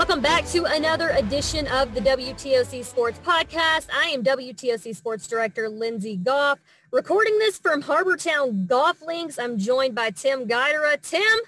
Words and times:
Welcome 0.00 0.22
back 0.22 0.46
to 0.46 0.64
another 0.64 1.10
edition 1.10 1.66
of 1.66 1.92
the 1.92 2.00
WTOC 2.00 2.82
Sports 2.86 3.20
Podcast. 3.22 3.86
I 3.94 4.06
am 4.06 4.24
WTOC 4.24 4.96
Sports 4.96 5.28
Director 5.28 5.68
Lindsay 5.68 6.16
Goff. 6.16 6.58
Recording 6.90 7.38
this 7.38 7.58
from 7.58 7.82
Harbour 7.82 8.16
Town 8.16 8.64
Golf 8.64 9.02
Links, 9.02 9.38
I'm 9.38 9.58
joined 9.58 9.94
by 9.94 10.08
Tim 10.08 10.48
Guidera. 10.48 10.98
Tim, 11.02 11.38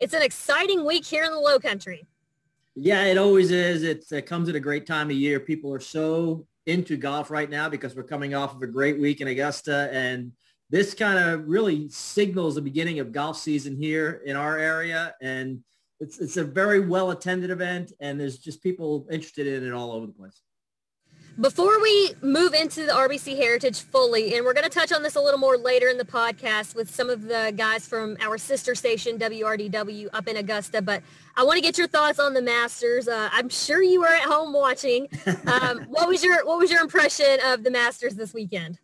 it's 0.00 0.14
an 0.14 0.22
exciting 0.22 0.86
week 0.86 1.04
here 1.04 1.22
in 1.24 1.32
the 1.32 1.38
Low 1.38 1.58
Country. 1.58 2.06
Yeah, 2.74 3.04
it 3.04 3.18
always 3.18 3.50
is. 3.50 3.82
It's, 3.82 4.10
it 4.10 4.24
comes 4.24 4.48
at 4.48 4.54
a 4.54 4.60
great 4.60 4.86
time 4.86 5.10
of 5.10 5.16
year. 5.16 5.38
People 5.38 5.74
are 5.74 5.78
so 5.78 6.46
into 6.64 6.96
golf 6.96 7.30
right 7.30 7.50
now 7.50 7.68
because 7.68 7.94
we're 7.94 8.04
coming 8.04 8.34
off 8.34 8.54
of 8.54 8.62
a 8.62 8.66
great 8.66 8.98
week 8.98 9.20
in 9.20 9.28
Augusta 9.28 9.90
and 9.92 10.32
this 10.70 10.94
kind 10.94 11.18
of 11.18 11.46
really 11.46 11.90
signals 11.90 12.54
the 12.54 12.62
beginning 12.62 13.00
of 13.00 13.12
golf 13.12 13.36
season 13.36 13.76
here 13.76 14.22
in 14.24 14.34
our 14.34 14.56
area 14.56 15.14
and 15.20 15.62
it's 16.00 16.18
it's 16.18 16.36
a 16.36 16.44
very 16.44 16.80
well 16.80 17.10
attended 17.10 17.50
event 17.50 17.92
and 18.00 18.18
there's 18.18 18.38
just 18.38 18.62
people 18.62 19.06
interested 19.10 19.46
in 19.46 19.66
it 19.66 19.72
all 19.72 19.92
over 19.92 20.06
the 20.06 20.12
place. 20.12 20.42
Before 21.40 21.80
we 21.80 22.14
move 22.20 22.52
into 22.52 22.84
the 22.84 22.90
RBC 22.90 23.36
Heritage 23.36 23.82
fully, 23.82 24.34
and 24.34 24.44
we're 24.44 24.54
going 24.54 24.68
to 24.68 24.70
touch 24.70 24.90
on 24.90 25.04
this 25.04 25.14
a 25.14 25.20
little 25.20 25.38
more 25.38 25.56
later 25.56 25.86
in 25.86 25.96
the 25.96 26.04
podcast 26.04 26.74
with 26.74 26.92
some 26.92 27.08
of 27.08 27.22
the 27.22 27.54
guys 27.56 27.86
from 27.86 28.16
our 28.20 28.36
sister 28.38 28.74
station, 28.74 29.20
WRDW, 29.20 30.08
up 30.12 30.26
in 30.26 30.38
Augusta, 30.38 30.82
but 30.82 31.00
I 31.36 31.44
want 31.44 31.56
to 31.56 31.60
get 31.60 31.78
your 31.78 31.86
thoughts 31.86 32.18
on 32.18 32.34
the 32.34 32.42
Masters. 32.42 33.06
Uh, 33.06 33.28
I'm 33.30 33.48
sure 33.48 33.80
you 33.80 34.00
were 34.00 34.08
at 34.08 34.24
home 34.24 34.52
watching. 34.52 35.06
Um, 35.46 35.84
what 35.88 36.08
was 36.08 36.22
your 36.22 36.44
What 36.44 36.58
was 36.58 36.70
your 36.70 36.82
impression 36.82 37.38
of 37.44 37.62
the 37.62 37.70
Masters 37.70 38.14
this 38.14 38.34
weekend? 38.34 38.78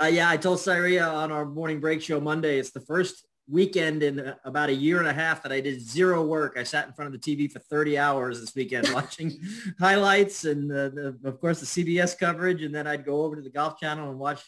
Uh, 0.00 0.06
yeah, 0.06 0.30
I 0.30 0.36
told 0.36 0.60
Syria 0.60 1.06
on 1.06 1.30
our 1.30 1.44
morning 1.44 1.80
break 1.80 2.02
show 2.02 2.20
Monday, 2.20 2.58
it's 2.58 2.70
the 2.70 2.80
first 2.80 3.27
weekend 3.50 4.02
in 4.02 4.34
about 4.44 4.68
a 4.68 4.74
year 4.74 4.98
and 4.98 5.08
a 5.08 5.12
half 5.12 5.42
that 5.42 5.52
I 5.52 5.60
did 5.60 5.80
zero 5.80 6.22
work. 6.24 6.56
I 6.58 6.62
sat 6.62 6.86
in 6.86 6.92
front 6.92 7.14
of 7.14 7.20
the 7.20 7.36
TV 7.36 7.50
for 7.50 7.58
30 7.60 7.96
hours 7.96 8.40
this 8.40 8.54
weekend 8.54 8.88
watching 8.94 9.38
highlights 9.78 10.44
and 10.44 10.70
the, 10.70 11.16
of 11.24 11.40
course 11.40 11.60
the 11.60 11.66
CBS 11.66 12.18
coverage. 12.18 12.62
And 12.62 12.74
then 12.74 12.86
I'd 12.86 13.04
go 13.04 13.22
over 13.22 13.36
to 13.36 13.42
the 13.42 13.50
Golf 13.50 13.78
Channel 13.78 14.10
and 14.10 14.18
watch 14.18 14.42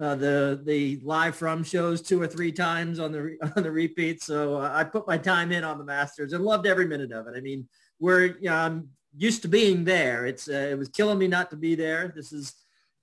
uh, 0.00 0.14
the 0.16 0.60
the 0.64 1.00
live 1.04 1.36
from 1.36 1.62
shows 1.62 2.02
two 2.02 2.20
or 2.20 2.26
three 2.26 2.50
times 2.50 2.98
on 2.98 3.12
the 3.12 3.36
on 3.56 3.62
the 3.62 3.70
repeat. 3.70 4.22
So 4.22 4.56
uh, 4.56 4.70
I 4.74 4.84
put 4.84 5.06
my 5.06 5.16
time 5.16 5.52
in 5.52 5.64
on 5.64 5.78
the 5.78 5.84
Masters 5.84 6.32
and 6.32 6.44
loved 6.44 6.66
every 6.66 6.86
minute 6.86 7.12
of 7.12 7.26
it. 7.28 7.34
I 7.36 7.40
mean, 7.40 7.68
we're 8.00 8.24
you 8.24 8.50
know, 8.50 8.54
I'm 8.54 8.88
used 9.16 9.42
to 9.42 9.48
being 9.48 9.84
there. 9.84 10.26
It's 10.26 10.48
uh, 10.48 10.68
it 10.70 10.78
was 10.78 10.88
killing 10.88 11.18
me 11.18 11.28
not 11.28 11.50
to 11.50 11.56
be 11.56 11.74
there. 11.74 12.12
This 12.14 12.32
is 12.32 12.54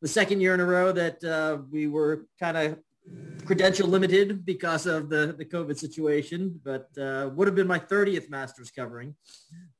the 0.01 0.07
second 0.07 0.41
year 0.41 0.53
in 0.53 0.59
a 0.59 0.65
row 0.65 0.91
that 0.91 1.23
uh, 1.23 1.59
we 1.71 1.87
were 1.87 2.25
kind 2.39 2.57
of 2.57 2.77
credential 3.45 3.87
limited 3.87 4.45
because 4.45 4.85
of 4.85 5.09
the, 5.09 5.35
the 5.37 5.45
COVID 5.45 5.77
situation, 5.77 6.59
but 6.63 6.87
uh, 6.97 7.29
would 7.33 7.47
have 7.47 7.55
been 7.55 7.67
my 7.67 7.79
30th 7.79 8.29
Masters 8.29 8.71
covering. 8.71 9.15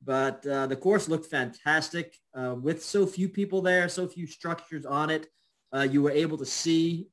But 0.04 0.46
uh, 0.46 0.68
the 0.68 0.76
course 0.76 1.08
looked 1.08 1.28
fantastic 1.28 2.18
uh, 2.34 2.56
with 2.60 2.84
so 2.84 3.06
few 3.06 3.30
people 3.30 3.62
there, 3.62 3.88
so 3.88 4.08
few 4.08 4.28
structures 4.28 4.86
on 4.86 5.10
it. 5.10 5.28
Uh, 5.74 5.88
you 5.90 6.02
were 6.02 6.12
able 6.12 6.38
to 6.38 6.46
see 6.46 7.08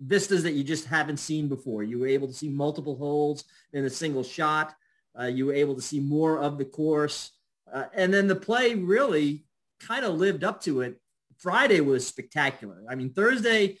vistas 0.00 0.42
that 0.42 0.52
you 0.52 0.64
just 0.64 0.86
haven't 0.86 1.18
seen 1.18 1.48
before. 1.48 1.82
You 1.82 2.00
were 2.00 2.08
able 2.08 2.28
to 2.28 2.34
see 2.34 2.48
multiple 2.48 2.96
holes 2.96 3.44
in 3.72 3.84
a 3.84 3.90
single 3.90 4.24
shot. 4.24 4.74
Uh, 5.18 5.26
you 5.26 5.46
were 5.46 5.54
able 5.54 5.74
to 5.74 5.82
see 5.82 6.00
more 6.00 6.40
of 6.40 6.58
the 6.58 6.64
course. 6.64 7.30
Uh, 7.72 7.84
and 7.94 8.12
then 8.12 8.26
the 8.26 8.36
play 8.36 8.74
really 8.74 9.44
kind 9.80 10.04
of 10.04 10.14
lived 10.14 10.44
up 10.44 10.60
to 10.62 10.80
it. 10.80 11.00
Friday 11.38 11.80
was 11.80 12.06
spectacular. 12.06 12.82
I 12.88 12.94
mean, 12.94 13.12
Thursday 13.12 13.78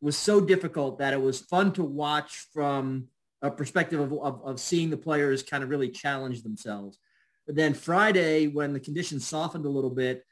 was 0.00 0.16
so 0.16 0.40
difficult 0.40 0.98
that 0.98 1.12
it 1.12 1.20
was 1.20 1.40
fun 1.40 1.72
to 1.72 1.82
watch 1.82 2.46
from 2.52 3.08
a 3.42 3.50
perspective 3.50 4.00
of, 4.00 4.12
of, 4.12 4.42
of 4.44 4.60
seeing 4.60 4.90
the 4.90 4.96
players 4.96 5.42
kind 5.42 5.62
of 5.62 5.70
really 5.70 5.88
challenge 5.88 6.42
themselves. 6.42 6.98
But 7.46 7.56
then 7.56 7.74
Friday, 7.74 8.48
when 8.48 8.72
the 8.72 8.80
conditions 8.80 9.26
softened 9.26 9.66
a 9.66 9.70
little 9.70 9.90
bit, 9.90 10.24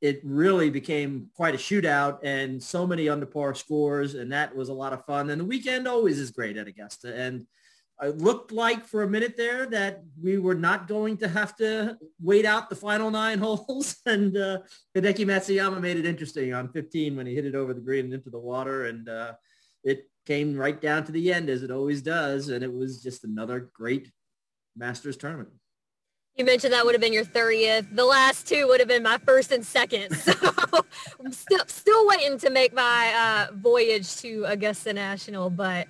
it 0.00 0.20
really 0.24 0.70
became 0.70 1.28
quite 1.34 1.54
a 1.54 1.58
shootout 1.58 2.18
and 2.24 2.62
so 2.62 2.86
many 2.86 3.08
under 3.08 3.26
par 3.26 3.54
scores. 3.54 4.14
And 4.14 4.32
that 4.32 4.54
was 4.54 4.68
a 4.68 4.74
lot 4.74 4.92
of 4.92 5.04
fun. 5.04 5.30
And 5.30 5.40
the 5.40 5.44
weekend 5.44 5.86
always 5.86 6.18
is 6.18 6.30
great 6.30 6.56
at 6.56 6.66
Augusta. 6.66 7.14
And 7.14 7.46
it 8.00 8.18
looked 8.18 8.52
like 8.52 8.84
for 8.84 9.02
a 9.02 9.08
minute 9.08 9.36
there 9.36 9.66
that 9.66 10.02
we 10.20 10.38
were 10.38 10.54
not 10.54 10.88
going 10.88 11.16
to 11.18 11.28
have 11.28 11.54
to 11.56 11.96
wait 12.20 12.44
out 12.44 12.68
the 12.68 12.76
final 12.76 13.10
nine 13.10 13.38
holes. 13.42 13.96
And 14.06 14.36
uh, 14.36 14.58
Hideki 14.96 15.26
Matsuyama 15.26 15.80
made 15.80 15.96
it 15.96 16.06
interesting 16.06 16.52
on 16.52 16.68
15 16.72 17.16
when 17.16 17.26
he 17.26 17.34
hit 17.34 17.46
it 17.46 17.54
over 17.54 17.74
the 17.74 17.80
green 17.80 18.06
and 18.06 18.14
into 18.14 18.30
the 18.30 18.38
water. 18.38 18.86
And 18.86 19.08
uh, 19.08 19.34
it 19.84 20.08
came 20.26 20.56
right 20.56 20.80
down 20.80 21.04
to 21.04 21.12
the 21.12 21.32
end 21.32 21.48
as 21.48 21.62
it 21.62 21.70
always 21.70 22.02
does. 22.02 22.48
And 22.48 22.64
it 22.64 22.72
was 22.72 23.02
just 23.02 23.24
another 23.24 23.70
great 23.72 24.10
Masters 24.76 25.16
tournament. 25.16 25.50
You 26.36 26.46
mentioned 26.46 26.72
that 26.72 26.84
would 26.84 26.94
have 26.94 27.00
been 27.00 27.12
your 27.12 27.26
30th. 27.26 27.94
The 27.94 28.06
last 28.06 28.48
two 28.48 28.66
would 28.68 28.80
have 28.80 28.88
been 28.88 29.02
my 29.02 29.18
first 29.18 29.52
and 29.52 29.64
second. 29.64 30.16
So 30.22 30.32
I'm 31.24 31.32
still, 31.32 31.64
still 31.66 32.06
waiting 32.06 32.38
to 32.38 32.50
make 32.50 32.72
my 32.72 33.46
uh, 33.50 33.52
voyage 33.54 34.16
to 34.16 34.44
Augusta 34.46 34.92
National. 34.92 35.50
But 35.50 35.88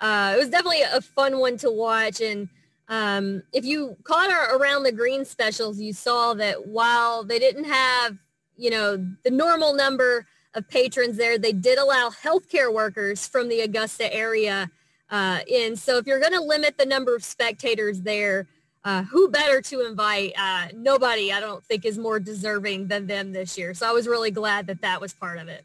uh, 0.00 0.32
it 0.34 0.38
was 0.38 0.48
definitely 0.48 0.82
a 0.82 1.00
fun 1.00 1.38
one 1.38 1.56
to 1.58 1.70
watch. 1.70 2.20
And 2.20 2.48
um, 2.88 3.42
if 3.52 3.64
you 3.64 3.96
caught 4.04 4.30
our 4.30 4.56
around 4.56 4.82
the 4.82 4.92
green 4.92 5.24
specials, 5.24 5.80
you 5.80 5.92
saw 5.92 6.34
that 6.34 6.66
while 6.66 7.24
they 7.24 7.38
didn't 7.38 7.64
have, 7.64 8.16
you 8.56 8.70
know, 8.70 8.96
the 9.24 9.30
normal 9.30 9.74
number 9.74 10.26
of 10.54 10.68
patrons 10.68 11.16
there, 11.16 11.38
they 11.38 11.52
did 11.52 11.78
allow 11.78 12.10
healthcare 12.10 12.72
workers 12.72 13.26
from 13.26 13.48
the 13.48 13.60
Augusta 13.60 14.12
area 14.12 14.70
uh, 15.10 15.40
in. 15.46 15.76
So 15.76 15.96
if 15.98 16.06
you're 16.06 16.20
going 16.20 16.32
to 16.32 16.40
limit 16.40 16.78
the 16.78 16.86
number 16.86 17.14
of 17.14 17.24
spectators 17.24 18.02
there, 18.02 18.46
uh, 18.84 19.02
who 19.04 19.30
better 19.30 19.62
to 19.62 19.86
invite? 19.86 20.34
Uh, 20.38 20.68
nobody, 20.74 21.32
I 21.32 21.40
don't 21.40 21.64
think, 21.64 21.86
is 21.86 21.96
more 21.96 22.20
deserving 22.20 22.88
than 22.88 23.06
them 23.06 23.32
this 23.32 23.56
year. 23.56 23.72
So 23.72 23.88
I 23.88 23.92
was 23.92 24.06
really 24.06 24.30
glad 24.30 24.66
that 24.66 24.82
that 24.82 25.00
was 25.00 25.14
part 25.14 25.38
of 25.38 25.48
it. 25.48 25.64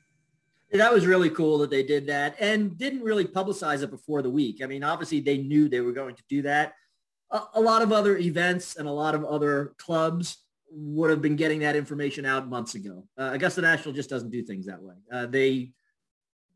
That 0.71 0.93
was 0.93 1.07
really 1.07 1.29
cool 1.31 1.57
that 1.59 1.71
they 1.71 1.83
did 1.83 2.07
that 2.07 2.35
and 2.39 2.77
didn't 2.77 3.01
really 3.01 3.25
publicize 3.25 3.81
it 3.81 3.89
before 3.89 4.21
the 4.21 4.29
week. 4.29 4.61
I 4.63 4.67
mean, 4.67 4.83
obviously 4.83 5.19
they 5.19 5.37
knew 5.37 5.67
they 5.67 5.81
were 5.81 5.91
going 5.91 6.15
to 6.15 6.23
do 6.29 6.43
that. 6.43 6.73
A, 7.31 7.41
a, 7.55 7.61
lot 7.61 7.81
of 7.81 7.91
other 7.91 8.17
events 8.17 8.75
and 8.75 8.87
a 8.87 8.91
lot 8.91 9.15
of 9.15 9.25
other 9.25 9.73
clubs 9.77 10.37
would 10.71 11.09
have 11.09 11.21
been 11.21 11.35
getting 11.35 11.59
that 11.61 11.75
information 11.75 12.25
out 12.25 12.47
months 12.47 12.75
ago. 12.75 13.07
Uh, 13.17 13.31
Augusta 13.33 13.61
National 13.61 13.93
just 13.93 14.09
doesn't 14.09 14.29
do 14.29 14.43
things 14.43 14.67
that 14.67 14.81
way. 14.81 14.95
Uh, 15.11 15.25
they 15.25 15.73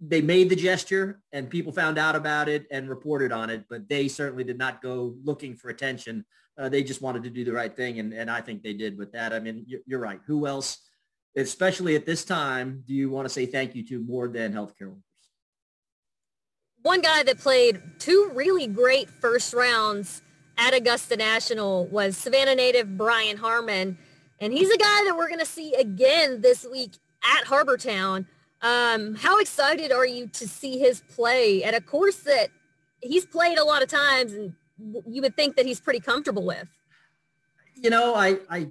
they 0.06 0.22
made 0.22 0.50
the 0.50 0.56
gesture 0.56 1.22
and 1.32 1.50
people 1.50 1.72
found 1.72 1.98
out 1.98 2.16
about 2.16 2.50
it 2.50 2.68
and 2.72 2.90
reported 2.90 3.32
on 3.32 3.50
it, 3.50 3.64
but 3.70 3.88
they 3.88 4.08
certainly 4.08 4.44
did 4.44 4.58
not 4.58 4.82
go 4.82 5.16
looking 5.24 5.56
for 5.56 5.70
attention. 5.70 6.26
Uh, 6.58 6.68
they 6.68 6.84
just 6.84 7.02
wanted 7.02 7.24
to 7.24 7.30
do 7.30 7.46
the 7.46 7.54
right 7.54 7.76
thing, 7.76 8.00
and, 8.00 8.14
and 8.14 8.30
I 8.30 8.42
think 8.42 8.62
they 8.62 8.74
did 8.74 8.98
with 8.98 9.14
that. 9.14 9.34
I 9.34 9.40
mean, 9.40 9.64
you're, 9.66 9.80
you're 9.86 10.00
right. 10.00 10.20
Who 10.28 10.46
else? 10.46 10.78
Especially 11.36 11.96
at 11.96 12.06
this 12.06 12.24
time, 12.24 12.84
do 12.88 12.94
you 12.94 13.10
want 13.10 13.26
to 13.26 13.30
say 13.34 13.46
thank 13.46 13.74
you 13.76 13.86
to 13.88 14.00
more 14.00 14.28
than 14.28 14.54
healthcare 14.54 14.90
workers? 14.90 15.02
One 16.84 17.02
guy 17.02 17.24
that 17.24 17.40
played 17.40 17.82
two 17.98 18.32
really 18.34 18.68
great 18.68 19.10
first 19.10 19.54
rounds 19.54 20.22
at 20.58 20.74
Augusta 20.74 21.16
National 21.16 21.88
was 21.88 22.18
Savannah 22.18 22.56
native 22.56 22.98
Brian 22.98 23.38
Harman. 23.38 23.98
And 24.40 24.54
he's 24.54 24.70
a 24.70 24.78
guy 24.78 25.04
that 25.06 25.16
we're 25.18 25.28
going 25.28 25.40
to 25.40 25.46
see 25.46 25.74
again 25.76 26.42
this 26.42 26.68
week 26.70 26.92
at 27.24 27.46
Harbour 27.46 27.78
Town. 27.78 28.28
Um, 28.62 29.16
how 29.16 29.40
excited 29.40 29.92
are 29.92 30.06
you 30.06 30.28
to 30.28 30.48
see 30.48 30.78
his 30.78 31.02
play 31.16 31.64
at 31.64 31.74
a 31.74 31.82
course 31.82 32.18
that 32.18 32.50
he's 33.02 33.26
played 33.26 33.58
a 33.58 33.64
lot 33.64 33.82
of 33.82 33.90
times 33.90 34.34
and 34.34 34.54
you 35.08 35.22
would 35.22 35.36
think 35.36 35.56
that 35.56 35.66
he's 35.66 35.80
pretty 35.80 36.00
comfortable 36.00 36.46
with? 36.46 36.68
You 37.76 37.90
know, 37.90 38.16
I, 38.16 38.40
I 38.50 38.68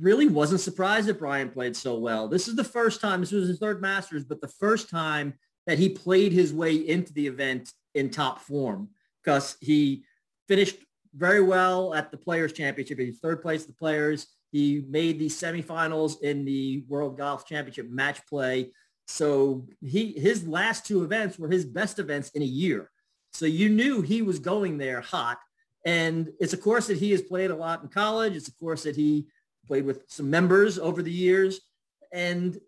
really 0.00 0.26
wasn't 0.26 0.60
surprised 0.60 1.08
that 1.08 1.18
Brian 1.18 1.50
played 1.50 1.76
so 1.76 1.98
well. 1.98 2.28
This 2.28 2.48
is 2.48 2.56
the 2.56 2.64
first 2.64 3.00
time, 3.00 3.20
this 3.20 3.32
was 3.32 3.48
his 3.48 3.58
third 3.58 3.80
Masters, 3.80 4.24
but 4.24 4.40
the 4.40 4.48
first 4.48 4.88
time 4.88 5.34
that 5.66 5.78
he 5.78 5.88
played 5.88 6.32
his 6.32 6.52
way 6.52 6.74
into 6.74 7.12
the 7.12 7.26
event 7.26 7.72
in 7.94 8.10
top 8.10 8.40
form 8.40 8.88
because 9.22 9.56
he 9.60 10.04
finished 10.48 10.76
very 11.14 11.42
well 11.42 11.94
at 11.94 12.10
the 12.10 12.16
Players 12.16 12.52
Championship. 12.52 12.98
He 12.98 13.12
third 13.12 13.42
place 13.42 13.64
the 13.64 13.72
Players. 13.72 14.26
He 14.50 14.84
made 14.88 15.18
the 15.18 15.26
semifinals 15.26 16.22
in 16.22 16.44
the 16.44 16.84
World 16.88 17.16
Golf 17.16 17.46
Championship 17.46 17.90
match 17.90 18.26
play. 18.26 18.72
So 19.06 19.66
he 19.80 20.12
his 20.12 20.46
last 20.46 20.86
two 20.86 21.04
events 21.04 21.38
were 21.38 21.48
his 21.48 21.64
best 21.64 21.98
events 21.98 22.30
in 22.30 22.42
a 22.42 22.46
year. 22.46 22.90
So 23.32 23.46
you 23.46 23.68
knew 23.68 24.02
he 24.02 24.22
was 24.22 24.38
going 24.38 24.78
there 24.78 25.00
hot. 25.00 25.38
And 25.84 26.30
it's 26.38 26.52
a 26.52 26.58
course 26.58 26.86
that 26.86 26.98
he 26.98 27.10
has 27.10 27.22
played 27.22 27.50
a 27.50 27.56
lot 27.56 27.82
in 27.82 27.88
college. 27.88 28.36
It's 28.36 28.48
a 28.48 28.54
course 28.54 28.84
that 28.84 28.94
he 28.94 29.26
played 29.66 29.84
with 29.84 30.04
some 30.08 30.30
members 30.30 30.78
over 30.78 31.02
the 31.02 31.12
years. 31.12 31.60
And 32.12 32.58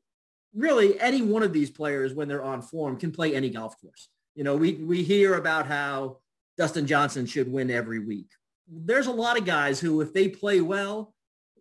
really 0.55 0.99
any 1.01 1.23
one 1.23 1.43
of 1.43 1.53
these 1.53 1.71
players 1.71 2.15
when 2.15 2.29
they're 2.29 2.45
on 2.45 2.63
form 2.63 2.97
can 2.97 3.11
play 3.11 3.35
any 3.35 3.51
golf 3.51 3.81
course. 3.81 4.09
You 4.35 4.45
know, 4.45 4.57
we, 4.57 4.75
we 4.75 5.03
hear 5.03 5.35
about 5.35 5.67
how 5.67 6.19
Dustin 6.57 6.87
Johnson 6.87 7.27
should 7.27 7.51
win 7.51 7.71
every 7.71 7.99
week. 7.99 8.29
There's 8.69 9.07
a 9.07 9.13
lot 9.13 9.39
of 9.39 9.45
guys 9.45 9.81
who, 9.81 10.01
if 10.01 10.13
they 10.13 10.29
play 10.29 10.61
well, 10.61 11.15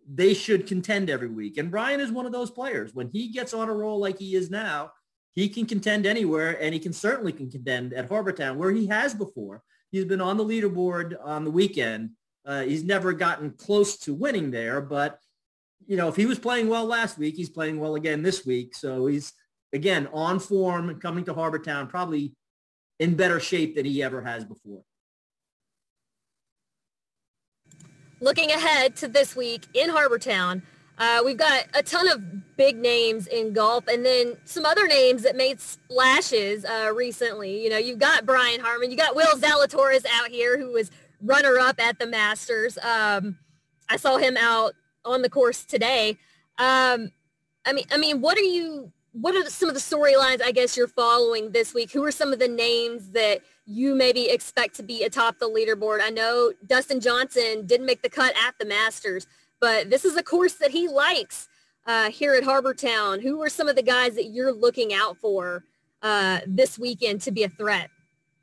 they 0.08 0.34
should 0.34 0.66
contend 0.66 1.10
every 1.10 1.28
week. 1.28 1.56
And 1.56 1.70
Brian 1.70 2.00
is 2.00 2.12
one 2.12 2.26
of 2.26 2.32
those 2.32 2.50
players. 2.50 2.94
When 2.94 3.08
he 3.12 3.28
gets 3.28 3.54
on 3.54 3.68
a 3.68 3.74
roll 3.74 3.98
like 3.98 4.18
he 4.18 4.34
is 4.34 4.50
now, 4.50 4.92
he 5.34 5.48
can 5.48 5.66
contend 5.66 6.06
anywhere 6.06 6.62
and 6.62 6.72
he 6.72 6.80
can 6.80 6.92
certainly 6.92 7.32
can 7.32 7.50
contend 7.50 7.92
at 7.92 8.08
Harbour 8.08 8.32
Town 8.32 8.58
where 8.58 8.70
he 8.70 8.86
has 8.86 9.14
before. 9.14 9.62
He's 9.90 10.04
been 10.04 10.20
on 10.20 10.36
the 10.36 10.44
leaderboard 10.44 11.14
on 11.22 11.44
the 11.44 11.50
weekend. 11.50 12.10
Uh, 12.46 12.62
he's 12.62 12.84
never 12.84 13.12
gotten 13.12 13.50
close 13.50 13.96
to 13.98 14.14
winning 14.14 14.50
there, 14.50 14.80
but 14.80 15.18
you 15.86 15.96
know, 15.96 16.08
if 16.08 16.16
he 16.16 16.26
was 16.26 16.38
playing 16.38 16.68
well 16.68 16.86
last 16.86 17.18
week, 17.18 17.36
he's 17.36 17.50
playing 17.50 17.78
well 17.78 17.94
again 17.94 18.22
this 18.22 18.44
week. 18.46 18.74
So 18.74 19.06
he's, 19.06 19.32
again, 19.72 20.08
on 20.12 20.38
form 20.38 20.88
and 20.90 21.00
coming 21.00 21.24
to 21.24 21.34
Harbour 21.34 21.58
Town, 21.58 21.86
probably 21.86 22.34
in 22.98 23.14
better 23.14 23.40
shape 23.40 23.76
than 23.76 23.84
he 23.84 24.02
ever 24.02 24.22
has 24.22 24.44
before. 24.44 24.82
Looking 28.20 28.50
ahead 28.50 28.96
to 28.96 29.08
this 29.08 29.36
week 29.36 29.66
in 29.74 29.90
Harbour 29.90 30.18
Town, 30.18 30.62
uh, 30.96 31.20
we've 31.24 31.36
got 31.36 31.64
a 31.74 31.82
ton 31.82 32.08
of 32.08 32.56
big 32.56 32.76
names 32.76 33.26
in 33.26 33.52
golf 33.52 33.86
and 33.88 34.06
then 34.06 34.36
some 34.44 34.64
other 34.64 34.86
names 34.86 35.24
that 35.24 35.36
made 35.36 35.60
splashes 35.60 36.64
uh, 36.64 36.92
recently. 36.94 37.62
You 37.62 37.70
know, 37.70 37.78
you've 37.78 37.98
got 37.98 38.24
Brian 38.24 38.60
Harman, 38.60 38.90
you 38.90 38.96
got 38.96 39.16
Will 39.16 39.36
Zalatoris 39.36 40.06
out 40.10 40.28
here 40.28 40.56
who 40.56 40.72
was 40.72 40.90
runner-up 41.20 41.80
at 41.80 41.98
the 41.98 42.06
Masters. 42.06 42.78
Um, 42.78 43.38
I 43.90 43.96
saw 43.96 44.16
him 44.18 44.36
out 44.36 44.74
on 45.04 45.22
the 45.22 45.30
course 45.30 45.64
today. 45.64 46.18
Um, 46.58 47.12
I 47.66 47.72
mean, 47.72 47.84
I 47.90 47.96
mean, 47.96 48.20
what 48.20 48.36
are 48.38 48.42
you? 48.42 48.92
What 49.12 49.36
are 49.36 49.48
some 49.48 49.68
of 49.68 49.74
the 49.76 49.80
storylines 49.80 50.42
I 50.42 50.50
guess 50.50 50.76
you're 50.76 50.88
following 50.88 51.52
this 51.52 51.72
week? 51.72 51.92
Who 51.92 52.04
are 52.04 52.10
some 52.10 52.32
of 52.32 52.40
the 52.40 52.48
names 52.48 53.10
that 53.10 53.42
you 53.64 53.94
maybe 53.94 54.28
expect 54.28 54.74
to 54.76 54.82
be 54.82 55.04
atop 55.04 55.38
the 55.38 55.48
leaderboard? 55.48 56.00
I 56.02 56.10
know 56.10 56.52
Dustin 56.66 57.00
Johnson 57.00 57.64
didn't 57.64 57.86
make 57.86 58.02
the 58.02 58.08
cut 58.08 58.34
at 58.44 58.58
the 58.58 58.66
Masters, 58.66 59.28
but 59.60 59.88
this 59.88 60.04
is 60.04 60.16
a 60.16 60.22
course 60.22 60.54
that 60.54 60.72
he 60.72 60.88
likes 60.88 61.48
uh, 61.86 62.10
here 62.10 62.34
at 62.34 62.42
Harbour 62.42 62.74
Town. 62.74 63.20
Who 63.20 63.40
are 63.42 63.48
some 63.48 63.68
of 63.68 63.76
the 63.76 63.82
guys 63.82 64.16
that 64.16 64.30
you're 64.30 64.52
looking 64.52 64.92
out 64.92 65.16
for 65.18 65.62
uh, 66.02 66.40
this 66.46 66.76
weekend 66.76 67.20
to 67.22 67.30
be 67.30 67.44
a 67.44 67.48
threat? 67.48 67.90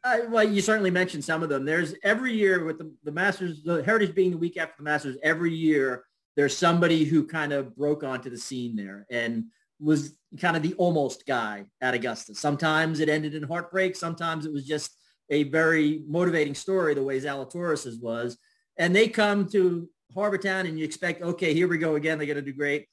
Uh, 0.03 0.19
well, 0.29 0.43
you 0.43 0.61
certainly 0.61 0.89
mentioned 0.89 1.23
some 1.23 1.43
of 1.43 1.49
them. 1.49 1.65
There's 1.65 1.93
every 2.03 2.33
year 2.33 2.63
with 2.63 2.79
the, 2.79 2.91
the 3.03 3.11
Masters, 3.11 3.61
the 3.61 3.83
Heritage 3.83 4.15
being 4.15 4.31
the 4.31 4.37
week 4.37 4.57
after 4.57 4.75
the 4.77 4.83
Masters, 4.83 5.17
every 5.21 5.53
year 5.53 6.05
there's 6.35 6.57
somebody 6.57 7.03
who 7.03 7.27
kind 7.27 7.53
of 7.53 7.75
broke 7.75 8.03
onto 8.03 8.29
the 8.29 8.37
scene 8.37 8.75
there 8.75 9.05
and 9.09 9.45
was 9.79 10.17
kind 10.39 10.55
of 10.55 10.63
the 10.63 10.73
almost 10.75 11.25
guy 11.25 11.65
at 11.81 11.93
Augusta. 11.93 12.35
Sometimes 12.35 12.99
it 12.99 13.09
ended 13.09 13.35
in 13.35 13.43
heartbreak. 13.43 13.95
Sometimes 13.95 14.45
it 14.45 14.53
was 14.53 14.65
just 14.65 14.95
a 15.29 15.43
very 15.43 16.03
motivating 16.07 16.55
story 16.55 16.93
the 16.93 17.03
way 17.03 17.19
Zalatoris's 17.19 17.99
was. 17.99 18.37
And 18.77 18.95
they 18.95 19.07
come 19.07 19.49
to 19.49 19.89
Harbour 20.13 20.37
Town 20.37 20.65
and 20.65 20.77
you 20.77 20.85
expect, 20.85 21.21
okay, 21.21 21.53
here 21.53 21.67
we 21.67 21.77
go 21.77 21.95
again. 21.95 22.17
They're 22.17 22.27
going 22.27 22.35
to 22.37 22.41
do 22.41 22.53
great. 22.53 22.87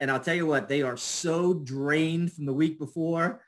And 0.00 0.10
I'll 0.10 0.20
tell 0.20 0.34
you 0.34 0.46
what, 0.46 0.68
they 0.68 0.82
are 0.82 0.96
so 0.96 1.52
drained 1.52 2.32
from 2.32 2.46
the 2.46 2.54
week 2.54 2.78
before. 2.78 3.42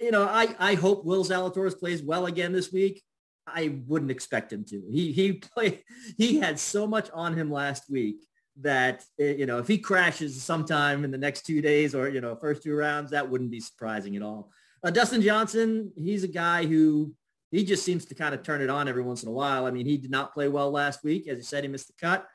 You 0.00 0.10
know, 0.10 0.24
I, 0.24 0.54
I 0.58 0.74
hope 0.74 1.04
Will 1.04 1.24
Zalatoris 1.24 1.78
plays 1.78 2.02
well 2.02 2.26
again 2.26 2.52
this 2.52 2.72
week. 2.72 3.02
I 3.46 3.78
wouldn't 3.86 4.10
expect 4.10 4.52
him 4.52 4.64
to. 4.64 4.82
He 4.90 5.12
he 5.12 5.32
played. 5.54 5.84
He 6.18 6.38
had 6.38 6.58
so 6.58 6.86
much 6.86 7.08
on 7.12 7.34
him 7.34 7.50
last 7.50 7.84
week 7.88 8.26
that 8.60 9.04
eh, 9.20 9.32
you 9.32 9.46
know 9.46 9.58
if 9.58 9.68
he 9.68 9.78
crashes 9.78 10.42
sometime 10.42 11.04
in 11.04 11.10
the 11.10 11.18
next 11.18 11.46
two 11.46 11.60
days 11.60 11.94
or 11.94 12.08
you 12.08 12.20
know 12.20 12.36
first 12.36 12.62
two 12.62 12.74
rounds, 12.74 13.10
that 13.10 13.28
wouldn't 13.28 13.50
be 13.50 13.60
surprising 13.60 14.16
at 14.16 14.22
all. 14.22 14.50
Uh, 14.82 14.90
Dustin 14.90 15.22
Johnson, 15.22 15.92
he's 15.96 16.24
a 16.24 16.28
guy 16.28 16.64
who 16.64 17.14
he 17.50 17.64
just 17.64 17.84
seems 17.84 18.04
to 18.06 18.14
kind 18.14 18.34
of 18.34 18.42
turn 18.42 18.60
it 18.60 18.70
on 18.70 18.88
every 18.88 19.02
once 19.02 19.22
in 19.22 19.28
a 19.28 19.32
while. 19.32 19.66
I 19.66 19.70
mean, 19.70 19.86
he 19.86 19.96
did 19.96 20.10
not 20.10 20.34
play 20.34 20.48
well 20.48 20.70
last 20.70 21.04
week, 21.04 21.28
as 21.28 21.38
you 21.38 21.44
said, 21.44 21.64
he 21.64 21.68
missed 21.68 21.86
the 21.88 21.94
cut, 21.98 22.26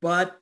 but 0.00 0.38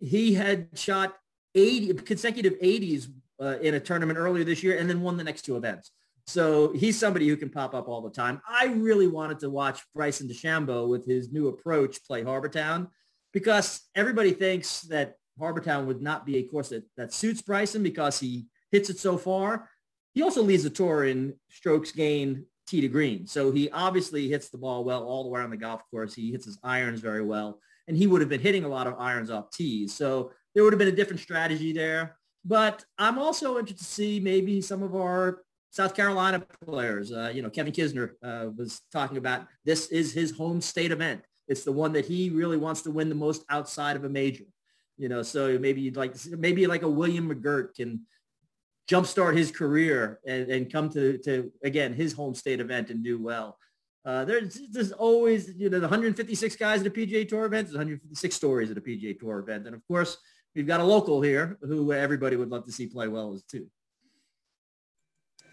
he 0.00 0.34
had 0.34 0.68
shot 0.74 1.14
80 1.54 1.94
consecutive 1.94 2.54
80s 2.60 3.08
uh, 3.40 3.58
in 3.60 3.74
a 3.74 3.80
tournament 3.80 4.18
earlier 4.18 4.44
this 4.44 4.62
year 4.62 4.78
and 4.78 4.88
then 4.88 5.00
won 5.00 5.16
the 5.16 5.24
next 5.24 5.42
two 5.42 5.56
events. 5.56 5.90
So 6.26 6.72
he's 6.72 6.98
somebody 6.98 7.28
who 7.28 7.36
can 7.36 7.50
pop 7.50 7.74
up 7.74 7.86
all 7.86 8.00
the 8.00 8.10
time. 8.10 8.40
I 8.48 8.66
really 8.66 9.06
wanted 9.06 9.38
to 9.40 9.50
watch 9.50 9.82
Bryson 9.94 10.26
DeChambeau 10.26 10.88
with 10.88 11.04
his 11.04 11.30
new 11.32 11.48
approach 11.48 12.02
play 12.04 12.22
Harbour 12.22 12.48
Town 12.48 12.88
because 13.34 13.82
everybody 13.94 14.32
thinks 14.32 14.82
that 14.82 15.16
Harbour 15.38 15.60
Town 15.60 15.86
would 15.86 16.00
not 16.00 16.24
be 16.24 16.38
a 16.38 16.44
course 16.44 16.70
that, 16.70 16.84
that 16.96 17.12
suits 17.12 17.42
Bryson 17.42 17.82
because 17.82 18.18
he 18.18 18.46
hits 18.70 18.88
it 18.88 18.98
so 18.98 19.18
far. 19.18 19.68
He 20.14 20.22
also 20.22 20.42
leads 20.42 20.62
the 20.62 20.70
tour 20.70 21.04
in 21.04 21.34
strokes 21.50 21.90
gained 21.90 22.44
tee 22.66 22.80
to 22.80 22.88
green. 22.88 23.26
So 23.26 23.50
he 23.50 23.68
obviously 23.70 24.28
hits 24.28 24.48
the 24.48 24.58
ball 24.58 24.84
well 24.84 25.02
all 25.02 25.24
the 25.24 25.28
way 25.28 25.40
around 25.40 25.50
the 25.50 25.56
golf 25.56 25.82
course. 25.90 26.14
He 26.14 26.30
hits 26.30 26.46
his 26.46 26.58
irons 26.62 27.00
very 27.00 27.22
well. 27.22 27.58
And 27.88 27.96
he 27.96 28.06
would 28.06 28.22
have 28.22 28.30
been 28.30 28.40
hitting 28.40 28.64
a 28.64 28.68
lot 28.68 28.86
of 28.86 28.94
irons 28.98 29.30
off 29.30 29.50
tees. 29.50 29.92
So 29.92 30.30
there 30.54 30.62
would 30.62 30.72
have 30.72 30.78
been 30.78 30.88
a 30.88 30.92
different 30.92 31.20
strategy 31.20 31.72
there. 31.72 32.16
But 32.44 32.84
I'm 32.98 33.18
also 33.18 33.58
interested 33.58 33.78
to 33.78 33.84
see 33.84 34.20
maybe 34.20 34.60
some 34.60 34.82
of 34.82 34.94
our 34.94 35.42
South 35.70 35.94
Carolina 35.94 36.46
players. 36.64 37.10
Uh, 37.10 37.32
you 37.34 37.42
know, 37.42 37.50
Kevin 37.50 37.72
Kisner 37.72 38.12
uh, 38.22 38.50
was 38.56 38.80
talking 38.92 39.16
about 39.16 39.46
this 39.64 39.88
is 39.88 40.12
his 40.12 40.30
home 40.30 40.60
state 40.60 40.92
event. 40.92 41.22
It's 41.48 41.64
the 41.64 41.72
one 41.72 41.92
that 41.92 42.06
he 42.06 42.30
really 42.30 42.56
wants 42.56 42.82
to 42.82 42.90
win 42.90 43.08
the 43.08 43.14
most 43.14 43.44
outside 43.50 43.96
of 43.96 44.04
a 44.04 44.08
major. 44.08 44.44
You 44.96 45.08
know, 45.08 45.22
so 45.22 45.58
maybe 45.58 45.80
you'd 45.80 45.96
like 45.96 46.16
see, 46.16 46.34
maybe 46.36 46.66
like 46.66 46.82
a 46.82 46.88
William 46.88 47.28
McGirt 47.28 47.74
can 47.74 48.06
jumpstart 48.88 49.36
his 49.36 49.50
career 49.50 50.20
and, 50.26 50.50
and 50.50 50.72
come 50.72 50.90
to, 50.90 51.18
to, 51.18 51.50
again, 51.62 51.92
his 51.92 52.12
home 52.12 52.34
state 52.34 52.60
event 52.60 52.90
and 52.90 53.02
do 53.02 53.20
well. 53.20 53.58
Uh, 54.04 54.24
there's, 54.24 54.60
there's 54.70 54.92
always, 54.92 55.54
you 55.56 55.70
know, 55.70 55.78
the 55.78 55.88
156 55.88 56.56
guys 56.56 56.82
at 56.82 56.86
a 56.86 56.90
PGA 56.90 57.26
Tour 57.26 57.46
event, 57.46 57.66
there's 57.66 57.76
156 57.76 58.34
stories 58.34 58.70
at 58.70 58.76
a 58.76 58.80
PGA 58.80 59.18
Tour 59.18 59.38
event. 59.38 59.66
And 59.66 59.74
of 59.74 59.86
course, 59.88 60.18
we've 60.54 60.66
got 60.66 60.80
a 60.80 60.84
local 60.84 61.22
here 61.22 61.58
who 61.62 61.92
everybody 61.92 62.36
would 62.36 62.50
love 62.50 62.66
to 62.66 62.72
see 62.72 62.86
play 62.86 63.08
well 63.08 63.32
as 63.32 63.42
too. 63.42 63.66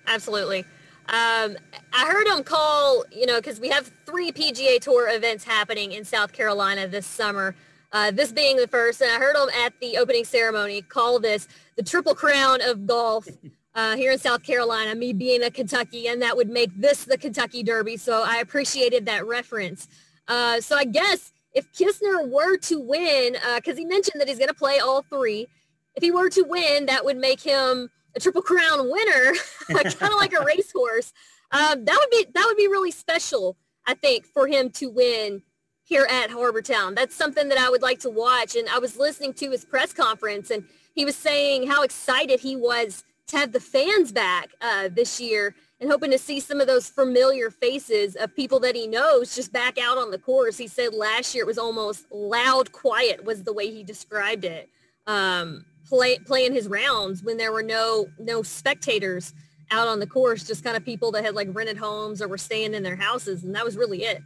Absolutely. 0.07 0.65
Um, 1.07 1.57
I 1.93 2.05
heard 2.07 2.27
him 2.27 2.43
call, 2.43 3.03
you 3.11 3.25
know, 3.25 3.37
because 3.37 3.59
we 3.59 3.69
have 3.69 3.91
three 4.05 4.31
PGA 4.31 4.79
Tour 4.79 5.09
events 5.09 5.43
happening 5.43 5.91
in 5.91 6.05
South 6.05 6.31
Carolina 6.31 6.87
this 6.87 7.05
summer. 7.05 7.55
Uh, 7.91 8.11
this 8.11 8.31
being 8.31 8.55
the 8.55 8.67
first, 8.67 9.01
and 9.01 9.11
I 9.11 9.15
heard 9.15 9.35
him 9.35 9.49
at 9.65 9.73
the 9.81 9.97
opening 9.97 10.23
ceremony 10.23 10.81
call 10.81 11.19
this 11.19 11.49
the 11.75 11.83
Triple 11.83 12.15
Crown 12.15 12.61
of 12.61 12.87
golf 12.87 13.27
uh, 13.75 13.97
here 13.97 14.13
in 14.13 14.19
South 14.19 14.43
Carolina. 14.43 14.95
Me 14.95 15.11
being 15.11 15.43
a 15.43 15.51
Kentucky, 15.51 16.07
and 16.07 16.21
that 16.21 16.37
would 16.37 16.49
make 16.49 16.69
this 16.79 17.03
the 17.03 17.17
Kentucky 17.17 17.63
Derby. 17.63 17.97
So 17.97 18.23
I 18.25 18.37
appreciated 18.37 19.05
that 19.07 19.25
reference. 19.25 19.89
Uh, 20.27 20.61
so 20.61 20.77
I 20.77 20.85
guess 20.85 21.33
if 21.53 21.71
Kisner 21.73 22.29
were 22.29 22.57
to 22.57 22.79
win, 22.79 23.33
because 23.55 23.75
uh, 23.75 23.79
he 23.79 23.85
mentioned 23.85 24.21
that 24.21 24.29
he's 24.29 24.37
going 24.37 24.47
to 24.47 24.53
play 24.53 24.79
all 24.79 25.01
three, 25.01 25.47
if 25.95 26.03
he 26.03 26.11
were 26.11 26.29
to 26.29 26.43
win, 26.43 26.85
that 26.85 27.03
would 27.03 27.17
make 27.17 27.41
him 27.41 27.89
a 28.15 28.19
triple 28.19 28.41
crown 28.41 28.89
winner, 28.89 29.33
kind 29.71 29.85
of 29.85 30.17
like 30.17 30.33
a 30.33 30.43
racehorse. 30.45 31.13
Um, 31.51 31.85
that 31.85 31.97
would 31.99 32.09
be 32.09 32.31
that 32.33 32.45
would 32.45 32.57
be 32.57 32.67
really 32.67 32.91
special, 32.91 33.57
I 33.85 33.93
think, 33.93 34.25
for 34.25 34.47
him 34.47 34.69
to 34.71 34.89
win 34.89 35.41
here 35.83 36.07
at 36.09 36.29
Harbour 36.29 36.61
Town. 36.61 36.95
That's 36.95 37.15
something 37.15 37.49
that 37.49 37.57
I 37.57 37.69
would 37.69 37.81
like 37.81 37.99
to 38.01 38.09
watch. 38.09 38.55
And 38.55 38.69
I 38.69 38.79
was 38.79 38.97
listening 38.97 39.33
to 39.35 39.51
his 39.51 39.65
press 39.65 39.93
conference, 39.93 40.49
and 40.49 40.63
he 40.95 41.05
was 41.05 41.15
saying 41.15 41.67
how 41.67 41.83
excited 41.83 42.39
he 42.39 42.55
was 42.55 43.03
to 43.27 43.37
have 43.37 43.51
the 43.51 43.59
fans 43.59 44.11
back 44.11 44.49
uh, 44.61 44.89
this 44.91 45.19
year 45.19 45.55
and 45.79 45.89
hoping 45.89 46.11
to 46.11 46.17
see 46.17 46.39
some 46.39 46.61
of 46.61 46.67
those 46.67 46.87
familiar 46.87 47.49
faces 47.49 48.15
of 48.15 48.35
people 48.35 48.59
that 48.59 48.75
he 48.75 48.87
knows 48.87 49.35
just 49.35 49.51
back 49.51 49.77
out 49.79 49.97
on 49.97 50.11
the 50.11 50.17
course. 50.17 50.57
He 50.57 50.67
said 50.67 50.93
last 50.93 51.33
year 51.33 51.43
it 51.43 51.47
was 51.47 51.57
almost 51.57 52.05
loud 52.11 52.71
quiet 52.71 53.23
was 53.25 53.43
the 53.43 53.53
way 53.53 53.71
he 53.71 53.83
described 53.83 54.45
it. 54.45 54.69
Um, 55.07 55.65
play, 55.91 56.17
playing 56.19 56.53
his 56.53 56.69
rounds 56.69 57.21
when 57.21 57.35
there 57.35 57.51
were 57.51 57.61
no 57.61 58.07
no 58.17 58.41
spectators 58.41 59.33
out 59.71 59.87
on 59.87 59.99
the 59.99 60.07
course, 60.07 60.45
just 60.45 60.63
kind 60.63 60.77
of 60.77 60.85
people 60.85 61.11
that 61.11 61.23
had 61.23 61.35
like 61.35 61.49
rented 61.51 61.77
homes 61.77 62.21
or 62.21 62.27
were 62.27 62.37
staying 62.37 62.73
in 62.73 62.81
their 62.81 62.95
houses, 62.95 63.43
and 63.43 63.53
that 63.53 63.65
was 63.65 63.75
really 63.77 64.03
it. 64.03 64.21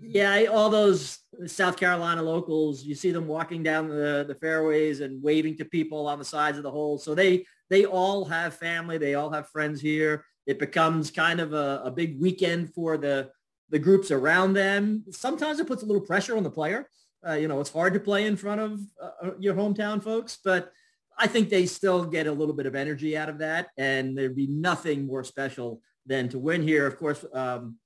Yeah, 0.00 0.46
all 0.52 0.70
those 0.70 1.20
South 1.46 1.76
Carolina 1.76 2.22
locals, 2.22 2.84
you 2.84 2.94
see 2.94 3.10
them 3.10 3.26
walking 3.26 3.62
down 3.62 3.88
the, 3.88 4.24
the 4.26 4.34
fairways 4.34 5.00
and 5.00 5.22
waving 5.22 5.56
to 5.58 5.64
people 5.64 6.06
on 6.06 6.18
the 6.18 6.24
sides 6.24 6.56
of 6.56 6.64
the 6.64 6.70
holes. 6.70 7.04
So 7.04 7.14
they 7.14 7.46
they 7.70 7.84
all 7.84 8.24
have 8.24 8.54
family, 8.54 8.98
they 8.98 9.14
all 9.14 9.30
have 9.30 9.48
friends 9.48 9.80
here. 9.80 10.24
It 10.46 10.58
becomes 10.58 11.10
kind 11.10 11.40
of 11.40 11.52
a, 11.52 11.82
a 11.84 11.90
big 11.90 12.20
weekend 12.20 12.74
for 12.74 12.96
the 12.96 13.30
the 13.70 13.78
groups 13.78 14.10
around 14.10 14.54
them. 14.54 15.04
Sometimes 15.10 15.60
it 15.60 15.68
puts 15.68 15.84
a 15.84 15.86
little 15.86 16.02
pressure 16.02 16.36
on 16.36 16.42
the 16.42 16.50
player 16.50 16.88
uh, 17.26 17.32
you 17.34 17.48
know, 17.48 17.60
it's 17.60 17.72
hard 17.72 17.94
to 17.94 18.00
play 18.00 18.26
in 18.26 18.36
front 18.36 18.60
of 18.60 18.80
uh, 19.02 19.26
uh, 19.26 19.30
your 19.38 19.54
hometown 19.54 20.02
folks, 20.02 20.38
but 20.44 20.70
I 21.18 21.26
think 21.26 21.48
they 21.48 21.66
still 21.66 22.04
get 22.04 22.26
a 22.26 22.32
little 22.32 22.54
bit 22.54 22.66
of 22.66 22.74
energy 22.74 23.16
out 23.16 23.28
of 23.28 23.38
that. 23.38 23.68
And 23.78 24.16
there'd 24.16 24.36
be 24.36 24.46
nothing 24.46 25.06
more 25.06 25.24
special 25.24 25.80
than 26.06 26.28
to 26.30 26.38
win 26.38 26.62
here. 26.62 26.86
Of 26.86 26.98
course, 26.98 27.24
um, 27.32 27.76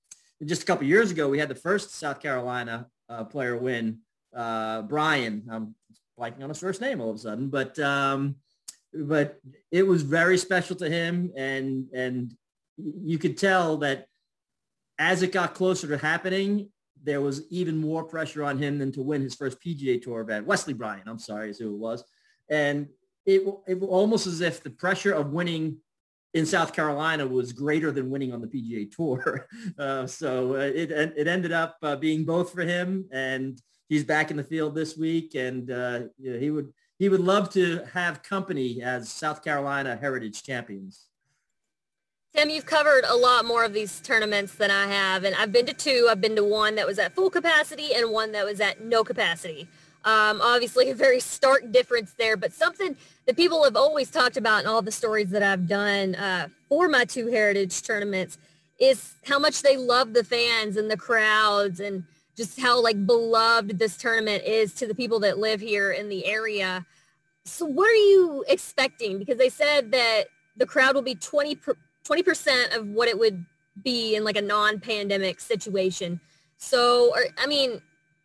just 0.44 0.62
a 0.62 0.66
couple 0.66 0.86
years 0.86 1.10
ago, 1.10 1.28
we 1.28 1.38
had 1.38 1.48
the 1.48 1.54
first 1.54 1.94
South 1.94 2.20
Carolina 2.20 2.86
uh, 3.08 3.24
player 3.24 3.56
win, 3.56 3.98
uh, 4.34 4.82
Brian. 4.82 5.44
I'm 5.50 5.74
blanking 6.18 6.42
on 6.42 6.48
his 6.48 6.58
first 6.58 6.80
name 6.80 7.00
all 7.00 7.10
of 7.10 7.16
a 7.16 7.20
sudden, 7.20 7.48
but 7.48 7.78
um, 7.78 8.36
but 8.92 9.38
it 9.70 9.86
was 9.86 10.02
very 10.02 10.38
special 10.38 10.76
to 10.76 10.88
him, 10.88 11.32
and 11.36 11.86
and 11.92 12.34
you 12.76 13.18
could 13.18 13.36
tell 13.36 13.78
that 13.78 14.06
as 14.98 15.22
it 15.22 15.32
got 15.32 15.54
closer 15.54 15.88
to 15.88 15.98
happening, 15.98 16.70
there 17.04 17.20
was 17.20 17.42
even 17.50 17.76
more 17.76 18.04
pressure 18.04 18.44
on 18.44 18.58
him 18.58 18.78
than 18.78 18.92
to 18.92 19.02
win 19.02 19.22
his 19.22 19.34
first 19.34 19.60
PGA 19.60 20.00
Tour 20.00 20.20
event. 20.20 20.46
Wesley 20.46 20.74
Bryan, 20.74 21.02
I'm 21.06 21.18
sorry, 21.18 21.50
is 21.50 21.58
who 21.58 21.74
it 21.74 21.78
was. 21.78 22.04
And 22.48 22.88
it, 23.26 23.42
it 23.66 23.82
almost 23.82 24.26
as 24.26 24.40
if 24.40 24.62
the 24.62 24.70
pressure 24.70 25.12
of 25.12 25.32
winning 25.32 25.78
in 26.34 26.44
South 26.44 26.72
Carolina 26.72 27.26
was 27.26 27.52
greater 27.52 27.90
than 27.90 28.10
winning 28.10 28.32
on 28.32 28.40
the 28.40 28.46
PGA 28.46 28.90
Tour. 28.90 29.46
Uh, 29.78 30.06
so 30.06 30.54
uh, 30.54 30.58
it, 30.58 30.90
it 30.90 31.28
ended 31.28 31.52
up 31.52 31.76
uh, 31.82 31.94
being 31.94 32.24
both 32.24 32.52
for 32.52 32.62
him. 32.62 33.06
And 33.12 33.60
he's 33.88 34.04
back 34.04 34.30
in 34.30 34.36
the 34.36 34.44
field 34.44 34.74
this 34.74 34.96
week, 34.96 35.34
and 35.34 35.70
uh, 35.70 36.00
you 36.18 36.32
know, 36.32 36.38
he 36.38 36.50
would 36.50 36.72
he 36.98 37.08
would 37.08 37.20
love 37.20 37.50
to 37.50 37.84
have 37.92 38.22
company 38.22 38.82
as 38.82 39.08
South 39.08 39.42
Carolina 39.42 39.96
Heritage 39.96 40.42
champions. 40.42 41.07
Tim, 42.38 42.50
you've 42.50 42.66
covered 42.66 43.02
a 43.04 43.16
lot 43.16 43.46
more 43.46 43.64
of 43.64 43.72
these 43.72 43.98
tournaments 43.98 44.54
than 44.54 44.70
I 44.70 44.86
have, 44.86 45.24
and 45.24 45.34
I've 45.34 45.50
been 45.50 45.66
to 45.66 45.72
two. 45.72 46.06
I've 46.08 46.20
been 46.20 46.36
to 46.36 46.44
one 46.44 46.76
that 46.76 46.86
was 46.86 46.96
at 47.00 47.12
full 47.12 47.30
capacity 47.30 47.92
and 47.92 48.12
one 48.12 48.30
that 48.30 48.44
was 48.44 48.60
at 48.60 48.80
no 48.80 49.02
capacity. 49.02 49.66
Um, 50.04 50.40
obviously, 50.40 50.88
a 50.90 50.94
very 50.94 51.18
stark 51.18 51.72
difference 51.72 52.12
there, 52.12 52.36
but 52.36 52.52
something 52.52 52.94
that 53.26 53.34
people 53.34 53.64
have 53.64 53.74
always 53.74 54.08
talked 54.08 54.36
about 54.36 54.60
in 54.60 54.68
all 54.68 54.82
the 54.82 54.92
stories 54.92 55.30
that 55.30 55.42
I've 55.42 55.66
done 55.66 56.14
uh, 56.14 56.46
for 56.68 56.88
my 56.88 57.04
two 57.04 57.26
heritage 57.26 57.82
tournaments 57.82 58.38
is 58.78 59.14
how 59.26 59.40
much 59.40 59.62
they 59.62 59.76
love 59.76 60.14
the 60.14 60.22
fans 60.22 60.76
and 60.76 60.88
the 60.88 60.96
crowds 60.96 61.80
and 61.80 62.04
just 62.36 62.60
how 62.60 62.80
like 62.80 63.04
beloved 63.04 63.80
this 63.80 63.96
tournament 63.96 64.44
is 64.44 64.74
to 64.74 64.86
the 64.86 64.94
people 64.94 65.18
that 65.18 65.38
live 65.38 65.60
here 65.60 65.90
in 65.90 66.08
the 66.08 66.24
area. 66.24 66.86
So 67.46 67.66
what 67.66 67.90
are 67.90 67.94
you 67.94 68.44
expecting? 68.46 69.18
Because 69.18 69.38
they 69.38 69.48
said 69.48 69.90
that 69.90 70.26
the 70.56 70.66
crowd 70.66 70.94
will 70.94 71.02
be 71.02 71.16
20 71.16 71.56
percent 72.22 72.72
of 72.72 72.86
what 72.88 73.08
it 73.08 73.18
would 73.18 73.44
be 73.84 74.16
in 74.16 74.24
like 74.24 74.36
a 74.36 74.42
non-pandemic 74.42 75.40
situation. 75.40 76.20
So, 76.56 77.14
I 77.38 77.46
mean, 77.46 77.80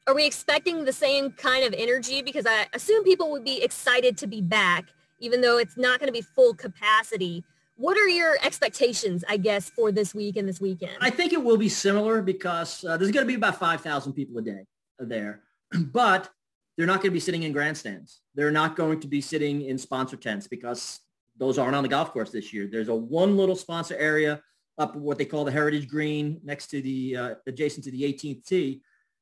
are 0.07 0.15
we 0.15 0.25
expecting 0.25 0.85
the 0.85 0.93
same 0.93 1.31
kind 1.31 1.65
of 1.65 1.73
energy? 1.77 2.21
Because 2.21 2.45
I 2.47 2.67
assume 2.73 3.03
people 3.03 3.31
would 3.31 3.43
be 3.43 3.63
excited 3.63 4.17
to 4.17 4.27
be 4.27 4.41
back, 4.41 4.85
even 5.19 5.41
though 5.41 5.57
it's 5.57 5.77
not 5.77 5.99
going 5.99 6.07
to 6.07 6.13
be 6.13 6.21
full 6.21 6.53
capacity. 6.53 7.43
What 7.75 7.97
are 7.97 8.07
your 8.07 8.35
expectations, 8.43 9.23
I 9.27 9.37
guess, 9.37 9.69
for 9.69 9.91
this 9.91 10.13
week 10.13 10.35
and 10.35 10.47
this 10.47 10.59
weekend? 10.59 10.97
I 11.01 11.09
think 11.09 11.33
it 11.33 11.43
will 11.43 11.57
be 11.57 11.69
similar 11.69 12.21
because 12.21 12.83
uh, 12.83 12.97
there's 12.97 13.11
going 13.11 13.25
to 13.25 13.27
be 13.27 13.35
about 13.35 13.59
5,000 13.59 14.13
people 14.13 14.37
a 14.37 14.41
day 14.41 14.65
there, 14.99 15.41
but 15.71 16.29
they're 16.77 16.87
not 16.87 16.97
going 16.97 17.09
to 17.09 17.13
be 17.13 17.19
sitting 17.19 17.43
in 17.43 17.51
grandstands. 17.51 18.21
They're 18.35 18.51
not 18.51 18.75
going 18.75 18.99
to 19.01 19.07
be 19.07 19.21
sitting 19.21 19.63
in 19.63 19.77
sponsor 19.77 20.17
tents 20.17 20.47
because 20.47 20.99
those 21.37 21.57
aren't 21.57 21.75
on 21.75 21.83
the 21.83 21.89
golf 21.89 22.11
course 22.11 22.31
this 22.31 22.53
year. 22.53 22.67
There's 22.71 22.89
a 22.89 22.95
one 22.95 23.37
little 23.37 23.55
sponsor 23.55 23.95
area 23.97 24.41
up 24.77 24.95
what 24.95 25.17
they 25.17 25.25
call 25.25 25.45
the 25.45 25.51
Heritage 25.51 25.87
Green 25.87 26.39
next 26.43 26.67
to 26.67 26.81
the 26.81 27.15
uh, 27.15 27.35
adjacent 27.47 27.83
to 27.85 27.91
the 27.91 28.03
18th 28.03 28.45
tee, 28.45 28.81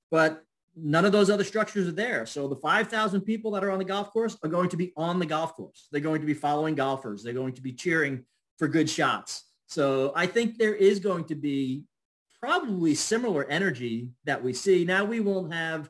but 0.10 0.44
none 0.76 1.06
of 1.06 1.12
those 1.12 1.30
other 1.30 1.44
structures 1.44 1.88
are 1.88 1.94
there. 1.94 2.26
So 2.26 2.48
the 2.48 2.56
5,000 2.56 3.22
people 3.22 3.52
that 3.52 3.64
are 3.64 3.72
on 3.72 3.80
the 3.80 3.86
golf 3.86 4.12
course 4.12 4.38
are 4.44 4.50
going 4.50 4.70
to 4.70 4.78
be 4.78 4.94
on 4.96 5.20
the 5.20 5.26
golf 5.26 5.54
course. 5.56 5.88
They're 5.92 6.02
going 6.02 6.22
to 6.22 6.28
be 6.28 6.34
following 6.34 6.76
golfers. 6.76 7.24
They're 7.24 7.34
going 7.34 7.54
to 7.54 7.62
be 7.62 7.74
cheering 7.74 8.24
for 8.58 8.68
good 8.68 8.90
shots. 8.90 9.44
So 9.68 10.14
I 10.16 10.28
think 10.28 10.58
there 10.58 10.76
is 10.76 11.00
going 11.00 11.26
to 11.26 11.36
be 11.36 11.84
probably 12.40 12.96
similar 12.96 13.46
energy 13.46 14.10
that 14.26 14.42
we 14.42 14.54
see. 14.54 14.86
Now 14.86 15.06
we 15.06 15.20
won't 15.20 15.54
have 15.54 15.90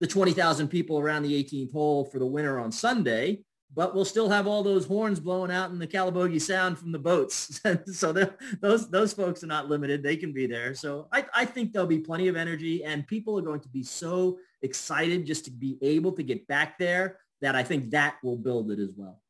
the 0.00 0.06
20,000 0.06 0.68
people 0.68 0.98
around 0.98 1.22
the 1.22 1.44
18th 1.44 1.72
hole 1.72 2.04
for 2.04 2.18
the 2.18 2.26
winner 2.26 2.58
on 2.58 2.72
Sunday, 2.72 3.44
but 3.74 3.94
we'll 3.94 4.04
still 4.04 4.28
have 4.28 4.46
all 4.46 4.62
those 4.62 4.86
horns 4.86 5.18
blowing 5.18 5.50
out 5.50 5.70
in 5.70 5.78
the 5.78 5.86
Calibogue 5.86 6.38
Sound 6.40 6.78
from 6.78 6.92
the 6.92 6.98
boats. 6.98 7.60
so 7.92 8.12
those 8.60 8.90
those 8.90 9.12
folks 9.12 9.42
are 9.42 9.48
not 9.48 9.68
limited; 9.68 10.02
they 10.02 10.16
can 10.16 10.32
be 10.32 10.46
there. 10.46 10.74
So 10.74 11.08
I, 11.12 11.24
I 11.34 11.44
think 11.44 11.72
there'll 11.72 11.88
be 11.88 11.98
plenty 11.98 12.28
of 12.28 12.36
energy, 12.36 12.84
and 12.84 13.06
people 13.06 13.38
are 13.38 13.42
going 13.42 13.60
to 13.60 13.68
be 13.68 13.82
so 13.82 14.38
excited 14.62 15.26
just 15.26 15.44
to 15.46 15.50
be 15.50 15.78
able 15.82 16.12
to 16.12 16.22
get 16.22 16.46
back 16.46 16.78
there 16.78 17.18
that 17.40 17.56
I 17.56 17.62
think 17.62 17.90
that 17.90 18.16
will 18.22 18.36
build 18.36 18.70
it 18.70 18.78
as 18.78 18.90
well. 18.96 19.20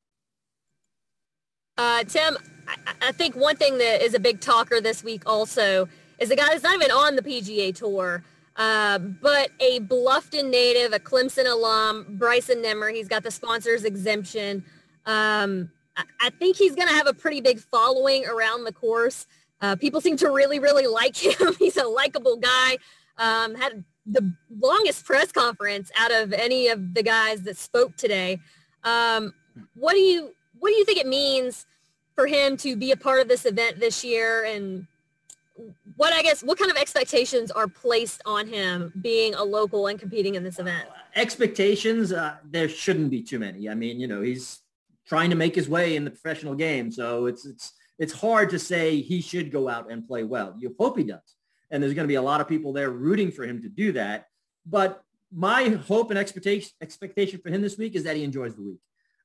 Uh, 1.79 2.05
Tim, 2.05 2.37
I, 2.69 2.77
I 3.09 3.13
think 3.13 3.35
one 3.35 3.57
thing 3.57 3.79
that 3.79 4.03
is 4.03 4.15
a 4.15 4.21
big 4.21 4.41
talker 4.41 4.81
this 4.81 5.03
week 5.03 5.23
also 5.25 5.89
is 6.19 6.31
a 6.31 6.37
guy 6.37 6.49
that's 6.51 6.63
not 6.63 6.75
even 6.75 6.91
on 6.91 7.17
the 7.17 7.23
PGA 7.23 7.75
Tour. 7.75 8.23
Uh, 8.57 8.99
but 8.99 9.51
a 9.61 9.81
Bluffton 9.81 10.51
native, 10.51 10.93
a 10.93 10.99
Clemson 10.99 11.51
alum, 11.51 12.07
Bryson 12.19 12.61
Nimmer, 12.61 12.91
he's 12.91 13.09
got 13.09 13.23
the 13.23 13.31
sponsors 13.31 13.85
exemption. 13.85 14.65
Um, 15.07 15.71
I, 15.97 16.05
I 16.21 16.31
think 16.31 16.57
he's 16.57 16.75
going 16.75 16.89
to 16.89 16.95
have 16.95 17.07
a 17.07 17.15
pretty 17.15 17.41
big 17.41 17.61
following 17.61 18.27
around 18.27 18.65
the 18.65 18.73
course. 18.73 19.27
Uh, 19.61 19.77
people 19.77 20.01
seem 20.01 20.17
to 20.19 20.31
really, 20.31 20.59
really 20.59 20.87
like 20.89 21.17
him. 21.17 21.55
he's 21.59 21.77
a 21.77 21.87
likable 21.87 22.37
guy. 22.37 22.79
Um, 23.19 23.55
had 23.55 23.85
the 24.07 24.35
longest 24.59 25.05
press 25.05 25.31
conference 25.31 25.91
out 25.97 26.11
of 26.11 26.33
any 26.33 26.69
of 26.69 26.95
the 26.95 27.03
guys 27.03 27.43
that 27.43 27.57
spoke 27.57 27.97
today. 27.97 28.39
Um, 28.85 29.33
what 29.75 29.93
do 29.93 30.01
you 30.01 30.33
what 30.59 30.71
do 30.71 30.77
you 30.77 30.85
think 30.85 30.99
it 30.99 31.07
means 31.07 31.67
for 32.15 32.27
him 32.27 32.57
to 32.59 32.77
be 32.77 32.93
a 32.93 32.97
part 32.97 33.21
of 33.21 33.29
this 33.29 33.45
event 33.45 33.81
this 33.81 34.05
year 34.05 34.45
and 34.45 34.87
what 36.03 36.13
I 36.13 36.23
guess 36.23 36.43
what 36.43 36.59
kind 36.59 36.69
of 36.69 36.77
expectations 36.77 37.53
are 37.53 37.69
placed 37.69 38.23
on 38.27 38.49
him 38.49 38.93
being 39.01 39.35
a 39.35 39.45
local 39.45 39.87
and 39.87 40.01
competing 40.01 40.35
in 40.35 40.43
this 40.43 40.59
event? 40.59 40.89
Expectations, 41.15 42.13
uh, 42.13 42.39
there 42.51 42.69
shouldn't 42.69 43.09
be 43.09 43.23
too 43.23 43.39
many. 43.39 43.69
I 43.69 43.75
mean, 43.77 44.01
you 44.01 44.09
know, 44.09 44.21
he's 44.21 44.63
trying 45.07 45.31
to 45.31 45.37
make 45.37 45.55
his 45.55 45.69
way 45.69 45.95
in 45.95 46.03
the 46.03 46.11
professional 46.11 46.57
game, 46.57 46.91
so 46.91 47.27
it's 47.27 47.47
it's 47.47 47.75
it's 48.01 48.13
hard 48.13 48.51
to 48.51 48.59
say 48.59 49.01
he 49.01 49.21
should 49.21 49.53
go 49.53 49.69
out 49.69 49.93
and 49.93 50.05
play 50.05 50.25
well. 50.25 50.57
You 50.59 50.75
hope 50.77 50.99
he 50.99 51.05
does, 51.05 51.37
and 51.71 51.81
there's 51.81 51.95
going 51.95 52.09
to 52.09 52.15
be 52.17 52.17
a 52.17 52.29
lot 52.31 52.41
of 52.41 52.49
people 52.49 52.73
there 52.73 52.91
rooting 52.91 53.31
for 53.31 53.45
him 53.45 53.63
to 53.63 53.69
do 53.69 53.93
that. 53.93 54.27
But 54.67 55.05
my 55.33 55.69
hope 55.69 56.11
and 56.11 56.19
expectation 56.19 56.73
expectation 56.81 57.39
for 57.41 57.51
him 57.51 57.63
this 57.63 57.79
week 57.79 57.95
is 57.95 58.03
that 58.03 58.17
he 58.17 58.25
enjoys 58.25 58.57
the 58.57 58.63
week. 58.63 58.81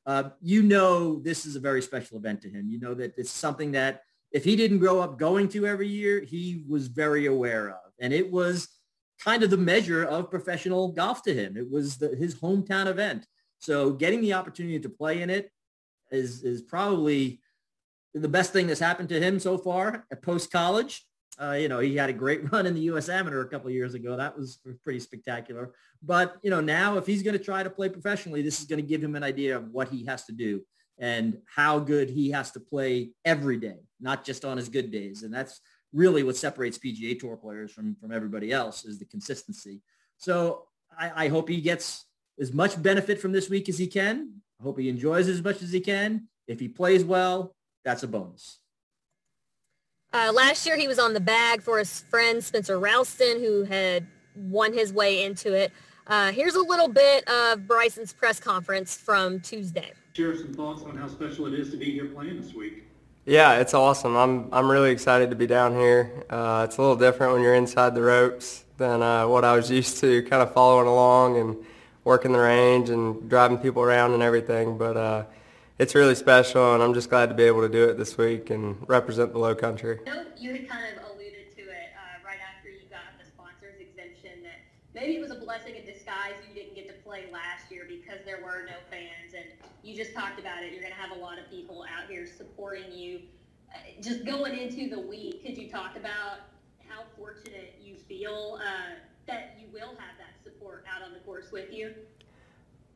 Uh, 0.05 0.29
you 0.43 0.61
know, 0.61 1.19
this 1.21 1.47
is 1.47 1.55
a 1.55 1.59
very 1.59 1.81
special 1.81 2.17
event 2.17 2.43
to 2.43 2.49
him. 2.51 2.69
You 2.69 2.79
know 2.79 2.93
that 2.93 3.17
it's 3.17 3.31
something 3.31 3.71
that 3.71 4.03
if 4.31 4.43
he 4.43 4.55
didn't 4.55 4.79
grow 4.79 4.99
up 4.99 5.17
going 5.17 5.47
to 5.49 5.65
every 5.65 5.87
year, 5.87 6.21
he 6.21 6.63
was 6.67 6.87
very 6.87 7.25
aware 7.25 7.69
of. 7.69 7.91
And 7.99 8.13
it 8.13 8.31
was 8.31 8.67
kind 9.23 9.43
of 9.43 9.49
the 9.49 9.57
measure 9.57 10.03
of 10.03 10.29
professional 10.29 10.91
golf 10.91 11.23
to 11.23 11.33
him. 11.33 11.57
It 11.57 11.69
was 11.69 11.97
the, 11.97 12.15
his 12.15 12.35
hometown 12.35 12.87
event. 12.87 13.25
So 13.59 13.91
getting 13.91 14.21
the 14.21 14.33
opportunity 14.33 14.79
to 14.79 14.89
play 14.89 15.21
in 15.21 15.29
it 15.29 15.51
is, 16.11 16.43
is 16.43 16.61
probably 16.61 17.41
the 18.13 18.27
best 18.27 18.53
thing 18.53 18.67
that's 18.67 18.79
happened 18.79 19.09
to 19.09 19.19
him 19.19 19.39
so 19.39 19.57
far 19.57 20.05
at 20.11 20.21
post-college. 20.21 21.03
Uh, 21.39 21.51
you 21.51 21.67
know, 21.67 21.79
he 21.79 21.95
had 21.95 22.09
a 22.09 22.13
great 22.13 22.51
run 22.51 22.65
in 22.65 22.73
the 22.73 22.81
U.S. 22.81 23.09
Amateur 23.09 23.41
a 23.41 23.49
couple 23.49 23.69
years 23.69 23.93
ago. 23.93 24.17
That 24.17 24.37
was 24.37 24.59
pretty 24.83 24.99
spectacular. 24.99 25.73
But, 26.03 26.37
you 26.43 26.49
know, 26.49 26.61
now 26.61 26.97
if 26.97 27.05
he's 27.05 27.23
going 27.23 27.37
to 27.37 27.43
try 27.43 27.63
to 27.63 27.69
play 27.69 27.89
professionally, 27.89 28.41
this 28.41 28.59
is 28.59 28.65
going 28.65 28.81
to 28.81 28.87
give 28.87 29.03
him 29.03 29.15
an 29.15 29.23
idea 29.23 29.57
of 29.57 29.69
what 29.71 29.89
he 29.89 30.05
has 30.05 30.25
to 30.25 30.31
do 30.31 30.61
and 30.99 31.37
how 31.53 31.79
good 31.79 32.09
he 32.09 32.31
has 32.31 32.51
to 32.51 32.59
play 32.59 33.11
every 33.23 33.57
day, 33.57 33.86
not 33.99 34.23
just 34.23 34.45
on 34.45 34.57
his 34.57 34.69
good 34.69 34.91
days. 34.91 35.23
And 35.23 35.33
that's 35.33 35.61
really 35.93 36.23
what 36.23 36.37
separates 36.37 36.77
PGA 36.77 37.19
Tour 37.19 37.37
players 37.37 37.71
from, 37.71 37.95
from 37.95 38.11
everybody 38.11 38.51
else 38.51 38.85
is 38.85 38.99
the 38.99 39.05
consistency. 39.05 39.81
So 40.17 40.63
I, 40.97 41.25
I 41.25 41.27
hope 41.27 41.49
he 41.49 41.61
gets 41.61 42.05
as 42.39 42.53
much 42.53 42.81
benefit 42.81 43.19
from 43.19 43.31
this 43.31 43.49
week 43.49 43.69
as 43.69 43.77
he 43.77 43.87
can. 43.87 44.41
I 44.59 44.63
hope 44.63 44.79
he 44.79 44.89
enjoys 44.89 45.27
as 45.27 45.43
much 45.43 45.61
as 45.61 45.71
he 45.71 45.79
can. 45.79 46.27
If 46.47 46.59
he 46.59 46.67
plays 46.67 47.03
well, 47.03 47.55
that's 47.83 48.03
a 48.03 48.07
bonus. 48.07 48.59
Uh, 50.13 50.31
last 50.33 50.65
year, 50.65 50.77
he 50.77 50.87
was 50.87 50.99
on 50.99 51.13
the 51.13 51.19
bag 51.19 51.61
for 51.61 51.79
his 51.79 52.01
friend 52.09 52.43
Spencer 52.43 52.79
Ralston, 52.79 53.39
who 53.39 53.63
had 53.63 54.07
won 54.35 54.73
his 54.73 54.93
way 54.93 55.25
into 55.25 55.53
it. 55.53 55.71
Uh, 56.07 56.31
here's 56.31 56.55
a 56.55 56.61
little 56.61 56.87
bit 56.87 57.27
of 57.27 57.67
Bryson's 57.67 58.13
press 58.13 58.39
conference 58.39 58.95
from 58.95 59.41
Tuesday 59.41 59.91
share 60.17 60.35
some 60.35 60.51
thoughts 60.51 60.81
on 60.81 60.97
how 60.97 61.07
special 61.07 61.45
it 61.45 61.53
is 61.53 61.69
to 61.69 61.77
be 61.77 61.91
here 61.91 62.05
playing 62.05 62.41
this 62.41 62.51
week. 62.55 62.85
Yeah, 63.27 63.59
it's 63.59 63.73
awesome. 63.73 64.15
I'm 64.15 64.47
I'm 64.53 64.71
really 64.71 64.89
excited 64.89 65.31
to 65.31 65.35
be 65.35 65.47
down 65.47 65.73
here. 65.73 66.23
Uh, 66.29 66.65
it's 66.65 66.77
a 66.77 66.81
little 66.81 66.95
different 66.95 67.33
when 67.33 67.41
you're 67.41 67.55
inside 67.55 67.93
the 67.93 68.01
ropes 68.01 68.63
than 68.77 69.03
uh, 69.03 69.27
what 69.27 69.43
I 69.43 69.53
was 69.53 69.69
used 69.79 69.99
to, 69.99 70.23
kind 70.23 70.41
of 70.41 70.53
following 70.53 70.87
along 70.87 71.37
and 71.37 71.57
working 72.05 72.31
the 72.31 72.39
range 72.39 72.89
and 72.89 73.29
driving 73.29 73.57
people 73.57 73.83
around 73.83 74.13
and 74.13 74.23
everything. 74.23 74.77
But 74.77 74.95
uh, 74.95 75.23
it's 75.77 75.93
really 75.93 76.15
special, 76.15 76.73
and 76.73 76.81
I'm 76.81 76.93
just 76.93 77.09
glad 77.09 77.27
to 77.27 77.35
be 77.35 77.43
able 77.43 77.59
to 77.63 77.69
do 77.69 77.83
it 77.89 77.97
this 77.97 78.17
week 78.17 78.49
and 78.49 78.77
represent 78.87 79.33
the 79.33 79.39
Low 79.39 79.55
Country. 79.55 79.99
No, 80.05 80.23
you 80.37 80.53
had 80.53 80.69
kind 80.69 80.85
of 80.95 81.11
alluded 81.11 81.51
to 81.57 81.61
it 81.63 81.91
uh, 81.99 82.23
right 82.25 82.39
after 82.39 82.69
you 82.69 82.87
got 82.89 83.11
the 83.19 83.27
sponsors 83.27 83.75
exemption 83.81 84.41
that 84.43 84.63
maybe 84.95 85.17
it 85.17 85.21
was 85.21 85.31
a 85.31 85.39
blessing 85.43 85.75
in 85.75 85.85
disguise 85.85 86.31
you 86.47 86.55
didn't 86.55 86.75
get 86.75 86.87
to 86.87 86.93
play 87.03 87.25
last 87.33 87.69
year 87.69 87.83
because 87.89 88.23
there 88.23 88.39
were 88.41 88.63
no 88.67 88.79
you 89.87 89.95
just 89.95 90.13
talked 90.13 90.39
about 90.39 90.63
it. 90.63 90.73
You're 90.73 90.81
going 90.81 90.93
to 90.93 90.99
have 90.99 91.17
a 91.17 91.19
lot 91.19 91.39
of 91.39 91.49
people 91.49 91.83
out 91.83 92.09
here 92.09 92.27
supporting 92.27 92.91
you. 92.91 93.21
Uh, 93.73 93.77
just 94.01 94.25
going 94.25 94.57
into 94.57 94.89
the 94.89 94.99
week, 94.99 95.45
could 95.45 95.57
you 95.57 95.69
talk 95.69 95.95
about 95.95 96.39
how 96.87 97.03
fortunate 97.17 97.79
you 97.81 97.95
feel 97.95 98.59
uh, 98.61 98.95
that 99.27 99.57
you 99.59 99.67
will 99.71 99.89
have 99.91 100.17
that 100.17 100.43
support 100.43 100.83
out 100.93 101.01
on 101.01 101.13
the 101.13 101.19
course 101.19 101.51
with 101.53 101.73
you? 101.73 101.93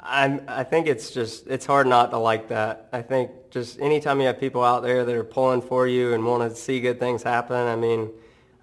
I 0.01 0.41
I 0.47 0.63
think 0.63 0.87
it's 0.87 1.11
just 1.11 1.47
it's 1.47 1.65
hard 1.65 1.87
not 1.87 2.09
to 2.11 2.17
like 2.17 2.49
that. 2.49 2.89
I 2.91 3.01
think 3.01 3.31
just 3.51 3.79
anytime 3.79 4.19
you 4.19 4.27
have 4.27 4.39
people 4.39 4.63
out 4.63 4.81
there 4.81 5.05
that 5.05 5.15
are 5.15 5.23
pulling 5.23 5.61
for 5.61 5.87
you 5.87 6.13
and 6.13 6.25
want 6.25 6.49
to 6.49 6.55
see 6.57 6.81
good 6.81 6.99
things 6.99 7.23
happen, 7.23 7.55
I 7.55 7.75
mean, 7.75 8.09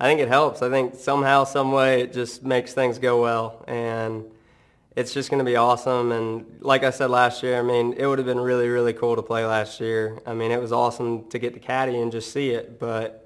I 0.00 0.08
think 0.08 0.20
it 0.20 0.28
helps. 0.28 0.62
I 0.62 0.68
think 0.68 0.97
somehow, 0.97 1.44
some 1.44 1.70
way, 1.73 2.02
it 2.02 2.12
just 2.12 2.42
makes 2.42 2.75
things 2.75 2.99
go 2.99 3.23
well, 3.23 3.64
and 3.68 4.25
it's 4.99 5.14
just 5.14 5.31
going 5.31 5.38
to 5.38 5.45
be 5.45 5.55
awesome. 5.55 6.11
And 6.11 6.45
like 6.61 6.83
I 6.83 6.90
said 6.90 7.09
last 7.09 7.45
year, 7.45 7.57
I 7.57 7.62
mean, 7.62 7.93
it 7.97 8.05
would 8.05 8.19
have 8.19 8.26
been 8.26 8.40
really, 8.40 8.69
really 8.69 8.93
cool 8.93 9.14
to 9.14 9.23
play 9.23 9.47
last 9.47 9.78
year. 9.78 10.19
I 10.26 10.35
mean, 10.35 10.50
it 10.50 10.61
was 10.61 10.73
awesome 10.73 11.28
to 11.28 11.38
get 11.38 11.55
to 11.55 11.61
caddy 11.61 12.00
and 12.00 12.11
just 12.11 12.33
see 12.33 12.50
it, 12.50 12.81
but 12.81 13.25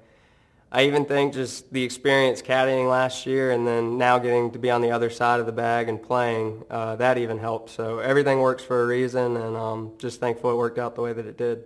I 0.71 0.83
even 0.85 1.03
think 1.03 1.33
just 1.33 1.73
the 1.73 1.81
experience 1.83 2.43
caddying 2.43 2.87
last 2.87 3.25
year 3.25 3.49
and 3.49 3.65
then 3.65 3.97
now 3.97 4.19
getting 4.19 4.51
to 4.51 4.59
be 4.59 4.69
on 4.69 4.81
the 4.81 4.91
other 4.91 5.09
side 5.09 5.39
of 5.39 5.47
the 5.47 5.51
bag 5.51 5.89
and 5.89 6.01
playing, 6.01 6.63
uh, 6.69 6.95
that 6.97 7.17
even 7.17 7.39
helped. 7.39 7.71
So 7.71 7.97
everything 7.97 8.39
works 8.39 8.63
for 8.63 8.83
a 8.83 8.85
reason, 8.85 9.35
and 9.35 9.57
um, 9.57 9.93
just 9.97 10.19
thankful 10.19 10.51
it 10.51 10.55
worked 10.55 10.77
out 10.77 10.93
the 10.93 11.01
way 11.01 11.13
that 11.13 11.25
it 11.25 11.39
did. 11.39 11.63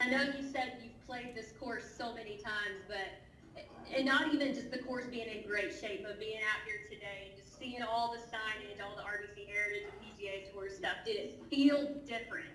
I 0.00 0.10
know 0.10 0.22
you 0.22 0.50
said 0.52 0.72
you've 0.82 1.06
played 1.06 1.36
this 1.36 1.52
course 1.52 1.84
so 1.96 2.12
many 2.14 2.38
times, 2.38 2.82
but 2.88 3.22
and 3.94 4.06
not 4.06 4.32
even 4.34 4.54
just 4.54 4.70
the 4.70 4.78
course 4.78 5.04
being 5.06 5.28
in 5.28 5.46
great 5.46 5.72
shape, 5.78 6.02
but 6.04 6.18
being 6.18 6.38
out 6.38 6.66
here 6.66 6.71
just 7.62 7.70
seeing 7.70 7.82
all 7.82 8.12
the 8.12 8.18
signage, 8.18 8.82
all 8.84 8.96
the 8.96 9.02
RBC 9.02 9.48
Heritage 9.48 9.84
and 9.84 10.18
PGA 10.18 10.52
Tour 10.52 10.68
stuff, 10.68 10.96
did 11.04 11.16
it 11.16 11.40
feel 11.50 11.94
different? 12.06 12.46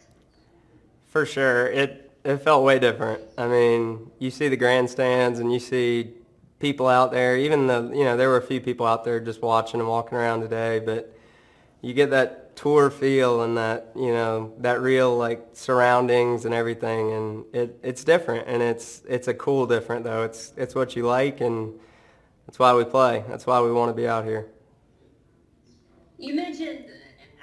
For 1.07 1.25
sure, 1.25 1.67
it 1.67 2.11
it 2.23 2.37
felt 2.37 2.63
way 2.63 2.79
different. 2.79 3.21
I 3.37 3.47
mean, 3.47 4.11
you 4.19 4.31
see 4.31 4.49
the 4.49 4.57
grandstands 4.57 5.39
and 5.39 5.51
you 5.53 5.59
see 5.59 6.13
people 6.59 6.87
out 6.87 7.11
there. 7.11 7.37
Even 7.37 7.67
the 7.67 7.91
you 7.93 8.03
know 8.03 8.17
there 8.17 8.29
were 8.29 8.37
a 8.37 8.41
few 8.41 8.59
people 8.59 8.85
out 8.85 9.03
there 9.03 9.19
just 9.19 9.41
watching 9.41 9.79
and 9.79 9.89
walking 9.89 10.17
around 10.17 10.41
today, 10.41 10.79
but 10.79 11.13
you 11.81 11.93
get 11.93 12.09
that 12.11 12.55
tour 12.55 12.89
feel 12.89 13.43
and 13.43 13.55
that 13.55 13.91
you 13.95 14.11
know 14.11 14.53
that 14.59 14.81
real 14.81 15.15
like 15.15 15.47
surroundings 15.53 16.45
and 16.45 16.53
everything, 16.53 17.13
and 17.13 17.45
it 17.53 17.79
it's 17.83 18.03
different 18.03 18.47
and 18.47 18.61
it's 18.61 19.01
it's 19.07 19.27
a 19.27 19.33
cool 19.33 19.65
different 19.65 20.03
though. 20.03 20.23
It's 20.23 20.53
it's 20.57 20.75
what 20.75 20.95
you 20.95 21.05
like 21.05 21.41
and 21.41 21.73
that's 22.45 22.59
why 22.59 22.73
we 22.73 22.83
play. 22.83 23.23
That's 23.27 23.45
why 23.45 23.61
we 23.61 23.71
want 23.71 23.89
to 23.89 23.93
be 23.93 24.07
out 24.07 24.25
here. 24.25 24.47
You 26.17 26.33
mentioned, 26.33 26.85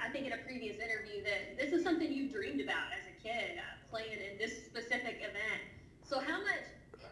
I 0.03 0.09
think 0.09 0.27
in 0.27 0.33
a 0.33 0.37
previous 0.37 0.75
interview, 0.77 1.23
that 1.23 1.57
this 1.57 1.71
is 1.71 1.83
something 1.83 2.11
you 2.11 2.29
dreamed 2.29 2.59
about 2.59 2.91
as 2.91 3.05
a 3.07 3.23
kid, 3.23 3.57
uh, 3.57 3.89
playing 3.89 4.11
in 4.11 4.37
this 4.37 4.65
specific 4.65 5.17
event. 5.19 5.61
So 6.03 6.19
how 6.19 6.39
much, 6.39 6.63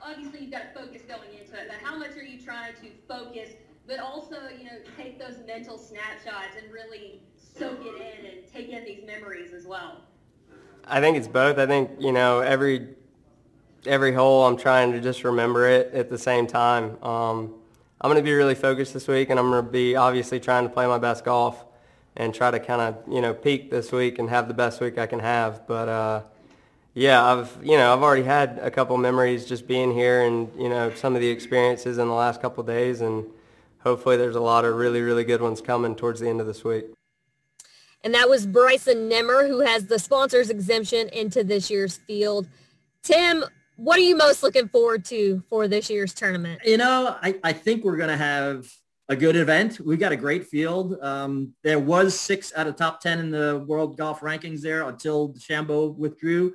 obviously 0.01 0.41
you've 0.41 0.51
got 0.51 0.74
to 0.74 0.79
focus 0.79 1.01
going 1.08 1.29
into 1.39 1.53
it, 1.53 1.70
but 1.70 1.77
how 1.82 1.98
much 1.98 2.12
are 2.17 2.24
you 2.24 2.41
trying 2.41 2.74
to 2.82 2.89
focus, 3.08 3.50
but 3.88 4.00
also, 4.00 4.36
you 4.58 4.65
know, 4.65 4.77
take 4.98 5.17
those 5.20 5.38
mental 5.48 5.77
snapshots 5.77 6.58
and 6.62 6.72
really 6.72 7.22
soak 7.38 7.79
it 7.82 7.96
in 7.96 8.25
and 8.25 8.38
take 8.53 8.70
in 8.70 8.84
these 8.84 9.05
memories 9.05 9.53
as 9.53 9.65
well? 9.65 10.01
I 10.86 11.00
think 11.00 11.15
it's 11.15 11.29
both. 11.29 11.58
I 11.60 11.65
think, 11.65 11.91
you 12.00 12.12
know, 12.12 12.41
every 12.41 12.89
every 13.86 14.13
hole 14.13 14.46
I'm 14.46 14.58
trying 14.58 14.93
to 14.93 15.01
just 15.01 15.24
remember 15.24 15.67
it 15.67 15.93
at 15.93 16.10
the 16.10 16.17
same 16.17 16.48
time. 16.48 17.01
Um, 17.03 17.55
I'm 18.03 18.10
going 18.10 18.17
to 18.17 18.24
be 18.24 18.33
really 18.33 18.55
focused 18.55 18.93
this 18.93 19.07
week, 19.07 19.29
and 19.29 19.39
I'm 19.39 19.50
going 19.50 19.63
to 19.65 19.72
be 19.72 19.95
obviously 19.95 20.38
trying 20.38 20.67
to 20.67 20.69
play 20.69 20.86
my 20.88 20.98
best 20.98 21.24
golf 21.24 21.63
and 22.17 22.36
try 22.36 22.51
to 22.51 22.60
kind 22.60 22.81
of 22.81 23.13
you 23.13 23.22
know 23.22 23.33
peak 23.33 23.72
this 23.72 23.93
week 23.93 24.19
and 24.19 24.29
have 24.29 24.50
the 24.50 24.53
best 24.53 24.81
week 24.81 24.98
I 24.98 25.05
can 25.05 25.19
have. 25.19 25.65
But 25.65 25.88
uh, 25.88 26.22
yeah, 26.93 27.24
I've 27.24 27.57
you 27.63 27.77
know 27.77 27.93
I've 27.93 28.03
already 28.03 28.24
had 28.24 28.60
a 28.62 28.69
couple 28.69 28.98
memories 28.98 29.45
just 29.45 29.67
being 29.67 29.93
here 29.93 30.24
and 30.24 30.51
you 30.60 30.67
know 30.67 30.93
some 30.93 31.15
of 31.15 31.22
the 31.22 31.29
experiences 31.29 31.98
in 31.98 32.10
the 32.10 32.13
last 32.13 32.41
couple 32.41 32.62
days, 32.63 33.00
and 33.00 33.25
hopefully 33.79 34.17
there's 34.17 34.36
a 34.36 34.41
lot 34.41 34.65
of 34.65 34.75
really 34.75 35.00
really 35.00 35.24
good 35.24 35.41
ones 35.41 35.62
coming 35.62 35.95
towards 35.95 36.19
the 36.19 36.27
end 36.27 36.41
of 36.41 36.48
this 36.48 36.65
week. 36.65 36.86
And 38.03 38.13
that 38.13 38.29
was 38.29 38.45
Bryson 38.45 39.07
Nimmer, 39.07 39.48
who 39.48 39.62
has 39.62 39.86
the 39.86 39.98
sponsors 39.98 40.50
exemption 40.50 41.07
into 41.13 41.41
this 41.41 41.72
year's 41.72 41.95
field. 41.95 42.50
Tim, 43.01 43.45
what 43.75 43.98
are 43.98 44.03
you 44.03 44.15
most 44.15 44.44
looking 44.44 44.68
forward 44.68 45.06
to 45.06 45.44
for 45.50 45.68
this 45.68 45.89
year's 45.89 46.13
tournament? 46.13 46.62
You 46.63 46.77
know, 46.77 47.18
I, 47.22 47.36
I 47.44 47.53
think 47.53 47.84
we're 47.84 47.98
going 47.98 48.10
to 48.10 48.18
have 48.18 48.72
a 49.10 49.15
good 49.15 49.36
event. 49.36 49.80
We've 49.80 50.00
got 50.00 50.12
a 50.12 50.18
great 50.18 50.48
field. 50.48 50.98
Um, 51.01 51.53
there 51.63 51.80
was 51.80 52.18
six 52.18 52.53
out 52.56 52.68
of 52.68 52.75
top 52.75 53.01
10 53.01 53.20
in 53.20 53.32
the 53.32 53.63
world 53.68 53.98
golf 53.98 54.22
rankings 54.22 54.62
there 54.62 54.88
until 54.88 55.34
DeChambeau 55.34 55.96
withdrew. 55.96 56.53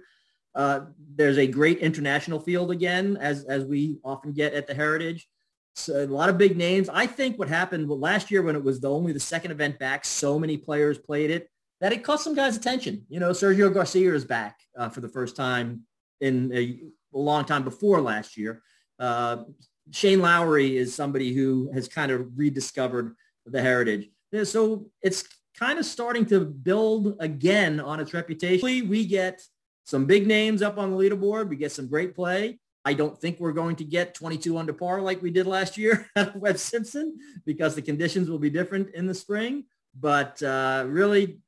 Uh, 0.54 0.86
there's 1.14 1.38
a 1.38 1.46
great 1.46 1.78
international 1.78 2.40
field 2.40 2.70
again, 2.70 3.16
as, 3.20 3.44
as 3.44 3.64
we 3.64 3.98
often 4.02 4.32
get 4.32 4.54
at 4.54 4.66
the 4.66 4.74
Heritage. 4.74 5.28
So 5.74 6.02
a 6.02 6.06
lot 6.06 6.28
of 6.28 6.38
big 6.38 6.56
names. 6.56 6.88
I 6.88 7.06
think 7.06 7.38
what 7.38 7.48
happened 7.48 7.88
well, 7.88 8.00
last 8.00 8.30
year 8.30 8.42
when 8.42 8.56
it 8.56 8.64
was 8.64 8.80
the 8.80 8.90
only 8.90 9.12
the 9.12 9.20
second 9.20 9.52
event 9.52 9.78
back, 9.78 10.04
so 10.04 10.38
many 10.38 10.56
players 10.56 10.98
played 10.98 11.30
it, 11.30 11.48
that 11.80 11.92
it 11.92 12.02
caught 12.02 12.20
some 12.20 12.34
guys' 12.34 12.56
attention. 12.56 13.06
You 13.08 13.20
know, 13.20 13.30
Sergio 13.30 13.72
Garcia 13.72 14.12
is 14.14 14.24
back 14.24 14.58
uh, 14.76 14.88
for 14.88 15.00
the 15.00 15.08
first 15.08 15.36
time 15.36 15.84
in 16.20 16.50
a 16.52 16.80
a 17.14 17.18
long 17.18 17.44
time 17.44 17.64
before 17.64 18.00
last 18.00 18.36
year. 18.36 18.62
Uh, 18.98 19.44
Shane 19.90 20.20
Lowry 20.20 20.76
is 20.76 20.94
somebody 20.94 21.32
who 21.32 21.70
has 21.72 21.88
kind 21.88 22.12
of 22.12 22.28
rediscovered 22.36 23.14
the 23.46 23.62
heritage. 23.62 24.10
So 24.44 24.86
it's 25.02 25.24
kind 25.58 25.78
of 25.78 25.86
starting 25.86 26.26
to 26.26 26.40
build 26.40 27.16
again 27.20 27.80
on 27.80 28.00
its 28.00 28.12
reputation. 28.12 28.88
We 28.88 29.06
get 29.06 29.40
some 29.84 30.04
big 30.04 30.26
names 30.26 30.60
up 30.62 30.78
on 30.78 30.90
the 30.90 30.96
leaderboard. 30.96 31.48
We 31.48 31.56
get 31.56 31.72
some 31.72 31.88
great 31.88 32.14
play. 32.14 32.58
I 32.84 32.94
don't 32.94 33.18
think 33.18 33.40
we're 33.40 33.52
going 33.52 33.76
to 33.76 33.84
get 33.84 34.14
22 34.14 34.56
under 34.56 34.72
par 34.72 35.00
like 35.00 35.20
we 35.22 35.30
did 35.30 35.46
last 35.46 35.76
year 35.76 36.08
at 36.16 36.36
Webb 36.36 36.58
Simpson 36.58 37.18
because 37.44 37.74
the 37.74 37.82
conditions 37.82 38.30
will 38.30 38.38
be 38.38 38.50
different 38.50 38.94
in 38.94 39.06
the 39.06 39.14
spring. 39.14 39.64
But 39.98 40.42
uh, 40.42 40.84
really, 40.86 41.40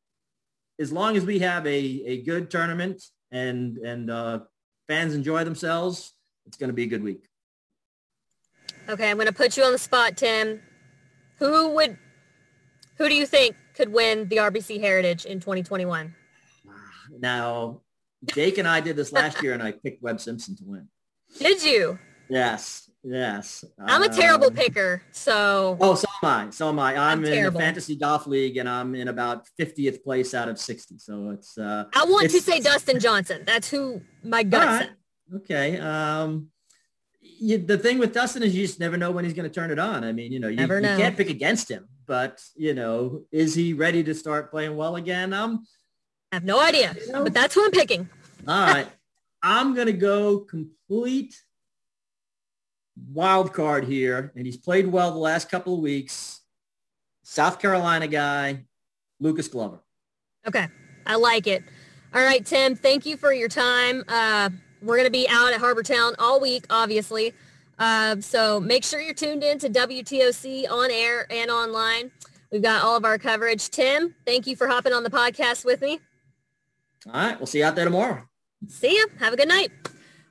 as 0.78 0.90
long 0.90 1.16
as 1.16 1.24
we 1.24 1.38
have 1.40 1.66
a, 1.66 1.78
a 2.06 2.22
good 2.22 2.50
tournament 2.50 3.02
and 3.30 3.78
and 3.78 4.10
uh, 4.10 4.40
fans 4.90 5.14
enjoy 5.14 5.44
themselves, 5.44 6.14
it's 6.46 6.56
going 6.56 6.68
to 6.68 6.74
be 6.74 6.82
a 6.82 6.86
good 6.86 7.04
week. 7.04 7.28
Okay, 8.88 9.08
I'm 9.08 9.16
going 9.16 9.28
to 9.28 9.32
put 9.32 9.56
you 9.56 9.62
on 9.62 9.70
the 9.70 9.78
spot, 9.78 10.16
Tim. 10.16 10.60
Who 11.38 11.68
would, 11.76 11.96
who 12.96 13.08
do 13.08 13.14
you 13.14 13.24
think 13.24 13.54
could 13.76 13.92
win 13.92 14.26
the 14.28 14.38
RBC 14.38 14.80
Heritage 14.80 15.26
in 15.26 15.38
2021? 15.38 16.12
Now, 17.20 17.82
Jake 18.34 18.58
and 18.58 18.66
I 18.66 18.80
did 18.80 18.96
this 18.96 19.12
last 19.12 19.40
year, 19.44 19.52
and 19.54 19.62
I 19.62 19.70
picked 19.70 20.02
Webb 20.02 20.20
Simpson 20.20 20.56
to 20.56 20.64
win. 20.64 20.88
Did 21.38 21.62
you? 21.62 21.98
Yes. 22.28 22.89
Yes. 23.02 23.64
I'm 23.78 24.02
a 24.02 24.08
terrible 24.08 24.48
um, 24.48 24.54
picker, 24.54 25.02
so. 25.10 25.76
Oh, 25.80 25.94
so 25.94 26.06
am 26.22 26.28
I. 26.28 26.50
So 26.50 26.68
am 26.68 26.78
I. 26.78 26.92
I'm, 26.92 26.98
I'm 27.20 27.24
in 27.24 27.32
terrible. 27.32 27.58
a 27.58 27.62
fantasy 27.62 27.96
golf 27.96 28.26
league, 28.26 28.58
and 28.58 28.68
I'm 28.68 28.94
in 28.94 29.08
about 29.08 29.46
50th 29.58 30.02
place 30.04 30.34
out 30.34 30.48
of 30.48 30.58
60. 30.58 30.98
So 30.98 31.30
it's. 31.30 31.56
Uh, 31.56 31.84
I 31.94 32.04
want 32.04 32.30
to 32.30 32.40
say 32.40 32.60
Dustin 32.60 33.00
Johnson. 33.00 33.42
That's 33.46 33.70
who 33.70 34.02
my 34.22 34.42
gut 34.42 34.66
right. 34.66 34.78
said. 34.80 34.90
Okay. 35.36 35.78
Um, 35.78 36.48
you, 37.20 37.58
the 37.58 37.78
thing 37.78 37.98
with 37.98 38.12
Dustin 38.12 38.42
is 38.42 38.54
you 38.54 38.66
just 38.66 38.80
never 38.80 38.98
know 38.98 39.10
when 39.10 39.24
he's 39.24 39.32
going 39.32 39.48
to 39.48 39.54
turn 39.54 39.70
it 39.70 39.78
on. 39.78 40.04
I 40.04 40.12
mean, 40.12 40.30
you 40.30 40.40
know, 40.40 40.48
you, 40.48 40.60
you 40.60 40.66
can't 40.66 41.16
pick 41.16 41.30
against 41.30 41.70
him, 41.70 41.88
but 42.06 42.42
you 42.54 42.74
know, 42.74 43.22
is 43.32 43.54
he 43.54 43.72
ready 43.72 44.04
to 44.04 44.14
start 44.14 44.50
playing 44.50 44.76
well 44.76 44.96
again? 44.96 45.32
Um, 45.32 45.64
I 46.32 46.36
have 46.36 46.44
no 46.44 46.60
idea, 46.60 46.94
you 47.06 47.12
know? 47.12 47.24
but 47.24 47.32
that's 47.32 47.54
who 47.54 47.64
I'm 47.64 47.70
picking. 47.70 48.08
All 48.46 48.66
right. 48.66 48.86
I'm 49.42 49.74
going 49.74 49.86
to 49.86 49.94
go 49.94 50.40
complete 50.40 51.34
wild 53.12 53.52
card 53.52 53.84
here, 53.84 54.32
and 54.36 54.46
he's 54.46 54.56
played 54.56 54.86
well 54.86 55.12
the 55.12 55.18
last 55.18 55.50
couple 55.50 55.74
of 55.74 55.80
weeks. 55.80 56.40
South 57.22 57.60
Carolina 57.60 58.08
guy, 58.08 58.64
Lucas 59.20 59.48
Glover. 59.48 59.80
Okay, 60.46 60.66
I 61.06 61.16
like 61.16 61.46
it. 61.46 61.62
All 62.14 62.22
right, 62.22 62.44
Tim, 62.44 62.74
thank 62.74 63.06
you 63.06 63.16
for 63.16 63.32
your 63.32 63.48
time. 63.48 64.02
Uh, 64.08 64.50
we're 64.82 64.96
going 64.96 65.06
to 65.06 65.12
be 65.12 65.28
out 65.28 65.52
at 65.52 65.60
Harbour 65.60 65.82
Town 65.82 66.14
all 66.18 66.40
week, 66.40 66.64
obviously. 66.70 67.34
Uh, 67.78 68.20
so 68.20 68.60
make 68.60 68.84
sure 68.84 69.00
you're 69.00 69.14
tuned 69.14 69.42
in 69.42 69.58
to 69.58 69.68
WTOC 69.68 70.70
on 70.70 70.90
air 70.90 71.26
and 71.30 71.50
online. 71.50 72.10
We've 72.50 72.62
got 72.62 72.82
all 72.82 72.96
of 72.96 73.04
our 73.04 73.16
coverage. 73.16 73.70
Tim, 73.70 74.14
thank 74.26 74.46
you 74.46 74.56
for 74.56 74.66
hopping 74.66 74.92
on 74.92 75.02
the 75.02 75.10
podcast 75.10 75.64
with 75.64 75.80
me. 75.80 76.00
All 77.06 77.12
right, 77.12 77.38
we'll 77.38 77.46
see 77.46 77.58
you 77.60 77.64
out 77.64 77.76
there 77.76 77.84
tomorrow. 77.84 78.22
See 78.68 78.94
you. 78.94 79.06
Have 79.18 79.32
a 79.32 79.36
good 79.36 79.48
night. 79.48 79.70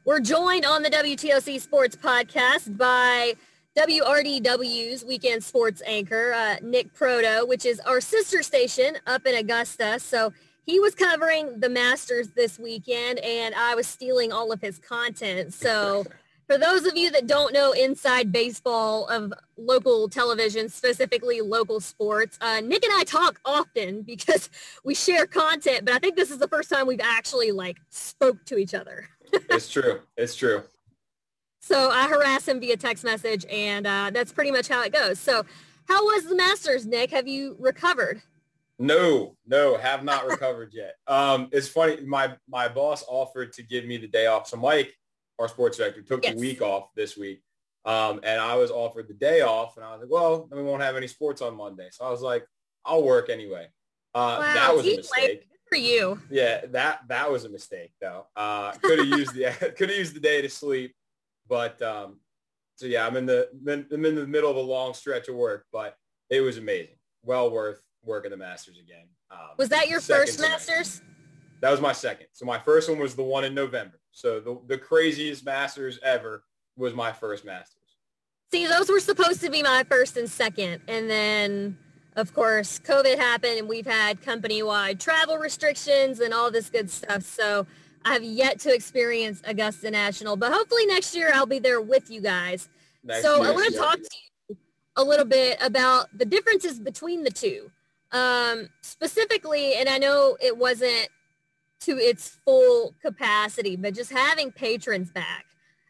We're 0.05 0.21
joined 0.21 0.65
on 0.65 0.81
the 0.81 0.89
WTOC 0.89 1.59
Sports 1.59 1.95
Podcast 1.97 2.77
by 2.77 3.33
WRDW's 3.77 5.03
weekend 5.03 5.43
sports 5.43 5.81
anchor, 5.85 6.33
uh, 6.33 6.55
Nick 6.63 6.93
Proto, 6.93 7.45
which 7.45 7.65
is 7.65 7.81
our 7.81 7.99
sister 7.99 8.41
station 8.41 8.97
up 9.05 9.25
in 9.25 9.35
Augusta. 9.35 9.99
So 9.99 10.31
he 10.65 10.79
was 10.79 10.95
covering 10.95 11.59
the 11.59 11.69
Masters 11.69 12.29
this 12.29 12.57
weekend 12.57 13.19
and 13.19 13.53
I 13.53 13.75
was 13.75 13.88
stealing 13.88 14.31
all 14.31 14.53
of 14.53 14.62
his 14.62 14.79
content. 14.79 15.53
So 15.53 16.05
for 16.47 16.57
those 16.57 16.85
of 16.85 16.95
you 16.95 17.12
that 17.12 17.27
don't 17.27 17.53
know 17.53 17.73
inside 17.73 18.31
baseball 18.31 19.05
of 19.07 19.33
local 19.57 20.07
television, 20.07 20.69
specifically 20.69 21.41
local 21.41 21.81
sports, 21.81 22.38
uh, 22.39 22.62
Nick 22.62 22.85
and 22.85 22.93
I 22.95 23.03
talk 23.03 23.41
often 23.43 24.03
because 24.03 24.49
we 24.85 24.95
share 24.95 25.27
content, 25.27 25.83
but 25.83 25.93
I 25.93 25.99
think 25.99 26.15
this 26.15 26.31
is 26.31 26.38
the 26.38 26.47
first 26.47 26.69
time 26.69 26.88
we've 26.88 27.01
actually 27.03 27.51
like 27.51 27.77
spoke 27.89 28.45
to 28.45 28.57
each 28.57 28.73
other 28.73 29.09
it's 29.33 29.69
true. 29.69 30.01
It's 30.17 30.35
true. 30.35 30.63
So 31.61 31.89
I 31.89 32.07
harass 32.07 32.47
him 32.47 32.59
via 32.59 32.77
text 32.77 33.03
message, 33.03 33.45
and 33.49 33.85
uh, 33.85 34.11
that's 34.13 34.31
pretty 34.31 34.51
much 34.51 34.67
how 34.67 34.81
it 34.83 34.93
goes. 34.93 35.19
So 35.19 35.45
how 35.87 36.05
was 36.05 36.25
the 36.25 36.35
Masters, 36.35 36.85
Nick? 36.85 37.11
Have 37.11 37.27
you 37.27 37.55
recovered? 37.59 38.21
No, 38.77 39.35
no, 39.45 39.77
have 39.77 40.05
not 40.05 40.25
recovered 40.25 40.71
yet. 40.73 40.95
Um, 41.07 41.49
it's 41.51 41.67
funny. 41.67 42.01
My 42.05 42.35
my 42.47 42.69
boss 42.69 43.03
offered 43.07 43.51
to 43.53 43.63
give 43.63 43.85
me 43.85 43.97
the 43.97 44.07
day 44.07 44.27
off. 44.27 44.47
So 44.47 44.55
Mike, 44.55 44.93
our 45.37 45.49
sports 45.49 45.77
director, 45.77 46.01
took 46.01 46.23
yes. 46.23 46.33
the 46.33 46.39
week 46.39 46.61
off 46.61 46.93
this 46.95 47.17
week, 47.17 47.43
um, 47.83 48.21
and 48.23 48.39
I 48.39 48.55
was 48.55 48.71
offered 48.71 49.09
the 49.09 49.13
day 49.13 49.41
off. 49.41 49.75
And 49.75 49.85
I 49.85 49.91
was 49.91 50.01
like, 50.01 50.09
well, 50.09 50.47
then 50.49 50.59
we 50.59 50.65
won't 50.65 50.81
have 50.81 50.95
any 50.95 51.07
sports 51.07 51.41
on 51.41 51.57
Monday. 51.57 51.89
So 51.91 52.05
I 52.05 52.09
was 52.09 52.21
like, 52.21 52.45
I'll 52.85 53.03
work 53.03 53.29
anyway. 53.29 53.67
Uh, 54.15 54.37
wow, 54.39 54.53
that 54.53 54.75
was 54.75 54.87
a 54.87 54.95
mistake. 54.95 55.48
For 55.69 55.77
you. 55.77 56.19
Yeah, 56.29 56.65
that 56.67 57.01
that 57.08 57.32
was 57.32 57.45
a 57.45 57.49
mistake 57.49 57.91
though. 58.01 58.25
Uh, 58.36 58.71
could 58.71 58.99
have 58.99 59.08
used 59.19 59.34
the 59.34 59.73
could 59.77 59.89
have 59.89 59.97
used 59.97 60.15
the 60.15 60.19
day 60.19 60.41
to 60.41 60.49
sleep, 60.49 60.95
but 61.47 61.82
um, 61.82 62.19
so 62.75 62.88
yeah, 62.88 63.05
I'm 63.05 63.15
in 63.15 63.25
the 63.25 63.49
I'm 63.65 64.05
in 64.05 64.15
the 64.15 64.27
middle 64.27 64.49
of 64.49 64.58
a 64.58 64.62
long 64.62 64.93
stretch 64.93 65.27
of 65.29 65.36
work, 65.36 65.65
but 65.71 65.95
it 66.29 66.41
was 66.41 66.58
amazing. 66.58 66.95
Well 67.23 67.51
worth 67.51 67.82
working 68.03 68.32
the 68.32 68.38
Masters 68.38 68.79
again. 68.79 69.05
Um, 69.32 69.49
was 69.58 69.69
that 69.69 69.88
your 69.88 70.01
first 70.01 70.39
Masters? 70.39 71.01
That 71.62 71.71
was 71.71 71.82
my 71.82 71.91
second. 71.91 72.27
So 72.32 72.45
my 72.45 72.58
first 72.58 72.89
one 72.89 72.99
was 72.99 73.15
the 73.15 73.23
one 73.23 73.43
in 73.43 73.53
November. 73.53 73.99
So 74.12 74.39
the 74.39 74.60
the 74.67 74.77
craziest 74.77 75.45
Masters 75.45 75.99
ever 76.03 76.43
was 76.75 76.93
my 76.93 77.12
first 77.12 77.45
Masters. 77.45 77.75
See, 78.51 78.65
those 78.65 78.89
were 78.89 78.99
supposed 78.99 79.41
to 79.41 79.51
be 79.51 79.62
my 79.62 79.84
first 79.84 80.17
and 80.17 80.29
second, 80.29 80.82
and 80.88 81.10
then 81.10 81.77
of 82.19 82.34
course, 82.34 82.79
COVID 82.79 83.17
happened 83.17 83.60
and 83.60 83.69
we've 83.69 83.86
had 83.86 84.21
company-wide 84.21 84.99
travel 84.99 85.38
restrictions 85.38 86.19
and 86.19 86.34
all 86.34 86.51
this 86.51 86.69
good 86.69 86.89
stuff. 86.89 87.23
So 87.23 87.65
I 88.05 88.13
have 88.13 88.23
yet 88.23 88.60
to 88.62 88.73
experience 88.73 89.41
Augusta 89.45 89.89
National, 89.89 90.36
but 90.36 90.51
hopefully 90.51 90.86
next 90.86 91.15
year 91.15 91.32
I'll 91.34 91.45
be 91.45 91.60
there 91.60 91.82
with 91.82 92.10
you 92.10 92.21
guys. 92.21 92.69
Next 93.03 93.21
so 93.21 93.41
year, 93.41 93.51
I 93.51 93.53
want 93.53 93.67
to 93.67 93.73
yeah. 93.73 93.79
talk 93.79 93.95
to 93.95 94.10
you 94.49 94.58
a 94.97 95.03
little 95.03 95.25
bit 95.25 95.58
about 95.62 96.08
the 96.17 96.25
differences 96.25 96.79
between 96.79 97.23
the 97.23 97.32
two. 97.32 97.71
Um, 98.12 98.69
specifically, 98.82 99.75
and 99.75 99.88
I 99.88 99.97
know 99.97 100.36
it 100.41 100.58
wasn't 100.58 101.10
to 101.82 101.97
its 101.97 102.38
full 102.43 102.95
capacity, 103.01 103.75
but 103.75 103.93
just 103.93 104.12
having 104.12 104.51
patrons 104.51 105.12
back. 105.12 105.45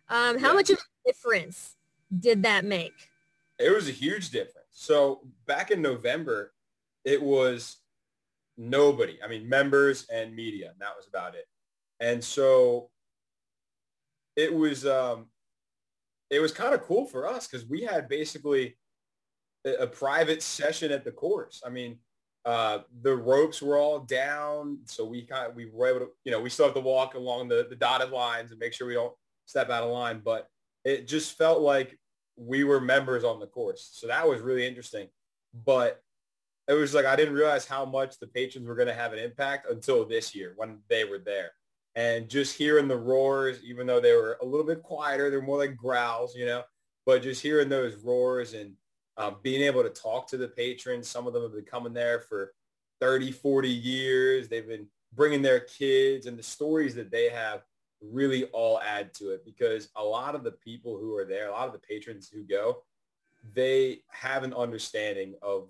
Um, 0.09 0.37
how 0.37 0.49
yeah. 0.49 0.53
much 0.53 0.69
of 0.69 0.77
a 0.77 1.07
difference 1.07 1.75
did 2.19 2.43
that 2.43 2.65
make? 2.65 3.09
It 3.57 3.73
was 3.73 3.87
a 3.87 3.91
huge 3.91 4.29
difference. 4.31 4.58
So 4.79 5.19
back 5.45 5.71
in 5.71 5.81
November, 5.81 6.53
it 7.03 7.21
was 7.21 7.81
nobody. 8.57 9.19
I 9.21 9.27
mean, 9.27 9.47
members 9.47 10.07
and 10.09 10.33
media. 10.33 10.69
And 10.69 10.79
that 10.79 10.95
was 10.95 11.05
about 11.05 11.35
it. 11.35 11.47
And 11.99 12.23
so 12.23 12.89
it 14.37 14.53
was 14.53 14.85
um, 14.85 15.25
it 16.29 16.39
was 16.39 16.53
kind 16.53 16.73
of 16.73 16.81
cool 16.83 17.05
for 17.05 17.27
us 17.27 17.45
because 17.45 17.67
we 17.67 17.81
had 17.81 18.07
basically 18.07 18.77
a, 19.65 19.83
a, 19.83 19.87
private 19.87 20.41
session 20.41 20.93
at 20.93 21.03
the 21.03 21.11
course. 21.11 21.61
I 21.65 21.69
mean, 21.69 21.97
uh, 22.45 22.79
the 23.01 23.17
ropes 23.17 23.61
were 23.61 23.77
all 23.77 23.99
down, 23.99 24.79
so 24.85 25.03
we 25.03 25.23
kind 25.23 25.45
of 25.45 25.55
we 25.57 25.65
were 25.65 25.87
able 25.87 25.99
to, 25.99 26.07
you 26.23 26.31
know, 26.31 26.39
we 26.39 26.49
still 26.49 26.67
have 26.67 26.75
to 26.75 26.79
walk 26.79 27.15
along 27.15 27.49
the, 27.49 27.67
the 27.69 27.75
dotted 27.75 28.11
lines 28.11 28.51
and 28.51 28.59
make 28.61 28.71
sure 28.71 28.87
we 28.87 28.93
don't 28.93 29.13
step 29.45 29.69
out 29.69 29.83
of 29.83 29.89
line. 29.89 30.21
But 30.23 30.47
it 30.85 31.05
just 31.05 31.37
felt 31.37 31.59
like 31.59 31.99
we 32.39 32.63
were 32.63 32.79
members 32.79 33.23
on 33.23 33.39
the 33.39 33.47
course. 33.47 33.89
So 33.93 34.07
that 34.07 34.27
was 34.27 34.41
really 34.41 34.65
interesting. 34.65 35.07
But 35.65 36.01
it 36.67 36.73
was 36.73 36.93
like 36.93 37.05
I 37.05 37.15
didn't 37.15 37.33
realize 37.33 37.65
how 37.65 37.85
much 37.85 38.19
the 38.19 38.27
patrons 38.27 38.67
were 38.67 38.75
going 38.75 38.87
to 38.87 38.93
have 38.93 39.13
an 39.13 39.19
impact 39.19 39.69
until 39.69 40.05
this 40.05 40.33
year 40.35 40.53
when 40.55 40.79
they 40.87 41.03
were 41.03 41.19
there. 41.19 41.51
And 41.95 42.29
just 42.29 42.55
hearing 42.55 42.87
the 42.87 42.95
roars, 42.95 43.59
even 43.63 43.87
though 43.87 43.99
they 43.99 44.13
were 44.13 44.37
a 44.41 44.45
little 44.45 44.65
bit 44.65 44.83
quieter, 44.83 45.29
they're 45.29 45.41
more 45.41 45.57
like 45.57 45.75
growls, 45.75 46.35
you 46.35 46.45
know, 46.45 46.63
but 47.05 47.23
just 47.23 47.41
hearing 47.41 47.67
those 47.67 47.95
roars 47.95 48.53
and 48.53 48.73
um, 49.17 49.37
being 49.41 49.63
able 49.63 49.83
to 49.83 49.89
talk 49.89 50.27
to 50.29 50.37
the 50.37 50.47
patrons. 50.47 51.09
Some 51.09 51.27
of 51.27 51.33
them 51.33 51.43
have 51.43 51.53
been 51.53 51.65
coming 51.65 51.93
there 51.93 52.19
for 52.21 52.53
30, 53.01 53.31
40 53.31 53.67
years. 53.67 54.47
They've 54.47 54.67
been 54.67 54.87
bringing 55.13 55.41
their 55.41 55.61
kids 55.61 56.27
and 56.27 56.37
the 56.37 56.43
stories 56.43 56.93
that 56.95 57.11
they 57.11 57.29
have 57.29 57.63
really 58.01 58.45
all 58.45 58.79
add 58.79 59.13
to 59.15 59.31
it 59.31 59.43
because 59.45 59.89
a 59.95 60.03
lot 60.03 60.35
of 60.35 60.43
the 60.43 60.51
people 60.51 60.97
who 60.97 61.15
are 61.15 61.25
there, 61.25 61.49
a 61.49 61.51
lot 61.51 61.67
of 61.67 61.73
the 61.73 61.79
patrons 61.79 62.29
who 62.29 62.43
go, 62.43 62.83
they 63.53 64.01
have 64.09 64.43
an 64.43 64.53
understanding 64.53 65.35
of 65.41 65.69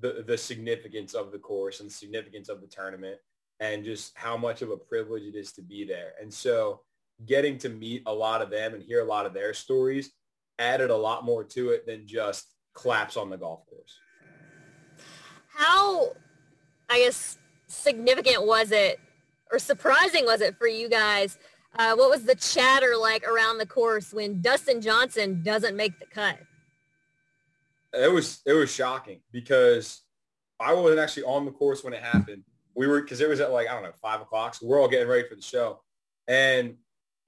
the, 0.00 0.24
the 0.26 0.36
significance 0.38 1.14
of 1.14 1.32
the 1.32 1.38
course 1.38 1.80
and 1.80 1.88
the 1.88 1.94
significance 1.94 2.48
of 2.48 2.60
the 2.60 2.66
tournament 2.66 3.18
and 3.60 3.84
just 3.84 4.12
how 4.16 4.36
much 4.36 4.62
of 4.62 4.70
a 4.70 4.76
privilege 4.76 5.22
it 5.22 5.36
is 5.36 5.52
to 5.52 5.62
be 5.62 5.84
there. 5.84 6.12
And 6.20 6.32
so 6.32 6.80
getting 7.26 7.58
to 7.58 7.68
meet 7.68 8.02
a 8.06 8.12
lot 8.12 8.42
of 8.42 8.50
them 8.50 8.74
and 8.74 8.82
hear 8.82 9.00
a 9.00 9.04
lot 9.04 9.26
of 9.26 9.32
their 9.32 9.54
stories 9.54 10.10
added 10.58 10.90
a 10.90 10.96
lot 10.96 11.24
more 11.24 11.44
to 11.44 11.70
it 11.70 11.86
than 11.86 12.06
just 12.06 12.46
claps 12.72 13.16
on 13.16 13.30
the 13.30 13.36
golf 13.36 13.64
course. 13.66 13.98
How, 15.48 16.08
I 16.90 16.98
guess, 16.98 17.38
significant 17.68 18.44
was 18.44 18.72
it 18.72 18.98
or 19.54 19.58
surprising 19.60 20.24
was 20.24 20.40
it 20.40 20.56
for 20.58 20.66
you 20.66 20.88
guys? 20.88 21.38
Uh, 21.78 21.94
what 21.94 22.10
was 22.10 22.24
the 22.24 22.34
chatter 22.34 22.96
like 22.96 23.24
around 23.24 23.58
the 23.58 23.66
course 23.66 24.12
when 24.12 24.40
Dustin 24.40 24.80
Johnson 24.80 25.42
doesn't 25.42 25.76
make 25.76 25.98
the 26.00 26.06
cut? 26.06 26.38
It 27.92 28.12
was 28.12 28.42
it 28.44 28.52
was 28.52 28.74
shocking 28.74 29.20
because 29.30 30.02
I 30.58 30.72
wasn't 30.72 31.00
actually 31.00 31.24
on 31.24 31.44
the 31.44 31.52
course 31.52 31.84
when 31.84 31.92
it 31.92 32.02
happened. 32.02 32.42
We 32.74 32.88
were 32.88 33.00
because 33.00 33.20
it 33.20 33.28
was 33.28 33.38
at 33.38 33.52
like 33.52 33.68
I 33.68 33.74
don't 33.74 33.84
know 33.84 33.92
five 34.02 34.20
o'clock, 34.20 34.56
so 34.56 34.66
we're 34.66 34.80
all 34.80 34.88
getting 34.88 35.06
ready 35.06 35.28
for 35.28 35.36
the 35.36 35.42
show, 35.42 35.80
and 36.26 36.74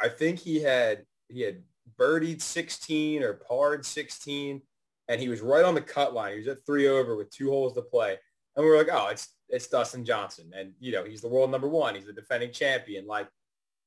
I 0.00 0.08
think 0.08 0.40
he 0.40 0.60
had 0.60 1.06
he 1.28 1.42
had 1.42 1.62
birdied 1.96 2.42
16 2.42 3.22
or 3.22 3.34
parred 3.34 3.86
16, 3.86 4.60
and 5.08 5.20
he 5.20 5.28
was 5.28 5.40
right 5.40 5.64
on 5.64 5.74
the 5.74 5.80
cut 5.80 6.12
line. 6.12 6.32
He 6.32 6.38
was 6.38 6.48
at 6.48 6.66
three 6.66 6.88
over 6.88 7.16
with 7.16 7.30
two 7.30 7.50
holes 7.50 7.74
to 7.74 7.82
play, 7.82 8.16
and 8.56 8.64
we 8.64 8.70
were 8.70 8.78
like, 8.78 8.88
oh, 8.90 9.08
it's 9.08 9.35
it's 9.48 9.66
Dustin 9.66 10.04
Johnson. 10.04 10.50
And, 10.56 10.72
you 10.80 10.92
know, 10.92 11.04
he's 11.04 11.20
the 11.20 11.28
world 11.28 11.50
number 11.50 11.68
one. 11.68 11.94
He's 11.94 12.06
the 12.06 12.12
defending 12.12 12.52
champion. 12.52 13.06
Like, 13.06 13.28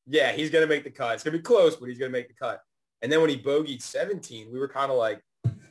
yeah, 0.07 0.31
he's 0.31 0.49
going 0.49 0.63
to 0.63 0.73
make 0.73 0.83
the 0.83 0.89
cut. 0.89 1.15
It's 1.15 1.23
going 1.23 1.33
to 1.33 1.39
be 1.39 1.43
close, 1.43 1.75
but 1.75 1.89
he's 1.89 1.99
going 1.99 2.11
to 2.11 2.17
make 2.17 2.27
the 2.27 2.33
cut. 2.33 2.61
And 3.01 3.11
then 3.11 3.21
when 3.21 3.29
he 3.29 3.37
bogeyed 3.37 3.81
17, 3.81 4.51
we 4.51 4.59
were 4.59 4.67
kind 4.67 4.91
of 4.91 4.97
like, 4.97 5.21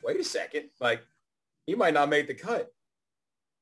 wait 0.03 0.19
a 0.19 0.23
second. 0.23 0.69
Like, 0.79 1.01
he 1.65 1.75
might 1.75 1.93
not 1.93 2.09
make 2.09 2.27
the 2.27 2.33
cut. 2.33 2.69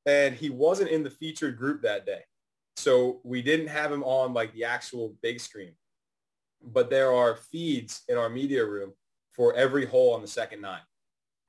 And 0.05 0.35
he 0.35 0.49
wasn't 0.49 0.91
in 0.91 1.03
the 1.03 1.09
featured 1.09 1.57
group 1.57 1.81
that 1.81 2.05
day. 2.05 2.21
So 2.77 3.19
we 3.23 3.41
didn't 3.41 3.67
have 3.67 3.91
him 3.91 4.03
on 4.03 4.33
like 4.33 4.53
the 4.53 4.63
actual 4.63 5.15
big 5.21 5.39
screen. 5.39 5.73
But 6.63 6.89
there 6.89 7.11
are 7.11 7.35
feeds 7.35 8.03
in 8.07 8.17
our 8.17 8.29
media 8.29 8.65
room 8.65 8.93
for 9.33 9.53
every 9.55 9.85
hole 9.85 10.13
on 10.13 10.21
the 10.21 10.27
second 10.27 10.61
nine. 10.61 10.81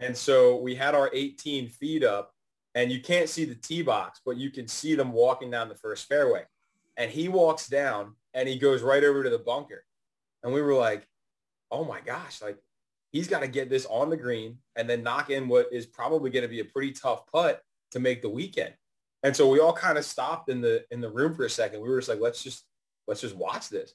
And 0.01 0.17
so 0.17 0.57
we 0.57 0.75
had 0.75 0.95
our 0.95 1.11
18 1.13 1.69
feed 1.69 2.03
up 2.03 2.33
and 2.79 2.93
you 2.93 3.01
can't 3.01 3.29
see 3.29 3.45
the 3.45 3.57
tee 3.57 3.83
box, 3.83 4.21
but 4.25 4.37
you 4.37 4.51
can 4.51 4.69
see 4.69 4.95
them 4.95 5.13
walking 5.13 5.51
down 5.51 5.69
the 5.69 5.75
first 5.75 6.07
fairway. 6.07 6.45
And 6.97 7.11
he 7.11 7.29
walks 7.29 7.67
down 7.67 8.15
and 8.35 8.49
he 8.49 8.57
goes 8.57 8.83
right 8.83 9.03
over 9.03 9.25
to 9.25 9.31
the 9.31 9.39
bunker. 9.39 9.85
And 10.45 10.53
we 10.53 10.63
were 10.63 10.75
like, 10.75 11.05
oh 11.73 11.85
my 11.85 12.01
gosh, 12.01 12.41
like 12.41 12.57
he's 13.11 13.27
got 13.27 13.41
to 13.41 13.49
get 13.49 13.69
this 13.69 13.85
on 13.87 14.11
the 14.11 14.17
green 14.17 14.59
and 14.77 14.89
then 14.89 15.03
knock 15.03 15.29
in 15.29 15.49
what 15.49 15.67
is 15.73 15.87
probably 15.87 16.31
going 16.31 16.45
to 16.45 16.49
be 16.49 16.61
a 16.61 16.65
pretty 16.65 16.93
tough 16.93 17.27
putt 17.27 17.63
to 17.91 17.99
make 17.99 18.23
the 18.23 18.31
weekend. 18.31 18.75
And 19.25 19.35
so 19.35 19.49
we 19.49 19.59
all 19.59 19.73
kind 19.73 19.99
of 19.99 20.05
stopped 20.05 20.49
in 20.49 20.61
the 20.61 20.85
in 20.93 21.01
the 21.01 21.11
room 21.11 21.35
for 21.35 21.45
a 21.45 21.51
second. 21.51 21.81
We 21.81 21.89
were 21.89 21.99
just 21.99 22.09
like, 22.09 22.21
let's 22.21 22.45
just 22.45 22.65
let's 23.09 23.23
just 23.23 23.35
watch 23.35 23.71
this. 23.71 23.93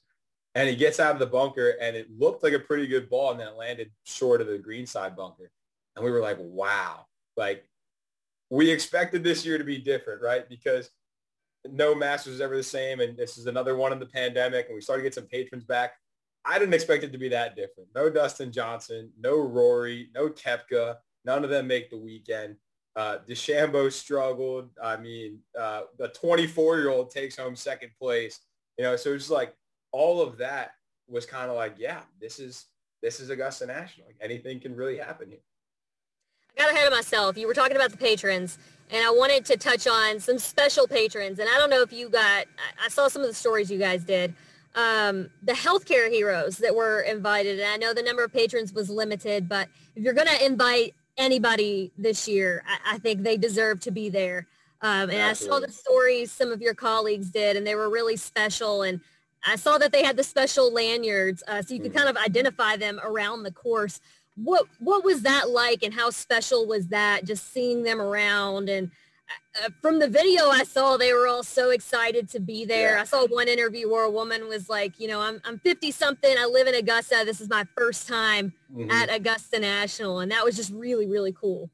And 0.54 0.68
he 0.68 0.76
gets 0.76 1.00
out 1.00 1.14
of 1.14 1.18
the 1.18 1.26
bunker 1.26 1.70
and 1.80 1.96
it 1.96 2.08
looked 2.18 2.42
like 2.42 2.52
a 2.52 2.58
pretty 2.58 2.86
good 2.86 3.08
ball 3.08 3.30
and 3.30 3.40
then 3.40 3.48
it 3.48 3.56
landed 3.56 3.90
short 4.04 4.42
of 4.42 4.46
the 4.46 4.58
green 4.58 4.84
side 4.84 5.16
bunker. 5.16 5.50
And 5.96 6.04
we 6.04 6.10
were 6.10 6.20
like, 6.20 6.36
wow, 6.38 7.06
like 7.38 7.64
we 8.54 8.70
expected 8.70 9.24
this 9.24 9.44
year 9.44 9.58
to 9.58 9.64
be 9.64 9.78
different, 9.78 10.22
right? 10.22 10.48
Because 10.48 10.90
no 11.68 11.94
Masters 11.94 12.34
is 12.34 12.40
ever 12.40 12.56
the 12.56 12.62
same, 12.62 13.00
and 13.00 13.16
this 13.16 13.36
is 13.36 13.46
another 13.46 13.76
one 13.76 13.92
in 13.92 13.98
the 13.98 14.06
pandemic, 14.06 14.66
and 14.66 14.76
we 14.76 14.80
started 14.80 15.02
to 15.02 15.06
get 15.06 15.14
some 15.14 15.26
patrons 15.26 15.64
back. 15.64 15.94
I 16.44 16.58
didn't 16.58 16.74
expect 16.74 17.02
it 17.02 17.12
to 17.12 17.18
be 17.18 17.28
that 17.30 17.56
different. 17.56 17.88
No 17.94 18.10
Dustin 18.10 18.52
Johnson, 18.52 19.10
no 19.18 19.38
Rory, 19.40 20.10
no 20.14 20.28
Koepka. 20.28 20.96
None 21.24 21.42
of 21.42 21.50
them 21.50 21.66
make 21.66 21.90
the 21.90 21.98
weekend. 21.98 22.56
Uh, 22.94 23.18
DeChambeau 23.28 23.90
struggled. 23.90 24.68
I 24.80 24.98
mean, 24.98 25.40
uh, 25.58 25.82
the 25.98 26.10
24-year-old 26.10 27.10
takes 27.10 27.36
home 27.36 27.56
second 27.56 27.90
place. 27.98 28.40
You 28.78 28.84
know, 28.84 28.94
so 28.94 29.14
it's 29.14 29.30
like 29.30 29.56
all 29.90 30.20
of 30.22 30.36
that 30.38 30.72
was 31.08 31.26
kind 31.26 31.50
of 31.50 31.56
like, 31.56 31.74
yeah, 31.78 32.02
this 32.20 32.38
is 32.38 32.66
this 33.02 33.20
is 33.20 33.30
Augusta 33.30 33.66
National. 33.66 34.06
Like 34.06 34.16
anything 34.20 34.60
can 34.60 34.76
really 34.76 34.98
happen 34.98 35.30
here. 35.30 35.40
I 36.56 36.62
got 36.62 36.72
ahead 36.72 36.86
of 36.86 36.92
myself. 36.92 37.36
You 37.36 37.46
were 37.46 37.54
talking 37.54 37.76
about 37.76 37.90
the 37.90 37.96
patrons, 37.96 38.58
and 38.90 39.04
I 39.04 39.10
wanted 39.10 39.44
to 39.46 39.56
touch 39.56 39.86
on 39.86 40.20
some 40.20 40.38
special 40.38 40.86
patrons. 40.86 41.38
And 41.38 41.48
I 41.48 41.58
don't 41.58 41.70
know 41.70 41.82
if 41.82 41.92
you 41.92 42.08
got, 42.08 42.46
I 42.82 42.88
saw 42.88 43.08
some 43.08 43.22
of 43.22 43.28
the 43.28 43.34
stories 43.34 43.70
you 43.70 43.78
guys 43.78 44.04
did. 44.04 44.34
Um, 44.74 45.30
the 45.42 45.52
healthcare 45.52 46.10
heroes 46.10 46.58
that 46.58 46.74
were 46.74 47.00
invited. 47.00 47.60
And 47.60 47.68
I 47.68 47.76
know 47.76 47.94
the 47.94 48.02
number 48.02 48.24
of 48.24 48.32
patrons 48.32 48.72
was 48.72 48.90
limited, 48.90 49.48
but 49.48 49.68
if 49.94 50.02
you're 50.02 50.14
going 50.14 50.28
to 50.28 50.44
invite 50.44 50.94
anybody 51.16 51.92
this 51.96 52.26
year, 52.26 52.64
I, 52.66 52.94
I, 52.94 52.98
think 52.98 53.22
they 53.22 53.36
deserve 53.36 53.78
to 53.80 53.92
be 53.92 54.08
there. 54.08 54.48
Um, 54.82 55.10
and 55.10 55.12
Absolutely. 55.12 55.56
I 55.56 55.60
saw 55.60 55.66
the 55.66 55.72
stories 55.72 56.32
some 56.32 56.50
of 56.50 56.60
your 56.60 56.74
colleagues 56.74 57.30
did, 57.30 57.56
and 57.56 57.64
they 57.64 57.76
were 57.76 57.88
really 57.88 58.16
special. 58.16 58.82
And 58.82 59.00
I 59.46 59.54
saw 59.56 59.78
that 59.78 59.92
they 59.92 60.02
had 60.02 60.16
the 60.16 60.24
special 60.24 60.72
lanyards, 60.72 61.44
uh, 61.46 61.62
so 61.62 61.74
you 61.74 61.80
could 61.80 61.92
mm-hmm. 61.92 61.98
kind 61.98 62.10
of 62.10 62.16
identify 62.16 62.76
them 62.76 63.00
around 63.04 63.44
the 63.44 63.52
course 63.52 64.00
what 64.36 64.66
what 64.78 65.04
was 65.04 65.22
that 65.22 65.50
like 65.50 65.82
and 65.82 65.94
how 65.94 66.10
special 66.10 66.66
was 66.66 66.88
that 66.88 67.24
just 67.24 67.52
seeing 67.52 67.82
them 67.82 68.00
around 68.00 68.68
and 68.68 68.90
uh, 69.64 69.68
from 69.80 70.00
the 70.00 70.08
video 70.08 70.48
I 70.48 70.64
saw 70.64 70.96
they 70.96 71.12
were 71.12 71.26
all 71.26 71.42
so 71.42 71.70
excited 71.70 72.28
to 72.30 72.40
be 72.40 72.64
there. 72.64 72.96
Yeah. 72.96 73.02
I 73.02 73.04
saw 73.04 73.26
one 73.26 73.48
interview 73.48 73.90
where 73.90 74.04
a 74.04 74.10
woman 74.10 74.48
was 74.48 74.68
like, 74.68 74.98
you 74.98 75.08
know, 75.08 75.20
I'm 75.20 75.40
I'm 75.44 75.58
50 75.58 75.90
something, 75.92 76.36
I 76.36 76.46
live 76.46 76.66
in 76.66 76.74
Augusta. 76.74 77.22
This 77.24 77.40
is 77.40 77.48
my 77.48 77.64
first 77.76 78.08
time 78.08 78.52
mm-hmm. 78.72 78.90
at 78.90 79.14
Augusta 79.14 79.58
National 79.58 80.20
and 80.20 80.30
that 80.32 80.44
was 80.44 80.56
just 80.56 80.72
really 80.72 81.06
really 81.06 81.32
cool. 81.32 81.70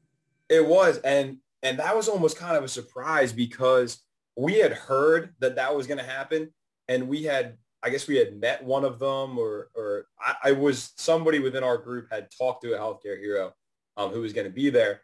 It 0.49 0.65
was 0.65 0.99
and 0.99 1.37
and 1.63 1.79
that 1.79 1.95
was 1.95 2.07
almost 2.07 2.37
kind 2.37 2.57
of 2.57 2.63
a 2.63 2.67
surprise 2.67 3.33
because 3.33 4.01
we 4.35 4.55
had 4.55 4.73
heard 4.73 5.33
that 5.39 5.55
that 5.55 5.75
was 5.75 5.87
going 5.87 5.97
to 5.97 6.03
happen, 6.03 6.51
and 6.87 7.07
we 7.07 7.23
had 7.23 7.57
I 7.83 7.89
guess 7.89 8.07
we 8.07 8.17
had 8.17 8.39
met 8.39 8.63
one 8.63 8.85
of 8.85 8.99
them, 8.99 9.37
or 9.37 9.69
or 9.75 10.05
I, 10.19 10.49
I 10.49 10.51
was 10.51 10.93
somebody 10.97 11.39
within 11.39 11.63
our 11.63 11.77
group 11.77 12.11
had 12.11 12.29
talked 12.37 12.63
to 12.63 12.73
a 12.73 12.79
healthcare 12.79 13.19
hero 13.19 13.53
um, 13.97 14.11
who 14.11 14.21
was 14.21 14.33
going 14.33 14.47
to 14.47 14.53
be 14.53 14.69
there, 14.69 15.01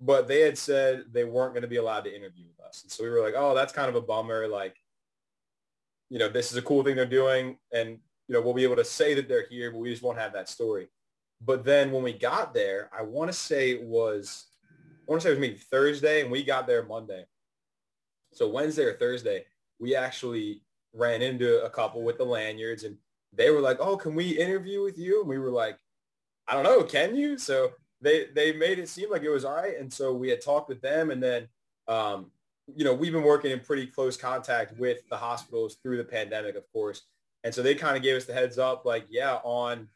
but 0.00 0.28
they 0.28 0.40
had 0.40 0.58
said 0.58 1.04
they 1.12 1.24
weren't 1.24 1.54
going 1.54 1.62
to 1.62 1.68
be 1.68 1.76
allowed 1.76 2.04
to 2.04 2.14
interview 2.14 2.44
with 2.46 2.66
us, 2.66 2.82
and 2.82 2.92
so 2.92 3.02
we 3.02 3.10
were 3.10 3.22
like, 3.22 3.34
oh, 3.36 3.54
that's 3.54 3.72
kind 3.72 3.88
of 3.88 3.94
a 3.94 4.00
bummer. 4.00 4.46
Like, 4.48 4.76
you 6.10 6.18
know, 6.18 6.28
this 6.28 6.50
is 6.50 6.58
a 6.58 6.62
cool 6.62 6.82
thing 6.82 6.96
they're 6.96 7.06
doing, 7.06 7.56
and 7.72 7.98
you 8.28 8.34
know, 8.34 8.42
we'll 8.42 8.54
be 8.54 8.62
able 8.62 8.76
to 8.76 8.84
say 8.84 9.14
that 9.14 9.28
they're 9.28 9.48
here, 9.48 9.72
but 9.72 9.78
we 9.78 9.90
just 9.90 10.02
won't 10.02 10.18
have 10.18 10.32
that 10.34 10.48
story. 10.48 10.88
But 11.40 11.64
then 11.64 11.90
when 11.90 12.02
we 12.02 12.12
got 12.12 12.54
there, 12.54 12.90
I 12.96 13.02
want 13.02 13.28
to 13.28 13.36
say 13.36 13.70
it 13.70 13.82
was, 13.82 14.46
I 14.62 15.10
want 15.10 15.22
to 15.22 15.24
say 15.24 15.30
it 15.30 15.38
was 15.38 15.40
maybe 15.40 15.56
Thursday, 15.56 16.20
and 16.20 16.30
we 16.30 16.44
got 16.44 16.66
there 16.66 16.84
Monday. 16.84 17.24
So 18.32 18.48
Wednesday 18.48 18.84
or 18.84 18.96
Thursday, 18.96 19.46
we 19.80 19.96
actually 19.96 20.62
ran 20.92 21.22
into 21.22 21.62
a 21.64 21.70
couple 21.70 22.02
with 22.02 22.18
the 22.18 22.24
lanyards 22.24 22.84
and 22.84 22.96
they 23.32 23.50
were 23.50 23.60
like, 23.60 23.78
oh, 23.80 23.96
can 23.96 24.14
we 24.14 24.30
interview 24.30 24.82
with 24.82 24.98
you? 24.98 25.20
And 25.20 25.28
we 25.28 25.38
were 25.38 25.50
like, 25.50 25.78
I 26.48 26.54
don't 26.54 26.64
know, 26.64 26.82
can 26.82 27.14
you? 27.14 27.38
So 27.38 27.70
they, 28.00 28.26
they 28.34 28.52
made 28.52 28.78
it 28.78 28.88
seem 28.88 29.10
like 29.10 29.22
it 29.22 29.30
was 29.30 29.44
all 29.44 29.54
right. 29.54 29.78
And 29.78 29.92
so 29.92 30.12
we 30.12 30.28
had 30.28 30.40
talked 30.40 30.68
with 30.68 30.80
them 30.80 31.10
and 31.10 31.22
then, 31.22 31.48
um, 31.86 32.30
you 32.74 32.84
know, 32.84 32.94
we've 32.94 33.12
been 33.12 33.22
working 33.22 33.50
in 33.50 33.60
pretty 33.60 33.86
close 33.86 34.16
contact 34.16 34.78
with 34.78 34.98
the 35.10 35.16
hospitals 35.16 35.76
through 35.82 35.96
the 35.96 36.04
pandemic, 36.04 36.56
of 36.56 36.64
course. 36.72 37.02
And 37.44 37.54
so 37.54 37.62
they 37.62 37.74
kind 37.74 37.96
of 37.96 38.02
gave 38.02 38.16
us 38.16 38.26
the 38.26 38.32
heads 38.32 38.58
up, 38.58 38.84
like, 38.84 39.06
yeah, 39.08 39.38
on, 39.44 39.88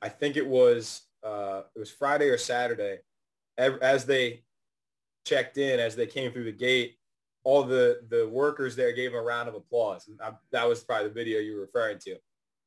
I 0.00 0.08
think 0.08 0.36
it 0.36 0.46
was, 0.46 1.02
uh, 1.22 1.62
it 1.74 1.78
was 1.78 1.90
Friday 1.90 2.28
or 2.28 2.38
Saturday, 2.38 2.98
as 3.56 4.04
they 4.04 4.42
checked 5.24 5.58
in, 5.58 5.80
as 5.80 5.96
they 5.96 6.06
came 6.06 6.32
through 6.32 6.44
the 6.44 6.52
gate, 6.52 6.97
all 7.48 7.62
the 7.62 8.00
the 8.10 8.28
workers 8.28 8.76
there 8.76 8.92
gave 8.92 9.12
him 9.12 9.18
a 9.18 9.22
round 9.22 9.48
of 9.48 9.54
applause. 9.54 10.06
And 10.06 10.20
I, 10.20 10.32
that 10.52 10.68
was 10.68 10.84
probably 10.84 11.08
the 11.08 11.14
video 11.14 11.40
you 11.40 11.54
were 11.54 11.62
referring 11.62 11.98
to. 12.00 12.16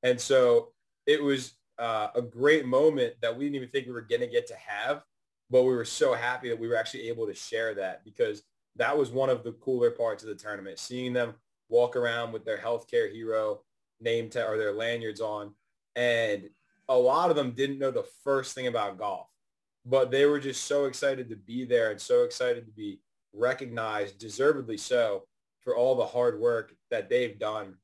And 0.02 0.20
so 0.20 0.70
it 1.06 1.22
was 1.22 1.54
uh, 1.78 2.08
a 2.15 2.22
great 2.24 2.65
moment 2.65 3.13
that 3.22 3.38
we 3.38 3.44
didn't 3.44 3.58
even 3.58 3.70
think 3.70 3.86
we 3.86 3.94
were 3.94 4.02
going 4.02 4.22
to 4.22 4.28
get 4.28 4.48
to 4.48 4.56
have, 4.56 5.04
but 5.52 5.62
we 5.62 5.76
were 5.76 5.86
so 5.86 6.15
happy 6.15 6.50
that 6.50 6.60
we 6.60 6.67
were 6.67 6.76
actually 6.76 7.10
able 7.10 7.28
to 7.28 7.34
share 7.36 7.76
that 7.76 8.04
because 8.04 8.41
that 8.76 8.98
was 8.98 9.12
one 9.12 9.30
of 9.30 9.44
the 9.44 9.52
cooler 9.52 9.91
parts 9.91 10.24
of 10.24 10.30
the 10.30 10.36
tournament, 10.36 10.80
seeing 10.80 11.13
them 11.13 11.36
walk 11.70 11.96
around 11.96 12.32
with 12.32 12.44
their 12.44 12.58
healthcare 12.58 13.12
hero 13.12 13.62
name 14.00 14.32
ta- 14.32 14.48
or 14.48 14.58
their 14.58 14.74
lanyards 14.74 15.22
on. 15.22 15.54
And 15.96 16.50
a 16.89 16.98
lot 16.98 17.30
of 17.30 17.36
them 17.36 17.52
didn't 17.52 17.78
know 17.78 17.91
the 17.91 18.10
first 18.24 18.56
thing 18.56 18.65
about 18.65 18.98
golf, 18.98 19.28
but 19.86 20.10
they 20.10 20.26
were 20.26 20.39
just 20.39 20.65
so 20.65 20.86
excited 20.86 21.30
to 21.30 21.36
be 21.36 21.65
there 21.65 21.91
and 21.91 22.02
so 22.02 22.24
excited 22.24 22.65
to 22.65 22.72
be 22.72 23.00
recognized, 23.34 24.20
deservedly 24.20 24.78
so, 24.78 25.24
for 25.62 25.76
all 25.76 25.96
the 25.96 26.06
hard 26.06 26.39
work 26.39 26.74
that 26.89 27.10
they've 27.10 27.38
done. 27.38 27.76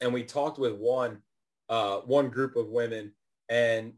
And 0.00 0.12
we 0.14 0.22
talked 0.24 0.58
with 0.58 0.74
one, 0.74 1.18
uh, 1.68 1.98
one 1.98 2.30
group 2.30 2.56
of 2.56 2.68
women, 2.68 3.12
and 3.48 3.92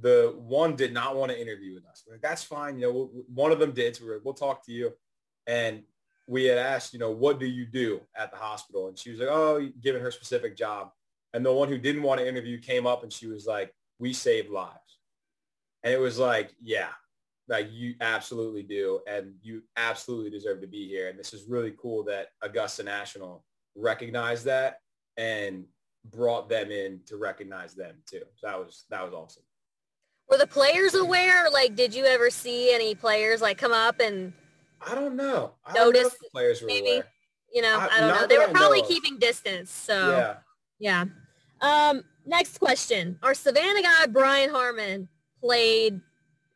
the 0.00 0.34
one 0.36 0.76
did 0.76 0.92
not 0.92 1.16
want 1.16 1.30
to 1.30 1.40
interview 1.40 1.74
with 1.74 1.86
us. 1.86 2.04
Like, 2.10 2.20
That's 2.20 2.42
fine. 2.42 2.78
You 2.78 2.86
know, 2.86 3.10
one 3.32 3.52
of 3.52 3.58
them 3.58 3.72
did. 3.72 3.96
So 3.96 4.04
we 4.04 4.12
like, 4.12 4.24
we'll 4.24 4.34
talk 4.34 4.64
to 4.66 4.72
you. 4.72 4.92
And 5.46 5.82
we 6.26 6.44
had 6.44 6.58
asked, 6.58 6.92
you 6.92 6.98
know, 6.98 7.10
what 7.10 7.38
do 7.38 7.46
you 7.46 7.64
do 7.64 8.00
at 8.16 8.30
the 8.30 8.36
hospital? 8.36 8.88
And 8.88 8.98
she 8.98 9.10
was 9.10 9.20
like, 9.20 9.28
oh, 9.30 9.68
giving 9.80 10.02
her 10.02 10.10
specific 10.10 10.56
job. 10.56 10.90
And 11.32 11.44
the 11.44 11.52
one 11.52 11.68
who 11.68 11.78
didn't 11.78 12.02
want 12.02 12.20
to 12.20 12.28
interview 12.28 12.58
came 12.58 12.86
up 12.86 13.02
and 13.02 13.12
she 13.12 13.26
was 13.26 13.46
like, 13.46 13.72
we 13.98 14.12
save 14.12 14.50
lives. 14.50 14.98
And 15.82 15.94
it 15.94 16.00
was 16.00 16.18
like, 16.18 16.52
yeah, 16.60 16.88
like 17.48 17.68
you 17.70 17.94
absolutely 18.00 18.62
do, 18.62 19.00
and 19.06 19.34
you 19.42 19.62
absolutely 19.76 20.30
deserve 20.30 20.60
to 20.60 20.66
be 20.66 20.88
here. 20.88 21.08
And 21.08 21.18
this 21.18 21.32
is 21.32 21.44
really 21.48 21.74
cool 21.80 22.02
that 22.04 22.28
Augusta 22.42 22.82
National 22.82 23.44
recognized 23.76 24.44
that 24.46 24.80
and 25.16 25.64
brought 26.10 26.48
them 26.48 26.70
in 26.70 27.00
to 27.06 27.16
recognize 27.16 27.74
them 27.74 27.96
too. 28.08 28.22
So 28.34 28.46
that 28.46 28.58
was 28.58 28.84
that 28.90 29.04
was 29.04 29.12
awesome. 29.12 29.42
Were 30.28 30.38
the 30.38 30.46
players 30.46 30.94
aware? 30.94 31.48
Like, 31.52 31.76
did 31.76 31.94
you 31.94 32.04
ever 32.04 32.30
see 32.30 32.74
any 32.74 32.94
players 32.94 33.40
like 33.40 33.58
come 33.58 33.72
up 33.72 34.00
and? 34.00 34.32
I 34.86 34.94
don't 34.94 35.16
know. 35.16 35.52
I 35.64 35.72
notice 35.72 36.02
don't 36.02 36.04
know 36.04 36.18
the 36.22 36.30
players 36.32 36.60
were 36.60 36.66
maybe. 36.66 36.92
Aware. 36.92 37.06
You 37.54 37.62
know, 37.62 37.78
I, 37.78 37.88
I 37.96 38.00
don't 38.00 38.20
know. 38.20 38.26
They 38.26 38.38
were 38.38 38.52
probably 38.52 38.82
keeping 38.82 39.18
distance. 39.18 39.70
So 39.70 40.10
yeah. 40.10 40.34
Yeah. 40.78 41.04
Um, 41.60 42.02
next 42.26 42.58
question. 42.58 43.18
Our 43.22 43.34
Savannah 43.34 43.82
guy 43.82 44.06
Brian 44.08 44.50
Harman 44.50 45.08
played 45.40 46.00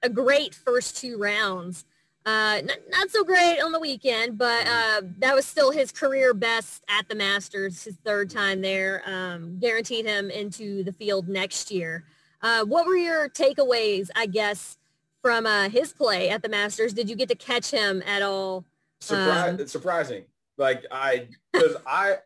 a 0.02 0.08
great 0.08 0.54
first 0.54 0.96
two 0.96 1.18
rounds. 1.18 1.84
Uh, 2.26 2.60
not, 2.64 2.78
not 2.90 3.10
so 3.10 3.24
great 3.24 3.60
on 3.60 3.72
the 3.72 3.80
weekend, 3.80 4.36
but 4.36 4.66
uh, 4.66 5.00
that 5.18 5.34
was 5.34 5.46
still 5.46 5.70
his 5.70 5.90
career 5.90 6.34
best 6.34 6.84
at 6.88 7.08
the 7.08 7.14
Masters, 7.14 7.82
his 7.84 7.96
third 8.04 8.28
time 8.28 8.60
there. 8.60 9.02
Um, 9.06 9.58
guaranteed 9.58 10.04
him 10.04 10.30
into 10.30 10.84
the 10.84 10.92
field 10.92 11.28
next 11.28 11.70
year. 11.70 12.04
Uh, 12.42 12.64
what 12.64 12.86
were 12.86 12.96
your 12.96 13.28
takeaways, 13.28 14.10
I 14.14 14.26
guess, 14.26 14.76
from 15.22 15.46
uh, 15.46 15.70
his 15.70 15.92
play 15.92 16.28
at 16.28 16.42
the 16.42 16.48
Masters? 16.48 16.92
Did 16.92 17.08
you 17.08 17.16
get 17.16 17.28
to 17.30 17.34
catch 17.34 17.70
him 17.70 18.02
at 18.06 18.22
all? 18.22 18.64
Surprise, 19.00 19.54
um, 19.54 19.60
it's 19.60 19.72
surprising. 19.72 20.24
Like 20.58 20.84
I, 20.90 21.28
because 21.52 21.76
I, 21.86 22.18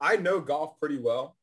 I 0.00 0.16
know 0.16 0.40
golf 0.40 0.78
pretty 0.80 0.98
well. 0.98 1.36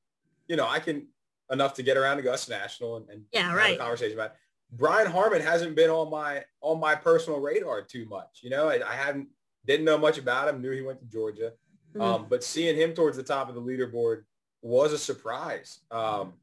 You 0.48 0.58
know, 0.58 0.67
I 0.67 0.80
can 0.80 1.08
enough 1.52 1.74
to 1.76 1.84
get 1.84 1.96
around 1.96 2.17
to 2.17 2.22
Augusta 2.22 2.52
National 2.52 2.98
and, 2.98 3.10
and 3.10 3.24
yeah, 3.32 3.54
right. 3.54 3.72
have 3.72 3.76
a 3.76 3.80
conversation 3.80 4.17
about. 4.17 4.32
It. 4.32 4.38
Brian 4.76 5.10
Harman 5.10 5.42
hasn't 5.42 5.76
been 5.76 5.90
on 5.90 6.10
my 6.10 6.44
on 6.62 6.80
my 6.80 6.96
personal 6.96 7.40
radar 7.40 7.84
too 7.84 8.06
much. 8.06 8.40
You 8.42 8.50
know, 8.50 8.70
I, 8.70 8.80
I 8.88 8.96
hadn't 8.96 9.28
didn't 9.66 9.86
know 9.86 9.98
much 9.98 10.18
about 10.18 10.48
him. 10.48 10.62
Knew 10.62 10.72
he 10.72 10.82
went 10.82 11.00
to 11.00 11.06
Georgia, 11.06 11.54
mm-hmm. 11.96 12.02
um, 12.02 12.26
but 12.30 12.44
seeing 12.44 12.76
him 12.76 12.94
towards 12.94 13.16
the 13.16 13.24
top 13.24 13.50
of 13.50 13.56
the 13.56 13.62
leaderboard 13.62 14.24
was 14.62 14.92
a 14.92 14.98
surprise. 14.98 15.82
Um, 15.92 16.34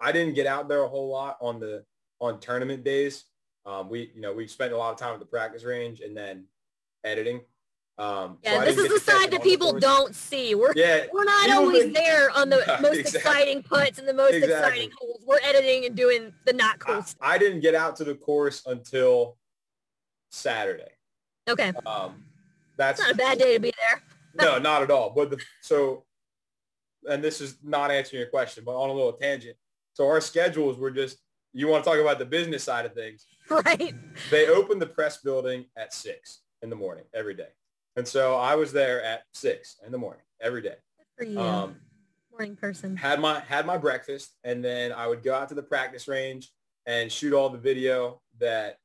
I 0.00 0.12
didn't 0.12 0.34
get 0.34 0.46
out 0.46 0.68
there 0.68 0.82
a 0.82 0.88
whole 0.88 1.08
lot 1.08 1.36
on 1.40 1.60
the 1.60 1.84
on 2.20 2.40
tournament 2.40 2.84
days. 2.84 3.24
Um, 3.66 3.90
we 3.90 4.10
you 4.14 4.20
know 4.20 4.32
we 4.32 4.46
spent 4.46 4.72
a 4.72 4.76
lot 4.76 4.92
of 4.92 4.98
time 4.98 5.12
at 5.12 5.20
the 5.20 5.26
practice 5.26 5.64
range 5.64 6.00
and 6.00 6.16
then 6.16 6.44
editing. 7.04 7.42
Um, 7.98 8.38
yeah, 8.42 8.58
so 8.58 8.64
this 8.64 8.78
is 8.78 8.88
the 8.88 9.12
side 9.12 9.30
that 9.30 9.42
people 9.42 9.78
don't 9.78 10.14
see. 10.14 10.54
We're 10.54 10.72
yeah, 10.74 11.06
we're 11.12 11.24
not 11.24 11.50
always 11.50 11.92
there 11.92 12.30
on 12.30 12.48
the 12.48 12.56
most 12.80 12.98
exactly. 12.98 13.30
exciting 13.30 13.62
putts 13.62 13.98
and 13.98 14.08
the 14.08 14.14
most 14.14 14.34
exactly. 14.34 14.56
exciting 14.56 14.90
holes. 14.98 15.22
We're 15.26 15.40
editing 15.44 15.84
and 15.84 15.94
doing 15.94 16.32
the 16.46 16.54
not 16.54 16.78
cool 16.78 16.96
I, 16.96 17.00
stuff. 17.02 17.18
I 17.20 17.38
didn't 17.38 17.60
get 17.60 17.74
out 17.74 17.96
to 17.96 18.04
the 18.04 18.14
course 18.14 18.62
until 18.66 19.36
Saturday. 20.30 20.90
Okay. 21.48 21.72
Um, 21.84 22.24
that's 22.76 23.00
not 23.00 23.12
a 23.12 23.14
bad 23.14 23.38
day 23.38 23.54
to 23.54 23.60
be 23.60 23.72
there. 23.76 24.02
no, 24.34 24.58
not 24.58 24.82
at 24.82 24.90
all. 24.90 25.10
But 25.10 25.30
the, 25.30 25.38
so, 25.60 26.04
and 27.08 27.22
this 27.22 27.40
is 27.40 27.58
not 27.62 27.90
answering 27.90 28.20
your 28.20 28.30
question, 28.30 28.64
but 28.64 28.74
on 28.74 28.90
a 28.90 28.92
little 28.92 29.12
tangent. 29.12 29.56
So 29.92 30.06
our 30.06 30.20
schedules 30.20 30.78
were 30.78 30.90
just, 30.90 31.18
you 31.52 31.68
want 31.68 31.84
to 31.84 31.90
talk 31.90 31.98
about 31.98 32.18
the 32.18 32.24
business 32.24 32.64
side 32.64 32.86
of 32.86 32.94
things. 32.94 33.26
Right. 33.50 33.94
They 34.30 34.46
opened 34.46 34.80
the 34.80 34.86
press 34.86 35.18
building 35.18 35.66
at 35.76 35.92
six 35.92 36.40
in 36.62 36.70
the 36.70 36.76
morning 36.76 37.04
every 37.12 37.34
day. 37.34 37.48
And 37.96 38.06
so 38.06 38.36
I 38.36 38.54
was 38.54 38.72
there 38.72 39.02
at 39.02 39.22
six 39.32 39.76
in 39.84 39.92
the 39.92 39.98
morning 39.98 40.22
every 40.40 40.62
day. 40.62 40.76
Good 41.18 41.26
for 41.26 41.30
you. 41.30 41.40
Um, 41.40 41.76
Morning 42.30 42.56
person. 42.56 42.96
Had 42.96 43.20
my 43.20 43.40
had 43.40 43.66
my 43.66 43.76
breakfast 43.76 44.30
and 44.42 44.64
then 44.64 44.90
I 44.90 45.06
would 45.06 45.22
go 45.22 45.34
out 45.34 45.50
to 45.50 45.54
the 45.54 45.62
practice 45.62 46.08
range 46.08 46.50
and 46.86 47.12
shoot 47.12 47.34
all 47.34 47.50
the 47.50 47.58
video 47.58 48.22
that 48.40 48.78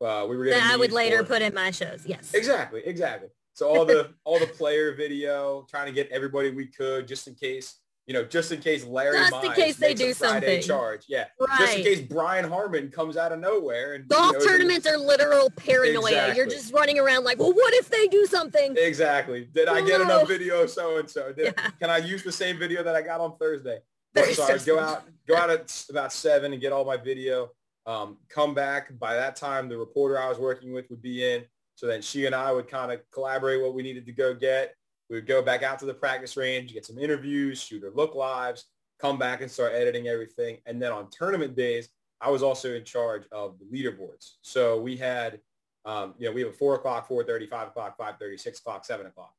uh, 0.00 0.26
we 0.28 0.36
were 0.36 0.46
going 0.46 0.58
to. 0.58 0.64
I 0.64 0.76
would 0.76 0.90
later 0.90 1.18
for. 1.18 1.34
put 1.34 1.42
in 1.42 1.54
my 1.54 1.70
shows. 1.70 2.02
Yes. 2.04 2.34
Exactly. 2.34 2.82
Exactly. 2.84 3.28
So 3.54 3.68
all 3.68 3.84
the 3.84 4.10
all 4.24 4.40
the 4.40 4.46
player 4.46 4.94
video, 4.94 5.64
trying 5.70 5.86
to 5.86 5.92
get 5.92 6.10
everybody 6.10 6.50
we 6.50 6.66
could, 6.66 7.06
just 7.06 7.28
in 7.28 7.34
case 7.34 7.76
you 8.12 8.18
know, 8.18 8.24
just 8.26 8.52
in 8.52 8.60
case 8.60 8.84
Larry 8.84 9.16
just 9.16 9.42
in 9.42 9.52
case 9.52 9.76
they 9.76 9.94
do 9.94 10.12
Friday 10.12 10.60
something. 10.60 10.68
charge. 10.68 11.04
Yeah. 11.08 11.28
Right. 11.40 11.58
Just 11.58 11.76
in 11.78 11.82
case 11.82 12.00
Brian 12.02 12.46
Harman 12.46 12.90
comes 12.90 13.16
out 13.16 13.32
of 13.32 13.40
nowhere. 13.40 13.94
And 13.94 14.06
golf 14.06 14.32
you 14.32 14.38
know, 14.38 14.44
tournaments 14.44 14.86
are 14.86 14.98
literal 14.98 15.48
paranoia. 15.48 16.10
Exactly. 16.10 16.36
You're 16.36 16.46
just 16.46 16.74
running 16.74 16.98
around 16.98 17.24
like, 17.24 17.38
well, 17.38 17.54
what 17.54 17.72
if 17.72 17.88
they 17.88 18.08
do 18.08 18.26
something? 18.26 18.74
Exactly. 18.76 19.48
Did 19.54 19.68
I 19.68 19.80
get 19.80 20.02
enough 20.02 20.28
video 20.28 20.66
so 20.66 20.98
and 20.98 21.08
so? 21.08 21.32
Yeah. 21.38 21.52
Can 21.80 21.88
I 21.88 21.96
use 21.96 22.22
the 22.22 22.32
same 22.32 22.58
video 22.58 22.82
that 22.82 22.94
I 22.94 23.00
got 23.00 23.20
on 23.20 23.38
Thursday? 23.38 23.78
so 24.34 24.44
I 24.44 24.58
go 24.58 24.78
out, 24.78 25.04
go 25.26 25.34
out 25.34 25.48
at 25.48 25.84
about 25.88 26.12
seven 26.12 26.52
and 26.52 26.60
get 26.60 26.70
all 26.70 26.84
my 26.84 26.98
video. 26.98 27.48
Um, 27.86 28.18
come 28.28 28.52
back. 28.52 28.98
By 28.98 29.14
that 29.14 29.36
time, 29.36 29.70
the 29.70 29.78
reporter 29.78 30.20
I 30.20 30.28
was 30.28 30.38
working 30.38 30.74
with 30.74 30.90
would 30.90 31.00
be 31.00 31.32
in. 31.32 31.44
So 31.76 31.86
then 31.86 32.02
she 32.02 32.26
and 32.26 32.34
I 32.34 32.52
would 32.52 32.68
kind 32.68 32.92
of 32.92 33.00
collaborate 33.10 33.62
what 33.62 33.72
we 33.72 33.82
needed 33.82 34.04
to 34.04 34.12
go 34.12 34.34
get. 34.34 34.74
We 35.12 35.18
would 35.18 35.26
go 35.26 35.42
back 35.42 35.62
out 35.62 35.78
to 35.80 35.84
the 35.84 35.92
practice 35.92 36.38
range, 36.38 36.72
get 36.72 36.86
some 36.86 36.98
interviews, 36.98 37.62
shoot 37.62 37.84
or 37.84 37.90
look 37.90 38.14
lives, 38.14 38.64
come 38.98 39.18
back 39.18 39.42
and 39.42 39.50
start 39.50 39.74
editing 39.74 40.08
everything. 40.08 40.56
And 40.64 40.80
then 40.80 40.90
on 40.90 41.10
tournament 41.10 41.54
days, 41.54 41.90
I 42.22 42.30
was 42.30 42.42
also 42.42 42.72
in 42.72 42.82
charge 42.82 43.24
of 43.30 43.56
the 43.58 43.66
leaderboards. 43.66 44.36
So 44.40 44.80
we 44.80 44.96
had, 44.96 45.38
um, 45.84 46.14
you 46.16 46.26
know, 46.26 46.32
we 46.32 46.40
have 46.40 46.48
a 46.48 46.54
4 46.54 46.76
o'clock, 46.76 47.10
4.30, 47.10 47.50
5 47.50 47.68
o'clock, 47.68 47.98
5.30, 47.98 48.40
6 48.40 48.60
o'clock, 48.60 48.86
7 48.86 49.04
o'clock. 49.04 49.34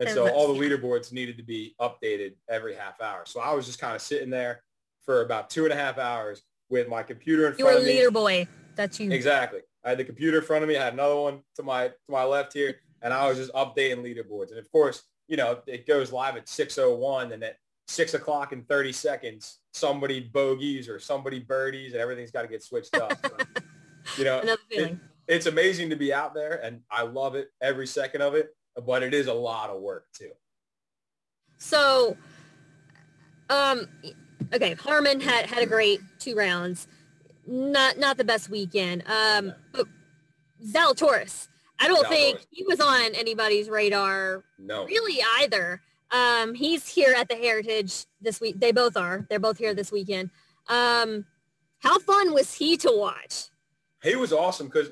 And 0.00 0.08
so 0.08 0.32
all 0.32 0.50
the 0.50 0.58
leaderboards 0.58 1.12
needed 1.12 1.36
to 1.36 1.42
be 1.42 1.74
updated 1.78 2.36
every 2.48 2.74
half 2.74 2.98
hour. 3.02 3.24
So 3.26 3.40
I 3.40 3.52
was 3.52 3.66
just 3.66 3.78
kind 3.78 3.94
of 3.94 4.00
sitting 4.00 4.30
there 4.30 4.62
for 5.04 5.20
about 5.20 5.50
two 5.50 5.64
and 5.64 5.74
a 5.74 5.76
half 5.76 5.98
hours 5.98 6.40
with 6.70 6.88
my 6.88 7.02
computer 7.02 7.48
in 7.48 7.58
you 7.58 7.66
front 7.66 7.80
of 7.80 7.84
me. 7.84 7.90
You 7.90 7.96
were 7.96 8.00
a 8.00 8.00
leader 8.00 8.10
boy. 8.10 8.48
That's 8.76 8.98
you. 8.98 9.10
Exactly. 9.10 9.60
I 9.84 9.90
had 9.90 9.98
the 9.98 10.04
computer 10.04 10.38
in 10.38 10.44
front 10.44 10.62
of 10.62 10.70
me. 10.70 10.78
I 10.78 10.84
had 10.84 10.94
another 10.94 11.16
one 11.16 11.42
to 11.56 11.62
my 11.62 11.88
to 11.88 11.94
my 12.08 12.24
left 12.24 12.54
here 12.54 12.76
and 13.02 13.12
I 13.12 13.28
was 13.28 13.38
just 13.38 13.52
updating 13.52 14.02
leaderboards. 14.02 14.50
And 14.50 14.58
of 14.58 14.70
course, 14.70 15.02
you 15.28 15.36
know, 15.36 15.60
it 15.66 15.86
goes 15.86 16.12
live 16.12 16.36
at 16.36 16.46
6.01 16.46 17.32
and 17.32 17.44
at 17.44 17.56
6 17.86 18.14
o'clock 18.14 18.52
in 18.52 18.62
30 18.64 18.92
seconds, 18.92 19.58
somebody 19.72 20.20
bogeys 20.20 20.88
or 20.88 20.98
somebody 20.98 21.40
birdies 21.40 21.92
and 21.92 22.00
everything's 22.00 22.30
got 22.30 22.42
to 22.42 22.48
get 22.48 22.62
switched 22.62 22.94
up. 22.96 23.12
you 24.18 24.24
know, 24.24 24.42
it, 24.70 24.96
it's 25.26 25.46
amazing 25.46 25.90
to 25.90 25.96
be 25.96 26.12
out 26.12 26.34
there 26.34 26.60
and 26.64 26.80
I 26.90 27.02
love 27.02 27.34
it 27.34 27.48
every 27.60 27.86
second 27.86 28.22
of 28.22 28.34
it, 28.34 28.54
but 28.86 29.02
it 29.02 29.14
is 29.14 29.26
a 29.26 29.34
lot 29.34 29.70
of 29.70 29.80
work 29.80 30.06
too. 30.12 30.30
So, 31.58 32.16
um, 33.50 33.88
okay, 34.52 34.74
Harman 34.74 35.20
had, 35.20 35.46
had 35.46 35.62
a 35.62 35.66
great 35.66 36.00
two 36.18 36.34
rounds. 36.34 36.86
Not 37.50 37.98
not 37.98 38.18
the 38.18 38.24
best 38.24 38.50
weekend. 38.50 39.04
Um, 39.06 39.54
but 39.72 39.86
Zalatoris, 40.62 41.48
I 41.80 41.88
don't 41.88 42.08
think 42.08 42.46
he 42.50 42.64
was 42.64 42.80
on 42.80 43.14
anybody's 43.14 43.68
radar. 43.68 44.44
No. 44.58 44.84
Really 44.84 45.22
either. 45.40 45.80
Um, 46.10 46.54
he's 46.54 46.88
here 46.88 47.14
at 47.16 47.28
the 47.28 47.36
Heritage 47.36 48.06
this 48.20 48.40
week. 48.40 48.58
They 48.58 48.72
both 48.72 48.96
are. 48.96 49.26
They're 49.28 49.38
both 49.38 49.58
here 49.58 49.74
this 49.74 49.92
weekend. 49.92 50.30
Um, 50.68 51.26
how 51.80 51.98
fun 51.98 52.32
was 52.32 52.54
he 52.54 52.76
to 52.78 52.90
watch? 52.92 53.44
He 54.02 54.16
was 54.16 54.32
awesome 54.32 54.66
because 54.66 54.90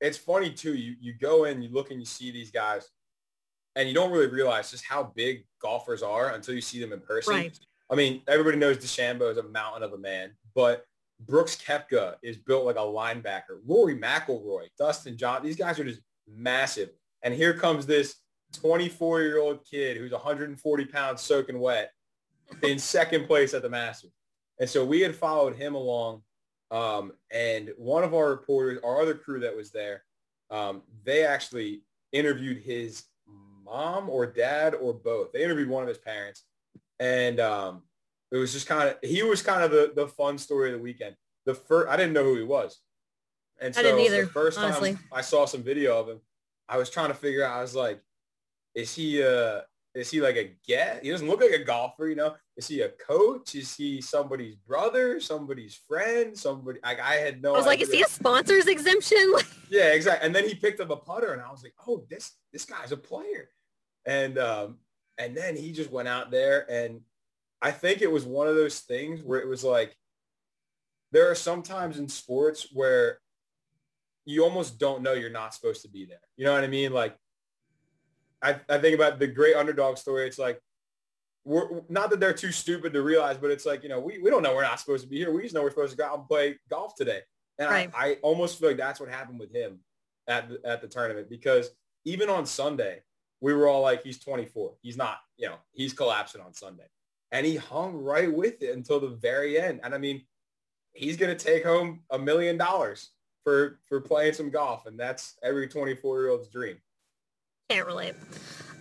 it's 0.00 0.18
funny 0.18 0.50
too. 0.50 0.74
You 0.74 0.94
you 1.00 1.14
go 1.14 1.44
in, 1.44 1.62
you 1.62 1.70
look 1.70 1.90
and 1.90 2.00
you 2.00 2.06
see 2.06 2.30
these 2.30 2.50
guys, 2.50 2.90
and 3.74 3.88
you 3.88 3.94
don't 3.94 4.10
really 4.10 4.28
realize 4.28 4.70
just 4.70 4.84
how 4.84 5.12
big 5.14 5.46
golfers 5.60 6.02
are 6.02 6.30
until 6.30 6.54
you 6.54 6.60
see 6.60 6.80
them 6.80 6.92
in 6.92 7.00
person. 7.00 7.34
Right. 7.34 7.58
I 7.90 7.94
mean, 7.94 8.22
everybody 8.26 8.56
knows 8.56 8.78
DeChambeau 8.78 9.30
is 9.30 9.38
a 9.38 9.44
mountain 9.44 9.82
of 9.82 9.92
a 9.92 9.98
man, 9.98 10.32
but 10.54 10.84
Brooks 11.20 11.56
Koepka 11.56 12.16
is 12.22 12.36
built 12.36 12.66
like 12.66 12.76
a 12.76 12.80
linebacker. 12.80 13.60
Rory 13.66 13.96
McIlroy, 13.96 14.68
Dustin 14.78 15.16
John, 15.16 15.42
these 15.42 15.56
guys 15.56 15.78
are 15.78 15.84
just 15.84 16.00
massive. 16.28 16.90
And 17.22 17.32
here 17.34 17.54
comes 17.54 17.86
this 17.86 18.16
24-year-old 18.54 19.64
kid 19.64 19.96
who's 19.96 20.12
140 20.12 20.84
pounds 20.86 21.22
soaking 21.22 21.58
wet 21.58 21.90
in 22.62 22.78
second 22.78 23.26
place 23.26 23.54
at 23.54 23.62
the 23.62 23.68
Masters. 23.68 24.12
And 24.60 24.68
so 24.68 24.84
we 24.84 25.00
had 25.00 25.14
followed 25.14 25.56
him 25.56 25.74
along. 25.74 26.22
Um, 26.70 27.12
and 27.30 27.70
one 27.76 28.04
of 28.04 28.14
our 28.14 28.30
reporters, 28.30 28.80
our 28.84 29.00
other 29.00 29.14
crew 29.14 29.40
that 29.40 29.56
was 29.56 29.70
there, 29.70 30.04
um, 30.50 30.82
they 31.04 31.24
actually 31.24 31.82
interviewed 32.12 32.58
his 32.58 33.04
mom 33.64 34.08
or 34.08 34.26
dad 34.26 34.74
or 34.74 34.94
both. 34.94 35.32
They 35.32 35.44
interviewed 35.44 35.68
one 35.68 35.82
of 35.82 35.88
his 35.88 35.98
parents. 35.98 36.44
And 36.98 37.40
um, 37.40 37.82
it 38.32 38.36
was 38.36 38.52
just 38.52 38.66
kind 38.66 38.88
of, 38.88 38.96
he 39.02 39.22
was 39.22 39.42
kind 39.42 39.62
of 39.62 39.70
the, 39.70 39.92
the 39.94 40.08
fun 40.08 40.38
story 40.38 40.72
of 40.72 40.78
the 40.78 40.82
weekend. 40.82 41.14
The 41.44 41.54
first, 41.54 41.88
I 41.88 41.96
didn't 41.96 42.12
know 42.12 42.24
who 42.24 42.36
he 42.36 42.44
was. 42.44 42.80
And 43.60 43.74
so 43.74 43.80
I 43.80 43.84
didn't 43.84 44.00
either, 44.00 44.24
the 44.24 44.30
first 44.30 44.58
honestly. 44.58 44.94
time 44.94 45.04
I 45.12 45.20
saw 45.20 45.46
some 45.46 45.62
video 45.62 45.98
of 45.98 46.08
him, 46.08 46.20
I 46.68 46.76
was 46.76 46.90
trying 46.90 47.08
to 47.08 47.14
figure 47.14 47.44
out, 47.44 47.58
I 47.58 47.62
was 47.62 47.74
like, 47.74 48.00
is 48.74 48.94
he, 48.94 49.22
uh, 49.22 49.60
is 49.96 50.10
he 50.10 50.20
like 50.20 50.36
a 50.36 50.52
get? 50.66 51.02
He 51.02 51.10
doesn't 51.10 51.26
look 51.26 51.40
like 51.40 51.52
a 51.52 51.64
golfer, 51.64 52.06
you 52.06 52.16
know? 52.16 52.34
Is 52.56 52.68
he 52.68 52.82
a 52.82 52.90
coach? 52.90 53.54
Is 53.54 53.74
he 53.74 54.02
somebody's 54.02 54.54
brother, 54.54 55.20
somebody's 55.20 55.74
friend, 55.74 56.36
somebody? 56.36 56.78
Like 56.84 57.00
I 57.00 57.14
had 57.14 57.42
no. 57.42 57.54
I 57.54 57.56
was 57.56 57.66
like, 57.66 57.80
idea. 57.80 57.86
is 57.86 57.92
he 57.94 58.02
a 58.02 58.08
sponsors 58.08 58.66
exemption? 58.66 59.34
Yeah, 59.68 59.94
exactly. 59.94 60.24
And 60.24 60.32
then 60.32 60.46
he 60.46 60.54
picked 60.54 60.78
up 60.78 60.90
a 60.90 60.96
putter, 60.96 61.32
and 61.32 61.42
I 61.42 61.50
was 61.50 61.64
like, 61.64 61.74
oh, 61.88 62.06
this 62.08 62.34
this 62.52 62.64
guy's 62.64 62.92
a 62.92 62.96
player. 62.96 63.48
And 64.04 64.38
um, 64.38 64.76
and 65.18 65.36
then 65.36 65.56
he 65.56 65.72
just 65.72 65.90
went 65.90 66.06
out 66.06 66.30
there, 66.30 66.70
and 66.70 67.00
I 67.62 67.70
think 67.70 68.02
it 68.02 68.10
was 68.10 68.24
one 68.24 68.48
of 68.48 68.54
those 68.54 68.80
things 68.80 69.22
where 69.22 69.40
it 69.40 69.48
was 69.48 69.64
like, 69.64 69.96
there 71.12 71.30
are 71.30 71.34
some 71.34 71.62
times 71.62 71.98
in 71.98 72.08
sports 72.08 72.68
where 72.72 73.18
you 74.24 74.44
almost 74.44 74.78
don't 74.78 75.02
know 75.02 75.12
you're 75.12 75.30
not 75.30 75.54
supposed 75.54 75.82
to 75.82 75.88
be 75.88 76.04
there. 76.04 76.20
You 76.36 76.44
know 76.44 76.52
what 76.52 76.64
I 76.64 76.68
mean? 76.68 76.92
Like, 76.92 77.16
I, 78.42 78.56
I 78.68 78.78
think 78.78 78.94
about 78.94 79.18
the 79.18 79.26
great 79.26 79.56
underdog 79.56 79.96
story. 79.96 80.26
It's 80.26 80.38
like, 80.38 80.60
we're 81.44 81.80
not 81.88 82.10
that 82.10 82.18
they're 82.18 82.32
too 82.32 82.50
stupid 82.50 82.92
to 82.92 83.02
realize, 83.02 83.38
but 83.38 83.52
it's 83.52 83.64
like, 83.64 83.84
you 83.84 83.88
know, 83.88 84.00
we, 84.00 84.18
we 84.18 84.30
don't 84.30 84.42
know 84.42 84.54
we're 84.54 84.62
not 84.62 84.80
supposed 84.80 85.04
to 85.04 85.08
be 85.08 85.16
here. 85.16 85.32
We 85.32 85.42
just 85.42 85.54
know 85.54 85.62
we're 85.62 85.70
supposed 85.70 85.92
to 85.92 85.96
go 85.96 86.04
out 86.04 86.18
and 86.18 86.28
play 86.28 86.58
golf 86.68 86.96
today. 86.96 87.20
And 87.58 87.70
Right. 87.70 87.90
I, 87.96 88.06
I 88.06 88.16
almost 88.22 88.58
feel 88.58 88.70
like 88.70 88.76
that's 88.76 88.98
what 88.98 89.08
happened 89.08 89.38
with 89.38 89.54
him 89.54 89.78
at 90.26 90.48
the, 90.48 90.60
at 90.64 90.82
the 90.82 90.88
tournament 90.88 91.30
because 91.30 91.70
even 92.04 92.28
on 92.28 92.46
Sunday, 92.46 93.02
we 93.40 93.54
were 93.54 93.68
all 93.68 93.80
like, 93.80 94.02
he's 94.02 94.18
24. 94.18 94.74
He's 94.82 94.96
not, 94.96 95.18
you 95.36 95.48
know, 95.48 95.56
he's 95.72 95.92
collapsing 95.92 96.40
on 96.40 96.52
Sunday. 96.52 96.86
And 97.32 97.44
he 97.44 97.56
hung 97.56 97.94
right 97.94 98.32
with 98.32 98.62
it 98.62 98.74
until 98.74 99.00
the 99.00 99.08
very 99.08 99.58
end. 99.58 99.80
And 99.82 99.94
I 99.94 99.98
mean, 99.98 100.22
he's 100.92 101.16
going 101.16 101.36
to 101.36 101.44
take 101.44 101.64
home 101.64 102.00
a 102.10 102.18
million 102.18 102.56
dollars 102.56 103.10
for, 103.44 103.78
for 103.88 104.00
playing 104.00 104.34
some 104.34 104.50
golf. 104.50 104.86
And 104.86 104.98
that's 104.98 105.36
every 105.42 105.68
24 105.68 106.20
year 106.20 106.30
old's 106.30 106.48
dream. 106.48 106.76
Can't 107.68 107.86
relate. 107.86 108.14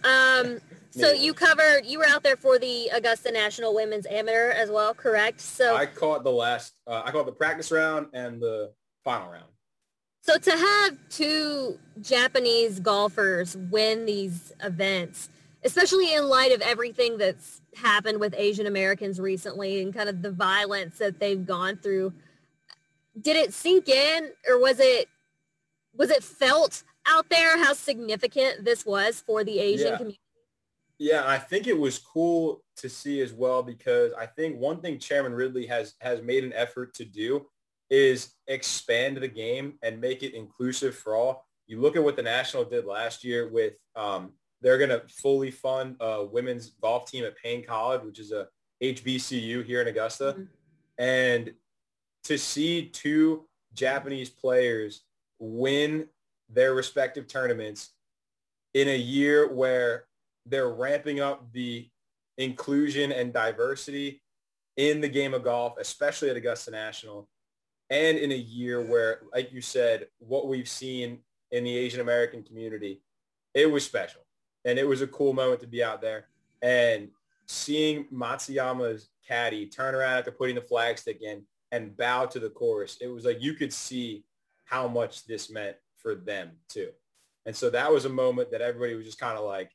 Um, 0.03 0.59
so 0.91 1.11
you 1.11 1.33
covered, 1.33 1.85
you 1.85 1.99
were 1.99 2.05
out 2.05 2.23
there 2.23 2.35
for 2.35 2.59
the 2.59 2.89
Augusta 2.93 3.31
National 3.31 3.73
Women's 3.73 4.05
Amateur 4.05 4.51
as 4.51 4.69
well, 4.69 4.93
correct? 4.93 5.41
So, 5.41 5.75
I 5.75 5.85
caught 5.85 6.23
the 6.23 6.31
last, 6.31 6.73
uh, 6.87 7.01
I 7.03 7.11
caught 7.11 7.25
the 7.25 7.31
practice 7.31 7.71
round 7.71 8.07
and 8.13 8.41
the 8.41 8.71
final 9.03 9.31
round. 9.31 9.45
so 10.21 10.37
to 10.37 10.51
have 10.51 10.97
two 11.09 11.77
Japanese 12.01 12.79
golfers 12.79 13.57
win 13.69 14.05
these 14.05 14.53
events, 14.63 15.29
especially 15.65 16.13
in 16.13 16.29
light 16.29 16.51
of 16.51 16.61
everything 16.61 17.17
that's 17.17 17.61
happened 17.75 18.19
with 18.19 18.35
Asian 18.37 18.67
Americans 18.67 19.19
recently 19.19 19.81
and 19.81 19.93
kind 19.93 20.07
of 20.07 20.21
the 20.21 20.31
violence 20.31 20.99
that 20.99 21.19
they've 21.19 21.45
gone 21.45 21.77
through, 21.77 22.13
did 23.19 23.35
it 23.35 23.51
sink 23.53 23.89
in 23.89 24.29
or 24.47 24.59
was 24.61 24.79
it, 24.79 25.09
was 25.95 26.11
it 26.11 26.23
felt 26.23 26.83
out 27.07 27.27
there 27.29 27.57
how 27.57 27.73
significant 27.73 28.63
this 28.63 28.85
was 28.85 29.21
for 29.25 29.43
the 29.43 29.59
Asian 29.59 29.87
Yeah. 29.87 29.97
community? 29.97 30.19
Yeah, 30.97 31.27
I 31.27 31.39
think 31.39 31.67
it 31.67 31.77
was 31.77 31.97
cool 31.99 32.63
to 32.77 32.87
see 32.87 33.19
as 33.19 33.33
well 33.33 33.61
because 33.63 34.13
I 34.13 34.27
think 34.27 34.57
one 34.57 34.79
thing 34.79 34.97
Chairman 34.97 35.33
Ridley 35.33 35.65
has 35.65 35.95
has 35.99 36.21
made 36.21 36.45
an 36.45 36.53
effort 36.53 36.93
to 36.93 37.03
do 37.05 37.47
is 37.89 38.35
expand 38.47 39.17
the 39.17 39.27
game 39.27 39.77
and 39.81 39.99
make 39.99 40.23
it 40.23 40.33
inclusive 40.33 40.95
for 40.95 41.15
all. 41.15 41.45
You 41.67 41.81
look 41.81 41.97
at 41.97 42.03
what 42.03 42.15
the 42.15 42.23
National 42.23 42.63
did 42.63 42.85
last 42.85 43.25
year 43.25 43.49
with 43.49 43.73
um, 43.97 44.31
they're 44.65 44.79
going 44.79 44.89
to 44.89 45.07
fully 45.07 45.51
fund 45.51 45.95
a 45.99 46.25
women's 46.25 46.71
golf 46.81 47.05
team 47.05 47.23
at 47.23 47.37
Paine 47.37 47.63
College, 47.63 48.01
which 48.01 48.17
is 48.17 48.31
a 48.31 48.47
HBCU 48.81 49.63
here 49.63 49.79
in 49.79 49.87
Augusta. 49.87 50.33
Mhm. 50.35 50.47
And 50.97 51.55
to 52.23 52.39
see 52.39 52.89
two 52.89 53.47
Japanese 53.73 54.31
players 54.31 55.03
win 55.37 56.09
their 56.49 56.73
respective 56.73 57.27
tournaments 57.27 57.91
in 58.73 58.87
a 58.87 58.97
year 58.97 59.47
where 59.53 60.07
they're 60.47 60.71
ramping 60.71 61.19
up 61.19 61.51
the 61.51 61.87
inclusion 62.39 63.11
and 63.11 63.31
diversity 63.31 64.23
in 64.77 64.99
the 64.99 65.07
game 65.07 65.35
of 65.35 65.43
golf, 65.43 65.77
especially 65.77 66.31
at 66.31 66.37
Augusta 66.37 66.71
National, 66.71 67.29
and 67.91 68.17
in 68.17 68.31
a 68.31 68.35
year 68.35 68.81
where, 68.81 69.21
like 69.31 69.51
you 69.51 69.61
said, 69.61 70.09
what 70.17 70.47
we've 70.47 70.67
seen 70.67 71.23
in 71.51 71.63
the 71.63 71.77
Asian 71.77 72.01
American 72.01 72.41
community, 72.41 73.03
it 73.53 73.67
was 73.67 73.85
special. 73.85 74.24
And 74.65 74.77
it 74.79 74.87
was 74.87 75.01
a 75.01 75.07
cool 75.07 75.33
moment 75.33 75.61
to 75.61 75.67
be 75.67 75.83
out 75.83 76.01
there. 76.01 76.25
And 76.61 77.09
seeing 77.45 78.05
Matsuyama's 78.05 79.09
caddy 79.27 79.67
turn 79.67 79.95
around 79.95 80.17
after 80.17 80.31
putting 80.31 80.55
the 80.55 80.61
flagstick 80.61 81.21
in 81.21 81.43
and 81.71 81.95
bow 81.95 82.25
to 82.25 82.39
the 82.39 82.49
chorus, 82.49 82.97
it 83.01 83.07
was 83.07 83.25
like 83.25 83.41
you 83.41 83.53
could 83.53 83.71
see 83.71 84.23
how 84.65 84.87
much 84.87 85.25
this 85.25 85.49
meant 85.49 85.77
for 85.97 86.15
them 86.15 86.51
too. 86.67 86.89
And 87.45 87.55
so 87.55 87.69
that 87.69 87.91
was 87.91 88.05
a 88.05 88.09
moment 88.09 88.49
that 88.51 88.61
everybody 88.61 88.95
was 88.95 89.05
just 89.05 89.19
kind 89.19 89.37
of 89.37 89.45
like, 89.45 89.71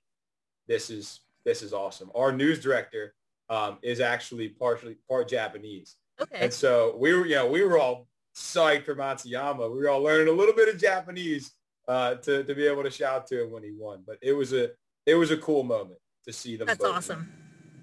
this 0.66 0.90
is 0.90 1.20
this 1.44 1.62
is 1.62 1.72
awesome. 1.72 2.10
Our 2.14 2.32
news 2.32 2.60
director 2.60 3.14
um, 3.48 3.78
is 3.82 4.00
actually 4.00 4.48
partially 4.48 4.96
part 5.08 5.28
Japanese, 5.28 5.96
Okay. 6.20 6.38
and 6.38 6.52
so 6.52 6.96
we 6.98 7.14
were, 7.14 7.24
you 7.26 7.36
know, 7.36 7.46
we 7.46 7.62
were 7.64 7.78
all 7.78 8.08
psyched 8.34 8.84
for 8.84 8.94
Matsuyama. 8.94 9.72
We 9.72 9.78
were 9.78 9.88
all 9.88 10.02
learning 10.02 10.28
a 10.28 10.36
little 10.36 10.54
bit 10.54 10.68
of 10.68 10.78
Japanese 10.80 11.52
uh, 11.90 12.14
to 12.16 12.44
to 12.44 12.54
be 12.54 12.66
able 12.66 12.82
to 12.84 12.90
shout 12.90 13.26
to 13.28 13.42
him 13.42 13.50
when 13.50 13.62
he 13.62 13.72
won. 13.72 14.02
But 14.06 14.18
it 14.22 14.32
was 14.32 14.52
a 14.52 14.70
it 15.06 15.14
was 15.14 15.30
a 15.30 15.36
cool 15.36 15.64
moment 15.64 15.98
to 16.26 16.32
see 16.32 16.56
them. 16.56 16.66
That's 16.68 16.78
both 16.78 16.94
awesome. 16.96 17.32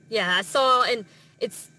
Yeah, 0.10 0.38
I 0.38 0.42
saw, 0.42 0.84
and 0.84 1.04
it's 1.42 1.70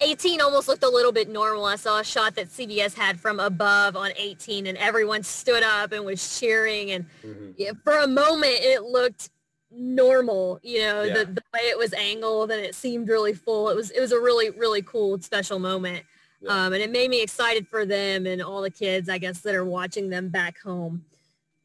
18 0.00 0.40
almost 0.40 0.68
looked 0.68 0.84
a 0.84 0.88
little 0.88 1.10
bit 1.12 1.28
normal. 1.28 1.64
I 1.64 1.76
saw 1.76 1.98
a 1.98 2.04
shot 2.04 2.34
that 2.36 2.48
CBS 2.48 2.94
had 2.94 3.18
from 3.18 3.40
above 3.40 3.96
on 3.96 4.10
18, 4.16 4.66
and 4.66 4.78
everyone 4.78 5.22
stood 5.24 5.62
up 5.64 5.90
and 5.92 6.04
was 6.04 6.38
cheering. 6.38 6.92
And 6.92 7.06
Mhm. 7.24 7.54
yeah, 7.56 7.72
for 7.82 7.98
a 7.98 8.06
moment, 8.06 8.58
it 8.60 8.82
looked 8.84 9.30
normal. 9.70 10.60
You 10.62 10.80
know, 10.80 11.02
Yeah. 11.02 11.14
the, 11.18 11.24
the 11.26 11.42
way 11.54 11.60
it 11.68 11.78
was 11.78 11.92
angled, 11.94 12.50
and 12.52 12.60
it 12.64 12.74
seemed 12.74 13.08
really 13.08 13.32
full. 13.34 13.68
It 13.70 13.76
was 13.76 13.90
it 13.90 14.00
was 14.00 14.12
a 14.12 14.20
really 14.20 14.50
really 14.50 14.82
cool 14.82 15.20
special 15.20 15.58
moment. 15.58 16.04
Yeah. 16.40 16.66
Um, 16.66 16.72
and 16.72 16.82
it 16.82 16.90
made 16.90 17.08
me 17.10 17.22
excited 17.22 17.66
for 17.68 17.86
them 17.86 18.26
and 18.26 18.42
all 18.42 18.62
the 18.62 18.70
kids, 18.70 19.08
I 19.08 19.18
guess, 19.18 19.40
that 19.42 19.54
are 19.54 19.64
watching 19.64 20.10
them 20.10 20.28
back 20.28 20.58
home. 20.60 21.04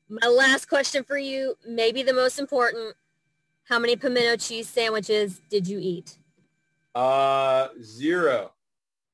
My 0.10 0.28
last 0.28 0.70
question 0.70 1.04
for 1.04 1.18
you, 1.18 1.56
maybe 1.68 2.04
the 2.04 2.14
most 2.14 2.40
important. 2.40 2.96
How 3.66 3.80
many 3.80 3.96
pimento 3.96 4.38
cheese 4.38 4.70
sandwiches 4.70 5.42
did 5.50 5.68
you 5.68 5.80
eat? 5.80 6.18
Uh, 6.96 7.68
zero. 7.82 8.52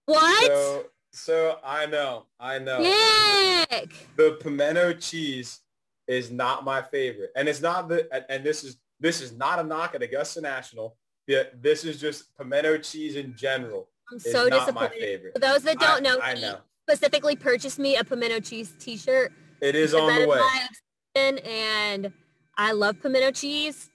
What? 0.05 0.45
So 0.45 0.85
so 1.11 1.59
I 1.63 1.85
know 1.85 2.25
I 2.39 2.57
know 2.59 2.79
Nick! 2.81 3.93
the 4.15 4.37
pimento 4.41 4.93
cheese 4.93 5.59
is 6.07 6.31
not 6.31 6.63
my 6.63 6.81
favorite. 6.81 7.31
And 7.35 7.47
it's 7.47 7.61
not 7.61 7.87
the, 7.87 8.07
and, 8.13 8.25
and 8.29 8.43
this 8.43 8.63
is, 8.63 8.77
this 8.99 9.21
is 9.21 9.31
not 9.31 9.59
a 9.59 9.63
knock 9.63 9.95
at 9.95 10.01
Augusta 10.01 10.41
National. 10.41 10.97
Yeah, 11.27 11.43
this 11.61 11.85
is 11.85 11.99
just 11.99 12.35
pimento 12.35 12.77
cheese 12.77 13.15
in 13.15 13.35
general. 13.35 13.87
I'm 14.11 14.19
so 14.19 14.49
disappointed. 14.49 14.99
favorite. 14.99 15.33
For 15.33 15.39
those 15.39 15.63
that 15.63 15.79
don't 15.79 15.97
I- 15.97 15.99
know, 15.99 16.19
I 16.21 16.33
know. 16.35 16.57
specifically 16.87 17.35
purchased 17.35 17.79
me 17.79 17.95
a 17.95 18.03
pimento 18.03 18.39
cheese 18.39 18.73
t-shirt. 18.79 19.31
It 19.63 19.75
is 19.75 19.93
on 19.93 20.13
the 20.13 20.27
way. 20.27 20.41
and 21.15 22.11
I 22.57 22.73
love 22.73 23.01
pimento 23.01 23.31
cheese. 23.31 23.89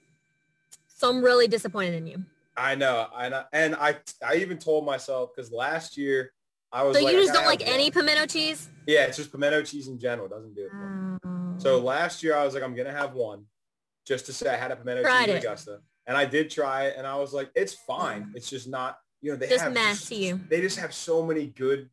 So 0.87 1.09
I'm 1.09 1.23
really 1.23 1.47
disappointed 1.47 1.93
in 1.93 2.07
you. 2.07 2.23
I 2.57 2.73
know. 2.73 3.07
I 3.15 3.29
know. 3.29 3.43
And 3.53 3.75
I, 3.75 3.97
I 4.25 4.35
even 4.37 4.57
told 4.57 4.85
myself, 4.85 5.29
because 5.33 5.51
last 5.51 5.95
year 5.95 6.33
I 6.71 6.83
was 6.83 6.97
So 6.97 7.03
like, 7.03 7.13
you 7.13 7.21
just 7.21 7.33
don't 7.33 7.45
like 7.45 7.61
have 7.61 7.73
any 7.73 7.91
pimento 7.91 8.25
cheese? 8.25 8.67
Yeah, 8.87 9.03
it's 9.05 9.17
just 9.17 9.31
pimento 9.31 9.61
cheese 9.61 9.87
in 9.87 9.99
general. 9.99 10.25
It 10.25 10.31
doesn't 10.31 10.55
do 10.55 10.65
it. 10.65 10.71
for 10.71 10.75
me. 10.75 11.19
Oh. 11.23 11.59
So 11.59 11.79
last 11.79 12.23
year 12.23 12.35
I 12.35 12.43
was 12.43 12.53
like, 12.55 12.63
I'm 12.63 12.75
gonna 12.75 12.91
have 12.91 13.13
one, 13.13 13.45
just 14.05 14.25
to 14.25 14.33
say 14.33 14.49
I 14.51 14.57
had 14.57 14.71
a 14.71 14.75
pimento 14.75 15.03
Tried 15.03 15.25
cheese 15.25 15.29
in 15.29 15.35
it. 15.37 15.43
Augusta, 15.45 15.79
and 16.07 16.17
I 16.17 16.25
did 16.25 16.49
try 16.49 16.85
it, 16.87 16.95
and 16.97 17.05
I 17.05 17.15
was 17.15 17.33
like, 17.33 17.51
it's 17.55 17.73
fine. 17.73 18.31
It's 18.35 18.49
just 18.49 18.67
not, 18.67 18.97
you 19.21 19.31
know, 19.31 19.37
they 19.37 19.47
Just 19.47 19.63
have 19.63 20.07
to 20.07 20.15
you. 20.15 20.39
They 20.49 20.61
just 20.61 20.79
have 20.79 20.93
so 20.93 21.23
many 21.25 21.47
good, 21.47 21.89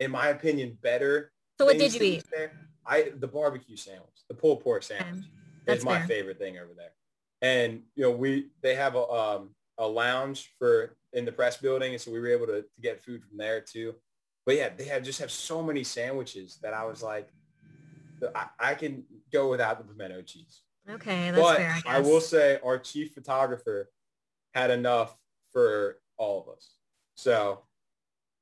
in 0.00 0.10
my 0.10 0.28
opinion, 0.28 0.78
better. 0.82 1.32
So 1.58 1.66
what 1.66 1.78
did 1.78 1.94
you 1.94 2.02
eat? 2.02 2.24
there. 2.32 2.52
I 2.86 3.12
the 3.18 3.28
barbecue 3.28 3.76
sandwich, 3.76 4.22
the 4.28 4.34
pulled 4.34 4.62
pork 4.62 4.82
sandwich, 4.82 5.24
that's 5.66 5.80
is 5.80 5.84
my 5.84 5.98
fair. 5.98 6.06
favorite 6.08 6.38
thing 6.38 6.58
over 6.58 6.72
there. 6.76 6.92
And 7.42 7.82
you 7.94 8.04
know, 8.04 8.10
we 8.10 8.48
they 8.62 8.74
have 8.74 8.94
a 8.94 9.08
um 9.10 9.50
a 9.78 9.86
lounge 9.86 10.52
for 10.58 10.96
in 11.12 11.24
the 11.24 11.32
press 11.32 11.56
building, 11.56 11.92
and 11.92 12.00
so 12.00 12.10
we 12.10 12.20
were 12.20 12.28
able 12.28 12.46
to, 12.46 12.62
to 12.62 12.80
get 12.80 13.02
food 13.02 13.22
from 13.24 13.36
there 13.38 13.60
too. 13.60 13.94
But 14.46 14.56
yeah, 14.56 14.68
they 14.76 14.84
have 14.84 15.02
just 15.02 15.20
have 15.20 15.30
so 15.30 15.62
many 15.62 15.84
sandwiches 15.84 16.58
that 16.62 16.74
I 16.74 16.84
was 16.84 17.02
like, 17.02 17.28
I, 18.34 18.46
I 18.58 18.74
can 18.74 19.04
go 19.32 19.50
without 19.50 19.78
the 19.78 19.84
pimento 19.84 20.22
cheese. 20.22 20.60
Okay, 20.88 21.30
that's 21.30 21.40
but 21.42 21.56
fair. 21.56 21.78
I. 21.86 21.96
I 21.96 22.00
will 22.00 22.20
say 22.20 22.58
our 22.62 22.78
chief 22.78 23.14
photographer 23.14 23.90
had 24.52 24.70
enough 24.70 25.16
for 25.50 25.98
all 26.18 26.42
of 26.42 26.54
us. 26.54 26.76
So 27.14 27.62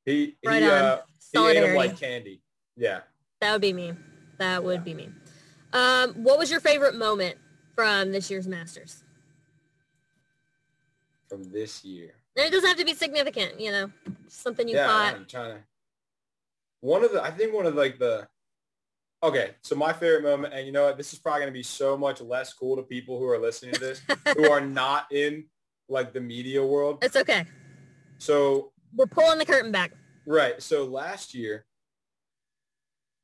he 0.04 0.36
Right 0.44 0.62
he 0.62 0.68
on. 0.68 0.72
uh 0.72 1.00
he 1.32 1.46
ate 1.50 1.60
them 1.60 1.76
like 1.76 1.98
candy. 1.98 2.42
Yeah. 2.76 3.00
That 3.40 3.52
would 3.52 3.60
be 3.62 3.72
me. 3.72 3.94
That 4.42 4.64
would 4.64 4.82
be 4.82 4.92
me. 4.92 5.08
Um, 5.72 6.14
what 6.14 6.36
was 6.36 6.50
your 6.50 6.58
favorite 6.58 6.96
moment 6.96 7.36
from 7.76 8.10
this 8.10 8.28
year's 8.28 8.48
Masters? 8.48 9.04
From 11.28 11.44
this 11.52 11.84
year. 11.84 12.14
And 12.36 12.46
it 12.46 12.50
doesn't 12.50 12.68
have 12.68 12.76
to 12.78 12.84
be 12.84 12.92
significant, 12.92 13.60
you 13.60 13.70
know, 13.70 13.92
something 14.26 14.66
you 14.66 14.74
yeah, 14.74 14.88
thought. 14.88 15.14
I'm 15.14 15.26
trying 15.26 15.50
to. 15.52 15.62
One 16.80 17.04
of 17.04 17.12
the, 17.12 17.22
I 17.22 17.30
think 17.30 17.54
one 17.54 17.66
of 17.66 17.76
like 17.76 18.00
the, 18.00 18.26
okay, 19.22 19.52
so 19.62 19.76
my 19.76 19.92
favorite 19.92 20.24
moment, 20.24 20.52
and 20.52 20.66
you 20.66 20.72
know 20.72 20.86
what, 20.86 20.96
this 20.96 21.12
is 21.12 21.20
probably 21.20 21.42
going 21.42 21.52
to 21.52 21.56
be 21.56 21.62
so 21.62 21.96
much 21.96 22.20
less 22.20 22.52
cool 22.52 22.74
to 22.74 22.82
people 22.82 23.20
who 23.20 23.28
are 23.28 23.38
listening 23.38 23.74
to 23.74 23.80
this, 23.80 24.02
who 24.36 24.50
are 24.50 24.60
not 24.60 25.06
in 25.12 25.44
like 25.88 26.12
the 26.12 26.20
media 26.20 26.66
world. 26.66 26.98
It's 27.00 27.14
okay. 27.14 27.44
So, 28.18 28.72
We're 28.96 29.06
pulling 29.06 29.38
the 29.38 29.46
curtain 29.46 29.70
back. 29.70 29.92
right. 30.26 30.60
So 30.60 30.84
last 30.84 31.32
year, 31.32 31.64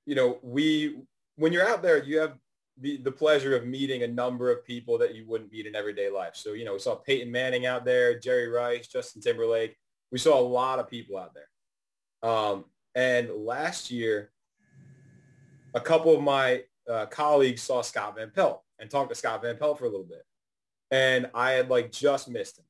you 0.08 0.14
know, 0.14 0.38
we, 0.42 0.96
when 1.36 1.52
you're 1.52 1.68
out 1.68 1.82
there, 1.82 2.02
you 2.02 2.18
have 2.18 2.32
the, 2.80 2.96
the 2.96 3.12
pleasure 3.12 3.54
of 3.54 3.66
meeting 3.66 4.04
a 4.04 4.08
number 4.08 4.50
of 4.50 4.64
people 4.64 4.96
that 4.96 5.14
you 5.14 5.26
wouldn't 5.26 5.52
meet 5.52 5.66
in 5.66 5.76
everyday 5.76 6.08
life. 6.08 6.34
So, 6.34 6.54
you 6.54 6.64
know, 6.64 6.72
we 6.72 6.78
saw 6.78 6.94
Peyton 6.94 7.30
Manning 7.30 7.66
out 7.66 7.84
there, 7.84 8.18
Jerry 8.18 8.48
Rice, 8.48 8.88
Justin 8.88 9.20
Timberlake. 9.20 9.76
We 10.10 10.16
saw 10.16 10.40
a 10.40 10.40
lot 10.40 10.78
of 10.78 10.88
people 10.88 11.18
out 11.18 11.34
there. 11.34 12.30
Um, 12.30 12.64
and 12.94 13.28
last 13.30 13.90
year, 13.90 14.30
a 15.74 15.80
couple 15.80 16.16
of 16.16 16.22
my 16.22 16.62
uh, 16.90 17.04
colleagues 17.06 17.60
saw 17.60 17.82
Scott 17.82 18.16
Van 18.16 18.30
Pelt 18.30 18.62
and 18.78 18.90
talked 18.90 19.10
to 19.10 19.14
Scott 19.14 19.42
Van 19.42 19.58
Pelt 19.58 19.78
for 19.78 19.84
a 19.84 19.90
little 19.90 20.06
bit. 20.06 20.24
And 20.90 21.28
I 21.34 21.50
had 21.50 21.68
like 21.68 21.92
just 21.92 22.30
missed 22.30 22.58
him. 22.58 22.64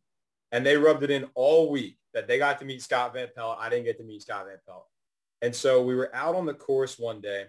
And 0.51 0.67
they 0.67 0.77
rubbed 0.77 1.05
it 1.05 1.13
in 1.13 1.29
all 1.37 1.71
week 1.71 1.99
that 2.15 2.27
they 2.27 2.37
got 2.37 2.59
to 2.59 2.65
meet 2.65 2.83
Scott 2.83 3.15
Van 3.15 3.29
Pelt. 3.33 3.59
I 3.61 3.69
didn't 3.69 3.85
get 3.85 3.97
to 3.99 4.05
meet 4.05 4.23
Scott 4.23 4.47
Van 4.49 4.59
Pelt. 4.67 4.89
And 5.43 5.55
so 5.55 5.83
we 5.83 5.95
were 5.95 6.15
out 6.15 6.35
on 6.35 6.47
the 6.47 6.55
course 6.55 6.99
one 6.99 7.21
day. 7.21 7.45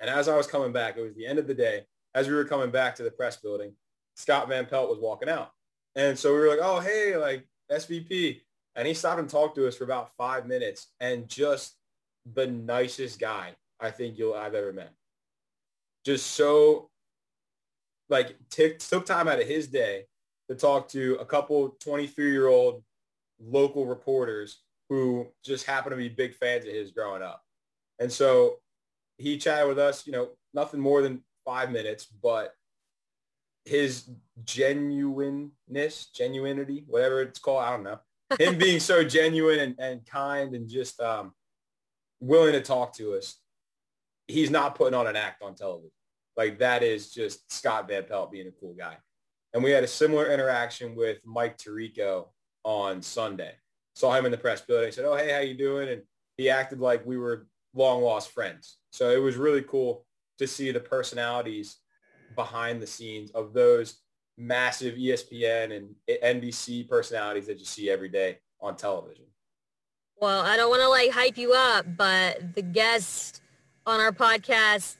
And 0.00 0.10
as 0.10 0.28
I 0.28 0.36
was 0.36 0.46
coming 0.46 0.72
back, 0.72 0.96
it 0.96 1.02
was 1.02 1.14
the 1.14 1.26
end 1.26 1.38
of 1.38 1.46
the 1.46 1.54
day. 1.54 1.86
As 2.14 2.28
we 2.28 2.34
were 2.34 2.44
coming 2.44 2.70
back 2.70 2.94
to 2.96 3.02
the 3.02 3.10
press 3.10 3.36
building, 3.36 3.74
Scott 4.16 4.48
Van 4.48 4.66
Pelt 4.66 4.88
was 4.88 4.98
walking 4.98 5.28
out. 5.28 5.50
And 5.96 6.18
so 6.18 6.32
we 6.32 6.40
were 6.40 6.48
like, 6.48 6.60
oh, 6.62 6.80
hey, 6.80 7.16
like 7.16 7.46
SVP. 7.70 8.40
And 8.76 8.88
he 8.88 8.94
stopped 8.94 9.20
and 9.20 9.28
talked 9.28 9.56
to 9.56 9.68
us 9.68 9.76
for 9.76 9.84
about 9.84 10.10
five 10.16 10.46
minutes 10.46 10.92
and 11.00 11.28
just 11.28 11.76
the 12.34 12.46
nicest 12.46 13.20
guy 13.20 13.54
I 13.80 13.90
think 13.90 14.18
you'll 14.18 14.34
I've 14.34 14.54
ever 14.54 14.72
met. 14.72 14.92
Just 16.04 16.32
so 16.32 16.90
like 18.08 18.36
took 18.50 18.78
took 18.78 19.06
time 19.06 19.28
out 19.28 19.40
of 19.40 19.46
his 19.46 19.68
day 19.68 20.04
to 20.48 20.54
talk 20.54 20.88
to 20.88 21.16
a 21.20 21.24
couple 21.24 21.76
23 21.80 22.30
year 22.30 22.48
old 22.48 22.82
local 23.40 23.86
reporters 23.86 24.63
who 24.88 25.26
just 25.44 25.66
happened 25.66 25.92
to 25.92 25.96
be 25.96 26.08
big 26.08 26.34
fans 26.34 26.64
of 26.64 26.72
his 26.72 26.90
growing 26.90 27.22
up. 27.22 27.42
And 27.98 28.10
so 28.10 28.56
he 29.18 29.38
chatted 29.38 29.68
with 29.68 29.78
us, 29.78 30.06
you 30.06 30.12
know, 30.12 30.30
nothing 30.52 30.80
more 30.80 31.02
than 31.02 31.22
five 31.44 31.70
minutes, 31.70 32.06
but 32.06 32.52
his 33.64 34.10
genuineness, 34.44 36.10
genuinity, 36.18 36.84
whatever 36.86 37.22
it's 37.22 37.38
called, 37.38 37.64
I 37.64 37.70
don't 37.70 37.84
know. 37.84 37.98
Him 38.38 38.58
being 38.58 38.80
so 38.80 39.04
genuine 39.04 39.60
and, 39.60 39.74
and 39.78 40.06
kind 40.06 40.54
and 40.54 40.68
just 40.68 41.00
um, 41.00 41.32
willing 42.20 42.52
to 42.52 42.60
talk 42.60 42.94
to 42.96 43.14
us. 43.14 43.36
He's 44.26 44.50
not 44.50 44.74
putting 44.74 44.94
on 44.98 45.06
an 45.06 45.16
act 45.16 45.42
on 45.42 45.54
television. 45.54 45.90
Like 46.36 46.58
that 46.58 46.82
is 46.82 47.12
just 47.12 47.50
Scott 47.52 47.88
Van 47.88 48.04
Pelt 48.04 48.32
being 48.32 48.48
a 48.48 48.60
cool 48.60 48.74
guy. 48.74 48.96
And 49.52 49.62
we 49.62 49.70
had 49.70 49.84
a 49.84 49.88
similar 49.88 50.32
interaction 50.32 50.96
with 50.96 51.18
Mike 51.24 51.56
Tirico 51.58 52.28
on 52.64 53.02
Sunday. 53.02 53.52
Saw 53.94 54.12
him 54.14 54.26
in 54.26 54.32
the 54.32 54.38
press 54.38 54.60
building. 54.60 54.90
Said, 54.92 55.04
oh, 55.04 55.16
hey, 55.16 55.32
how 55.32 55.40
you 55.40 55.54
doing? 55.54 55.88
And 55.88 56.02
he 56.36 56.50
acted 56.50 56.80
like 56.80 57.06
we 57.06 57.16
were 57.16 57.46
long 57.74 58.02
lost 58.02 58.30
friends. 58.30 58.78
So 58.90 59.10
it 59.10 59.22
was 59.22 59.36
really 59.36 59.62
cool 59.62 60.04
to 60.38 60.46
see 60.46 60.70
the 60.70 60.80
personalities 60.80 61.78
behind 62.34 62.82
the 62.82 62.86
scenes 62.86 63.30
of 63.30 63.52
those 63.52 64.00
massive 64.36 64.94
ESPN 64.94 65.76
and 65.76 65.94
NBC 66.08 66.88
personalities 66.88 67.46
that 67.46 67.58
you 67.58 67.64
see 67.64 67.90
every 67.90 68.08
day 68.08 68.38
on 68.60 68.76
television. 68.76 69.24
Well, 70.20 70.40
I 70.40 70.56
don't 70.56 70.70
want 70.70 70.82
to 70.82 70.88
like 70.88 71.10
hype 71.10 71.36
you 71.36 71.52
up, 71.52 71.86
but 71.96 72.54
the 72.54 72.62
guest 72.62 73.42
on 73.86 74.00
our 74.00 74.12
podcast, 74.12 74.96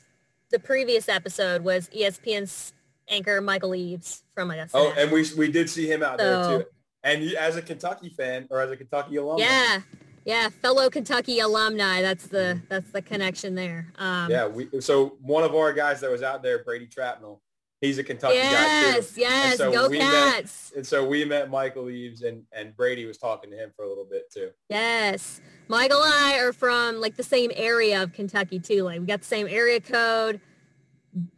the 0.50 0.58
previous 0.58 1.08
episode 1.08 1.62
was 1.64 1.88
ESPN's 1.88 2.72
anchor 3.08 3.40
Michael 3.40 3.74
Eaves 3.74 4.22
from 4.34 4.50
Augusta. 4.50 4.76
Oh, 4.76 4.92
and 4.96 5.10
we 5.10 5.24
we 5.36 5.50
did 5.50 5.70
see 5.70 5.90
him 5.90 6.02
out 6.02 6.18
there 6.18 6.58
too. 6.58 6.64
And 7.04 7.22
you, 7.22 7.36
as 7.36 7.56
a 7.56 7.62
Kentucky 7.62 8.08
fan 8.08 8.48
or 8.50 8.60
as 8.60 8.70
a 8.70 8.76
Kentucky 8.76 9.16
alumni, 9.16 9.44
yeah, 9.44 9.80
yeah, 10.24 10.48
fellow 10.48 10.88
Kentucky 10.88 11.40
alumni. 11.40 12.00
That's 12.00 12.26
the 12.26 12.60
that's 12.68 12.90
the 12.90 13.02
connection 13.02 13.54
there. 13.54 13.92
Um, 13.98 14.30
yeah. 14.30 14.46
We 14.46 14.68
so 14.80 15.16
one 15.20 15.44
of 15.44 15.54
our 15.54 15.72
guys 15.72 16.00
that 16.00 16.10
was 16.10 16.22
out 16.22 16.42
there, 16.42 16.64
Brady 16.64 16.86
Trapnell, 16.86 17.40
he's 17.80 17.98
a 17.98 18.04
Kentucky 18.04 18.36
guy 18.36 18.50
yes, 18.50 19.14
too. 19.14 19.20
yes, 19.20 19.58
so 19.58 19.70
go 19.70 19.88
we 19.88 19.98
met- 19.98 20.10
Cats. 20.10 20.72
And 20.74 20.86
so 20.86 21.06
we 21.06 21.24
met 21.26 21.50
Michael 21.50 21.90
Eaves 21.90 22.22
and 22.22 22.42
and 22.52 22.74
Brady 22.74 23.04
was 23.04 23.18
talking 23.18 23.50
to 23.50 23.56
him 23.56 23.70
for 23.76 23.84
a 23.84 23.88
little 23.88 24.06
bit 24.06 24.32
too. 24.32 24.50
Yes. 24.70 25.42
Michael 25.68 26.02
and 26.02 26.14
I 26.14 26.38
are 26.38 26.52
from 26.54 27.00
like 27.00 27.16
the 27.16 27.22
same 27.22 27.50
area 27.54 28.02
of 28.02 28.14
Kentucky 28.14 28.58
too. 28.58 28.82
Like 28.84 29.00
we 29.00 29.06
got 29.06 29.20
the 29.20 29.26
same 29.26 29.46
area 29.46 29.80
code. 29.80 30.40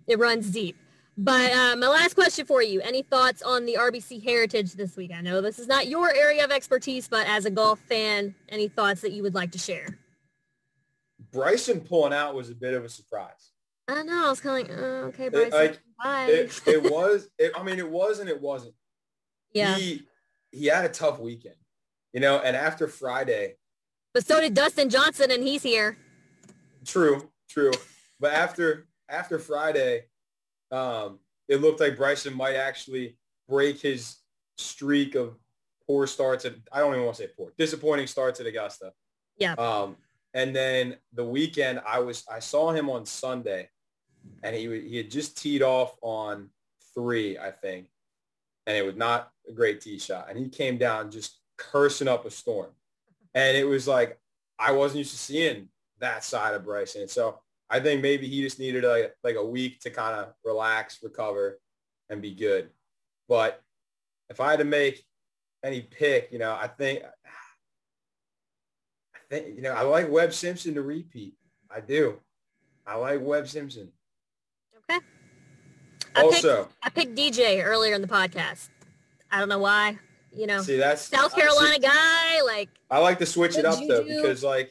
It 0.06 0.18
runs 0.18 0.50
deep. 0.50 0.76
But 1.18 1.50
uh, 1.52 1.76
my 1.76 1.88
last 1.88 2.14
question 2.14 2.44
for 2.44 2.62
you, 2.62 2.80
any 2.82 3.02
thoughts 3.02 3.40
on 3.42 3.64
the 3.64 3.76
RBC 3.80 4.22
Heritage 4.22 4.74
this 4.74 4.96
week? 4.96 5.12
I 5.14 5.22
know 5.22 5.40
this 5.40 5.58
is 5.58 5.66
not 5.66 5.86
your 5.88 6.12
area 6.14 6.44
of 6.44 6.50
expertise, 6.50 7.08
but 7.08 7.26
as 7.26 7.46
a 7.46 7.50
golf 7.50 7.78
fan, 7.80 8.34
any 8.50 8.68
thoughts 8.68 9.00
that 9.00 9.12
you 9.12 9.22
would 9.22 9.34
like 9.34 9.50
to 9.52 9.58
share? 9.58 9.98
Bryson 11.32 11.80
pulling 11.80 12.12
out 12.12 12.34
was 12.34 12.50
a 12.50 12.54
bit 12.54 12.74
of 12.74 12.84
a 12.84 12.88
surprise. 12.88 13.52
I 13.88 14.02
know. 14.02 14.26
I 14.26 14.30
was 14.30 14.40
kind 14.40 14.62
of 14.62 14.68
like, 14.70 14.78
oh, 14.78 14.94
okay, 15.06 15.28
Bryson, 15.30 15.52
like, 15.52 15.80
bye. 16.02 16.26
It, 16.26 16.60
it 16.66 16.82
was. 16.92 17.28
It, 17.38 17.52
I 17.56 17.62
mean, 17.62 17.78
it 17.78 17.90
was 17.90 18.18
and 18.18 18.28
it 18.28 18.40
wasn't. 18.40 18.74
yeah. 19.54 19.74
He 19.76 20.02
he 20.52 20.66
had 20.66 20.84
a 20.84 20.88
tough 20.90 21.18
weekend, 21.18 21.56
you 22.12 22.20
know. 22.20 22.38
And 22.40 22.54
after 22.54 22.88
Friday, 22.88 23.54
But 24.12 24.26
so 24.26 24.40
did 24.40 24.52
Dustin 24.54 24.90
Johnson, 24.90 25.30
and 25.30 25.42
he's 25.42 25.62
here. 25.62 25.96
True, 26.84 27.30
true. 27.48 27.72
But 28.20 28.34
after 28.34 28.86
after 29.08 29.38
Friday, 29.38 30.04
um, 30.70 31.18
it 31.48 31.60
looked 31.60 31.80
like 31.80 31.96
Bryson 31.96 32.34
might 32.34 32.56
actually 32.56 33.16
break 33.48 33.80
his 33.80 34.16
streak 34.58 35.14
of 35.14 35.36
poor 35.86 36.06
starts 36.06 36.44
at 36.44 36.54
I 36.72 36.80
don't 36.80 36.92
even 36.92 37.04
want 37.04 37.16
to 37.16 37.22
say 37.22 37.30
poor, 37.36 37.52
disappointing 37.56 38.06
starts 38.06 38.40
at 38.40 38.46
Augusta. 38.46 38.92
Yeah. 39.38 39.54
Um, 39.54 39.96
and 40.34 40.54
then 40.54 40.96
the 41.12 41.24
weekend, 41.24 41.80
I 41.86 42.00
was 42.00 42.24
I 42.30 42.40
saw 42.40 42.72
him 42.72 42.90
on 42.90 43.06
Sunday, 43.06 43.68
and 44.42 44.54
he 44.54 44.80
he 44.80 44.96
had 44.96 45.10
just 45.10 45.40
teed 45.40 45.62
off 45.62 45.96
on 46.02 46.50
three, 46.94 47.38
I 47.38 47.50
think, 47.50 47.88
and 48.66 48.76
it 48.76 48.84
was 48.84 48.96
not 48.96 49.30
a 49.48 49.52
great 49.52 49.80
tee 49.80 49.98
shot, 49.98 50.26
and 50.28 50.38
he 50.38 50.48
came 50.48 50.78
down 50.78 51.10
just 51.10 51.38
cursing 51.56 52.08
up 52.08 52.26
a 52.26 52.30
storm, 52.30 52.70
and 53.34 53.56
it 53.56 53.64
was 53.64 53.86
like 53.86 54.18
I 54.58 54.72
wasn't 54.72 54.98
used 54.98 55.12
to 55.12 55.18
seeing 55.18 55.68
that 56.00 56.24
side 56.24 56.54
of 56.54 56.64
Bryson. 56.64 57.08
So 57.08 57.40
I 57.68 57.80
think 57.80 58.02
maybe 58.02 58.28
he 58.28 58.42
just 58.42 58.58
needed 58.58 58.84
a, 58.84 59.10
like 59.24 59.36
a 59.36 59.44
week 59.44 59.80
to 59.80 59.90
kind 59.90 60.14
of 60.18 60.32
relax, 60.44 61.02
recover, 61.02 61.58
and 62.08 62.22
be 62.22 62.34
good. 62.34 62.70
But 63.28 63.60
if 64.30 64.40
I 64.40 64.50
had 64.50 64.60
to 64.60 64.64
make 64.64 65.04
any 65.64 65.80
pick, 65.80 66.28
you 66.30 66.38
know, 66.38 66.52
I 66.52 66.68
think 66.68 67.02
I 69.14 69.18
think 69.28 69.56
you 69.56 69.62
know 69.62 69.72
I 69.72 69.82
like 69.82 70.10
Webb 70.10 70.32
Simpson 70.32 70.74
to 70.74 70.82
repeat. 70.82 71.34
I 71.70 71.80
do. 71.80 72.20
I 72.86 72.96
like 72.96 73.20
Webb 73.20 73.48
Simpson. 73.48 73.90
Okay. 74.88 75.04
I 76.14 76.22
Also, 76.22 76.64
picked, 76.64 76.76
I 76.82 76.88
picked 76.90 77.16
DJ 77.16 77.64
earlier 77.64 77.94
in 77.94 78.02
the 78.02 78.08
podcast. 78.08 78.68
I 79.30 79.40
don't 79.40 79.48
know 79.48 79.58
why. 79.58 79.98
You 80.32 80.46
know, 80.46 80.60
see 80.60 80.76
that's 80.76 81.02
South 81.02 81.32
see, 81.32 81.40
Carolina 81.40 81.78
guy, 81.78 82.42
like 82.42 82.68
I 82.90 82.98
like 82.98 83.18
to 83.18 83.26
switch 83.26 83.56
it 83.56 83.64
up 83.64 83.78
though 83.88 84.04
do? 84.04 84.16
because 84.16 84.44
like 84.44 84.70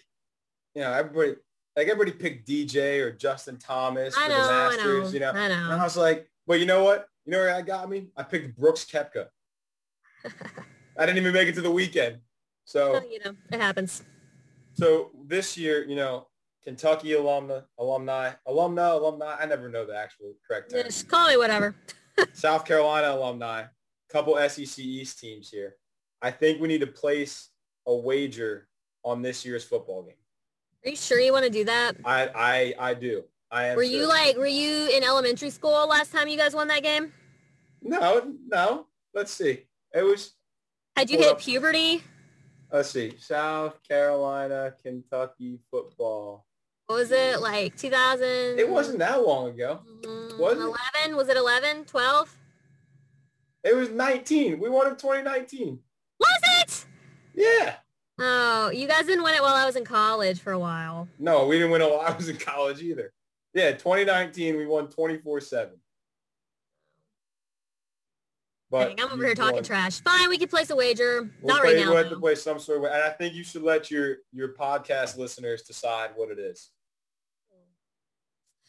you 0.75 0.81
know 0.81 0.93
everybody 0.93 1.35
like 1.75 1.87
everybody 1.87 2.11
picked 2.11 2.47
DJ 2.47 3.01
or 3.01 3.11
Justin 3.11 3.57
Thomas 3.57 4.15
I 4.17 4.23
for 4.23 4.29
know, 4.29 4.35
the 4.35 4.43
I 4.43 4.67
Masters, 4.67 5.03
know, 5.03 5.13
you 5.13 5.19
know. 5.19 5.31
I 5.31 5.45
And 5.45 5.73
I 5.73 5.83
was 5.83 5.97
like, 5.97 6.29
well, 6.47 6.57
you 6.57 6.65
know 6.65 6.83
what? 6.83 7.07
You 7.25 7.31
know 7.31 7.39
where 7.39 7.53
I 7.53 7.61
got 7.61 7.89
me? 7.89 8.07
I 8.15 8.23
picked 8.23 8.57
Brooks 8.57 8.85
Koepka. 8.85 9.27
I 10.97 11.05
didn't 11.05 11.17
even 11.17 11.33
make 11.33 11.47
it 11.47 11.55
to 11.55 11.61
the 11.61 11.71
weekend. 11.71 12.19
So 12.65 13.01
you 13.09 13.19
know, 13.23 13.35
it 13.51 13.59
happens. 13.59 14.03
so 14.73 15.11
this 15.27 15.57
year, 15.57 15.85
you 15.87 15.95
know, 15.95 16.27
Kentucky 16.63 17.09
alumna, 17.09 17.63
alumni, 17.77 18.31
alumna, 18.47 18.93
alumni. 18.93 19.35
I 19.39 19.45
never 19.45 19.69
know 19.69 19.85
the 19.85 19.95
actual 19.95 20.33
correct 20.47 20.71
term. 20.71 20.83
Just 20.83 21.07
call 21.07 21.27
me 21.27 21.37
whatever. 21.37 21.75
South 22.33 22.65
Carolina 22.65 23.09
alumni, 23.11 23.65
couple 24.09 24.35
SEC 24.49 24.79
East 24.79 25.19
teams 25.19 25.49
here. 25.49 25.75
I 26.21 26.31
think 26.31 26.59
we 26.59 26.67
need 26.67 26.81
to 26.81 26.87
place 26.87 27.49
a 27.85 27.93
wager 27.95 28.67
on 29.03 29.21
this 29.21 29.45
year's 29.45 29.63
football 29.63 30.01
game. 30.03 30.15
Are 30.85 30.89
you 30.89 30.95
sure 30.95 31.19
you 31.19 31.33
want 31.33 31.45
to 31.45 31.51
do 31.51 31.63
that? 31.65 31.93
I 32.05 32.29
I 32.35 32.89
I 32.89 32.93
do. 32.93 33.23
I 33.51 33.67
am. 33.67 33.75
Were 33.75 33.83
you 33.83 34.01
sure. 34.01 34.07
like, 34.07 34.37
were 34.37 34.45
you 34.45 34.89
in 34.95 35.03
elementary 35.03 35.49
school 35.49 35.87
last 35.87 36.11
time 36.11 36.27
you 36.27 36.37
guys 36.37 36.53
won 36.53 36.67
that 36.67 36.83
game? 36.83 37.11
No, 37.81 38.33
no. 38.47 38.85
Let's 39.13 39.31
see. 39.31 39.65
It 39.93 40.03
was. 40.03 40.33
Had 40.95 41.09
you 41.09 41.17
hit 41.17 41.31
up. 41.31 41.39
puberty? 41.39 42.03
Let's 42.71 42.91
see. 42.91 43.15
South 43.17 43.79
Carolina, 43.87 44.73
Kentucky 44.83 45.59
football. 45.71 46.45
What 46.87 46.97
was 46.97 47.11
it, 47.11 47.41
like 47.41 47.75
2000? 47.77 48.59
It 48.59 48.69
wasn't 48.69 48.99
that 48.99 49.25
long 49.25 49.49
ago. 49.49 49.79
Mm, 50.01 50.37
was 50.37 50.57
it? 50.57 50.61
11? 51.03 51.15
Was 51.15 51.29
it 51.29 51.37
11? 51.37 51.85
12? 51.85 52.37
It 53.63 53.75
was 53.75 53.89
19. 53.89 54.59
We 54.59 54.69
won 54.69 54.87
in 54.87 54.95
2019. 54.95 55.79
Was 56.19 56.29
it? 56.61 56.85
Yeah. 57.33 57.75
Oh, 58.17 58.69
you 58.71 58.87
guys 58.87 59.05
didn't 59.05 59.23
win 59.23 59.33
it 59.35 59.41
while 59.41 59.55
I 59.55 59.65
was 59.65 59.75
in 59.75 59.83
college 59.83 60.39
for 60.39 60.53
a 60.53 60.59
while. 60.59 61.07
No, 61.19 61.47
we 61.47 61.57
didn't 61.57 61.71
win 61.71 61.81
it 61.81 61.89
while 61.89 61.99
I 62.01 62.15
was 62.15 62.29
in 62.29 62.37
college 62.37 62.81
either. 62.81 63.11
Yeah, 63.53 63.71
2019, 63.71 64.57
we 64.57 64.65
won 64.65 64.87
24-7. 64.87 65.69
But 68.71 68.97
Dang, 68.97 69.05
I'm 69.05 69.13
over 69.13 69.25
here 69.25 69.35
talking 69.35 69.55
won. 69.55 69.63
trash. 69.63 69.99
Fine, 70.01 70.29
we 70.29 70.37
can 70.37 70.47
place 70.47 70.69
a 70.69 70.75
wager. 70.75 71.29
We'll 71.41 71.55
Not 71.55 71.61
play, 71.63 71.75
right 71.75 71.85
now. 71.85 71.91
We'll 71.91 72.03
have 72.03 72.09
to 72.09 72.19
play 72.19 72.35
some 72.35 72.59
sort 72.59 72.79
of. 72.79 72.83
And 72.85 73.03
I 73.03 73.09
think 73.09 73.33
you 73.33 73.43
should 73.43 73.63
let 73.63 73.91
your, 73.91 74.17
your 74.33 74.49
podcast 74.53 75.17
listeners 75.17 75.61
decide 75.63 76.11
what 76.15 76.31
it 76.31 76.39
is. 76.39 76.71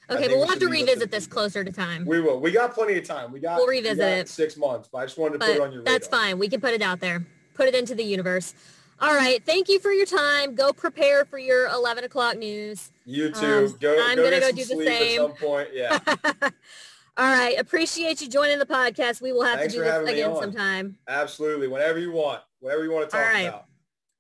Okay, 0.09 0.23
but 0.23 0.31
we 0.31 0.37
we'll 0.37 0.47
have 0.47 0.61
to 0.61 0.67
leave 0.69 0.85
it 0.85 0.87
to 0.87 0.93
revisit 0.93 1.11
this 1.11 1.27
closer 1.27 1.65
to 1.65 1.73
time. 1.73 2.05
We 2.05 2.21
will. 2.21 2.39
We 2.41 2.53
got 2.53 2.73
plenty 2.73 2.97
of 2.97 3.05
time. 3.05 3.33
We 3.33 3.41
got, 3.41 3.57
We'll 3.57 3.67
we 3.67 3.79
revisit 3.79 3.99
got 3.99 4.09
it. 4.19 4.29
six 4.29 4.57
months, 4.57 4.89
but 4.93 4.99
I 4.99 5.07
just 5.07 5.19
wanted 5.19 5.41
to 5.41 5.47
put 5.47 5.57
it 5.57 5.61
on 5.61 5.73
your 5.73 5.81
radar. 5.81 5.95
that's 5.95 6.07
fine. 6.07 6.39
We 6.39 6.49
can 6.49 6.61
put 6.61 6.75
it 6.75 6.83
out 6.83 7.01
there. 7.01 7.27
Put 7.55 7.67
it 7.67 7.75
into 7.75 7.95
the 7.97 8.05
universe. 8.05 8.55
All 9.01 9.15
right. 9.15 9.45
Thank 9.45 9.69
you 9.69 9.79
for 9.79 9.91
your 9.93 10.07
time. 10.07 10.55
Go 10.55 10.73
prepare 10.73 11.25
for 11.25 11.39
your 11.39 11.69
11 11.69 12.05
o'clock 12.05 12.39
news. 12.39 12.91
You 13.05 13.27
Um, 13.27 13.33
too. 13.33 13.77
go 13.81 13.97
I'm 14.03 14.17
go 14.17 14.25
gonna 14.25 14.41
go 14.41 14.51
do 14.51 14.65
the 14.65 14.85
same. 14.85 15.21
at 15.23 15.29
some 15.29 15.33
point. 15.37 15.69
Yeah. 15.73 15.99
All 17.19 17.27
right. 17.33 17.59
Appreciate 17.59 18.21
you 18.23 18.29
joining 18.29 18.59
the 18.59 18.67
podcast. 18.67 19.21
We 19.21 19.33
will 19.33 19.45
have 19.45 19.59
Thanks 19.59 19.75
to 19.75 19.81
do 19.81 19.85
this 19.85 20.09
again 20.11 20.35
sometime. 20.37 20.99
Absolutely. 21.09 21.69
Whenever 21.69 21.99
you 21.99 22.13
want. 22.13 22.41
Whatever 22.61 22.85
you 22.85 22.93
want 22.93 23.11
to 23.11 23.17
talk 23.17 23.27
right. 23.27 23.41
about. 23.43 23.65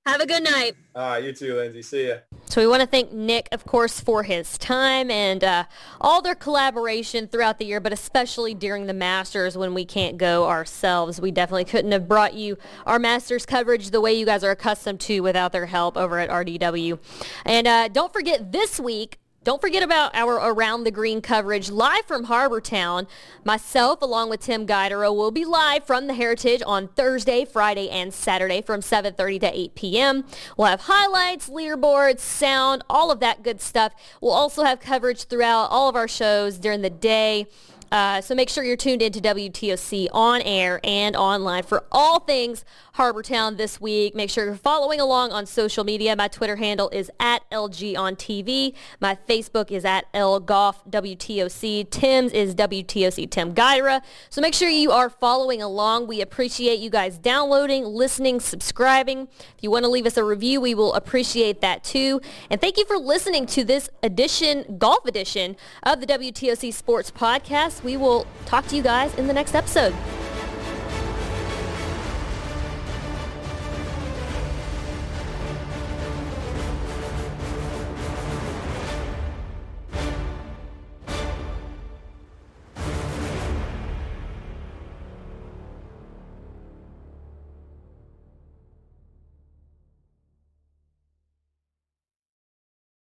Have 0.05 0.21
a 0.21 0.27
good 0.27 0.45
night. 0.45 0.75
All 0.95 1.09
right. 1.11 1.25
You 1.25 1.33
too, 1.33 1.57
Lindsay. 1.57 1.83
See 1.83 2.09
ya. 2.09 2.17
So 2.49 2.61
we 2.61 2.69
want 2.69 2.81
to 2.81 2.87
thank 2.87 3.13
Nick, 3.13 3.49
of 3.51 3.67
course, 3.67 4.01
for 4.01 4.23
his 4.23 4.57
time 4.57 5.11
and 5.11 5.43
uh, 5.43 5.65
all 6.01 6.23
their 6.23 6.37
collaboration 6.37 7.27
throughout 7.27 7.59
the 7.59 7.67
year, 7.67 7.81
but 7.81 7.93
especially 7.93 8.55
during 8.55 8.87
the 8.87 8.95
Masters 8.95 9.59
when 9.59 9.75
we 9.75 9.85
can't 9.85 10.17
go 10.17 10.47
ourselves. 10.47 11.21
We 11.21 11.33
definitely 11.33 11.65
couldn't 11.65 11.93
have 11.93 12.07
brought 12.09 12.35
you 12.35 12.57
our 12.87 12.99
Masters 12.99 13.45
coverage 13.47 13.91
the 13.91 14.01
way 14.01 14.15
you 14.15 14.25
guys 14.25 14.45
are 14.45 14.53
accustomed 14.53 15.01
to 15.01 15.21
without 15.21 15.53
their 15.53 15.67
help 15.67 15.97
over 15.97 16.19
at 16.19 16.31
RDW. 16.31 16.99
And 17.45 17.67
uh, 17.67 17.89
don't 17.89 18.13
forget 18.13 18.53
this 18.53 18.79
week, 18.79 19.19
don't 19.47 19.61
forget 19.61 19.85
about 19.85 20.13
our 20.13 20.35
Around 20.35 20.83
the 20.83 20.91
Green 20.91 21.21
coverage 21.21 21.71
live 21.71 22.05
from 22.05 22.25
Harbour 22.25 22.61
Town. 22.61 23.07
Myself, 23.45 24.03
along 24.03 24.29
with 24.29 24.41
Tim 24.41 24.67
Guidera, 24.67 25.15
will 25.15 25.31
be 25.31 25.45
live 25.45 25.85
from 25.85 26.09
the 26.09 26.15
Heritage 26.15 26.65
on 26.67 26.89
Thursday, 26.89 27.45
Friday, 27.45 27.89
and 27.89 28.13
Saturday 28.13 28.61
from 28.61 28.81
7.30 28.81 29.41
to 29.43 29.57
8 29.57 29.75
p.m. 29.77 30.25
We'll 30.57 30.67
have 30.67 30.81
highlights, 30.87 31.49
leaderboards, 31.49 32.19
sound, 32.19 32.83
all 32.91 33.13
of 33.13 33.21
that 33.21 33.45
good 33.45 33.61
stuff. 33.61 33.93
We'll 34.21 34.33
also 34.33 34.65
have 34.65 34.81
coverage 34.81 35.29
throughout 35.29 35.67
all 35.71 35.89
of 35.89 35.95
our 35.95 36.09
shows 36.09 36.59
during 36.59 36.83
the 36.83 36.91
day. 36.91 37.47
Uh, 37.91 38.21
so 38.21 38.35
make 38.35 38.49
sure 38.49 38.65
you're 38.65 38.77
tuned 38.77 39.03
into 39.03 39.21
WTOC 39.21 40.09
on 40.13 40.43
air 40.43 40.81
and 40.83 41.15
online 41.17 41.63
for 41.63 41.85
all 41.93 42.21
things 42.21 42.65
Harbour 42.95 43.23
Town 43.23 43.57
this 43.57 43.81
week. 43.81 44.15
Make 44.15 44.31
sure 44.31 44.47
you're 44.47 44.55
following 44.55 45.01
along 45.01 45.31
on 45.31 45.45
social 45.47 45.85
media. 45.85 46.17
My 46.17 46.29
Twitter 46.29 46.57
handle 46.57 46.89
is 46.91 47.11
at 47.21 47.49
LG 47.51 47.97
on 47.97 48.17
TV. 48.17 48.75
My 49.01 49.19
Facebook 49.29 49.71
is 49.71 49.85
at 49.85 50.11
LGolfWTOC. 50.15 51.91
Tim's 51.91 52.33
is 52.33 52.55
WTOC 52.55 53.31
Tim 53.31 53.55
Gyra. 53.55 54.03
So 54.31 54.41
make 54.41 54.55
sure 54.55 54.69
you 54.69 54.93
are 54.93 55.11
following 55.11 55.61
along. 55.61 56.07
We 56.07 56.23
appreciate 56.23 56.81
you 56.81 56.89
guys 56.89 57.19
downloading, 57.19 57.85
listening, 57.85 58.41
subscribing. 58.41 59.29
If 59.57 59.63
you 59.63 59.71
want 59.71 59.85
to 59.85 59.91
leave 59.91 60.07
us 60.07 60.17
a 60.17 60.25
review, 60.25 60.61
we 60.61 60.75
will 60.75 60.95
appreciate 60.95 61.61
that 61.61 61.85
too. 61.85 62.21
And 62.51 62.61
thank 62.61 62.79
you 62.79 62.87
for 62.87 62.97
listening 62.97 63.45
to 63.47 63.63
this 63.63 63.91
edition, 64.03 64.77
golf 64.79 65.05
edition 65.05 65.57
of 65.83 66.01
the 66.01 66.07
WTOC 66.07 66.73
Sports 66.73 67.11
Podcast. 67.11 67.76
We 67.83 67.97
will 67.97 68.27
talk 68.45 68.67
to 68.69 68.77
you 68.77 68.83
guys 68.83 69.15
in 69.15 69.27
the 69.27 69.33
next 69.33 69.55
episode. 69.55 69.95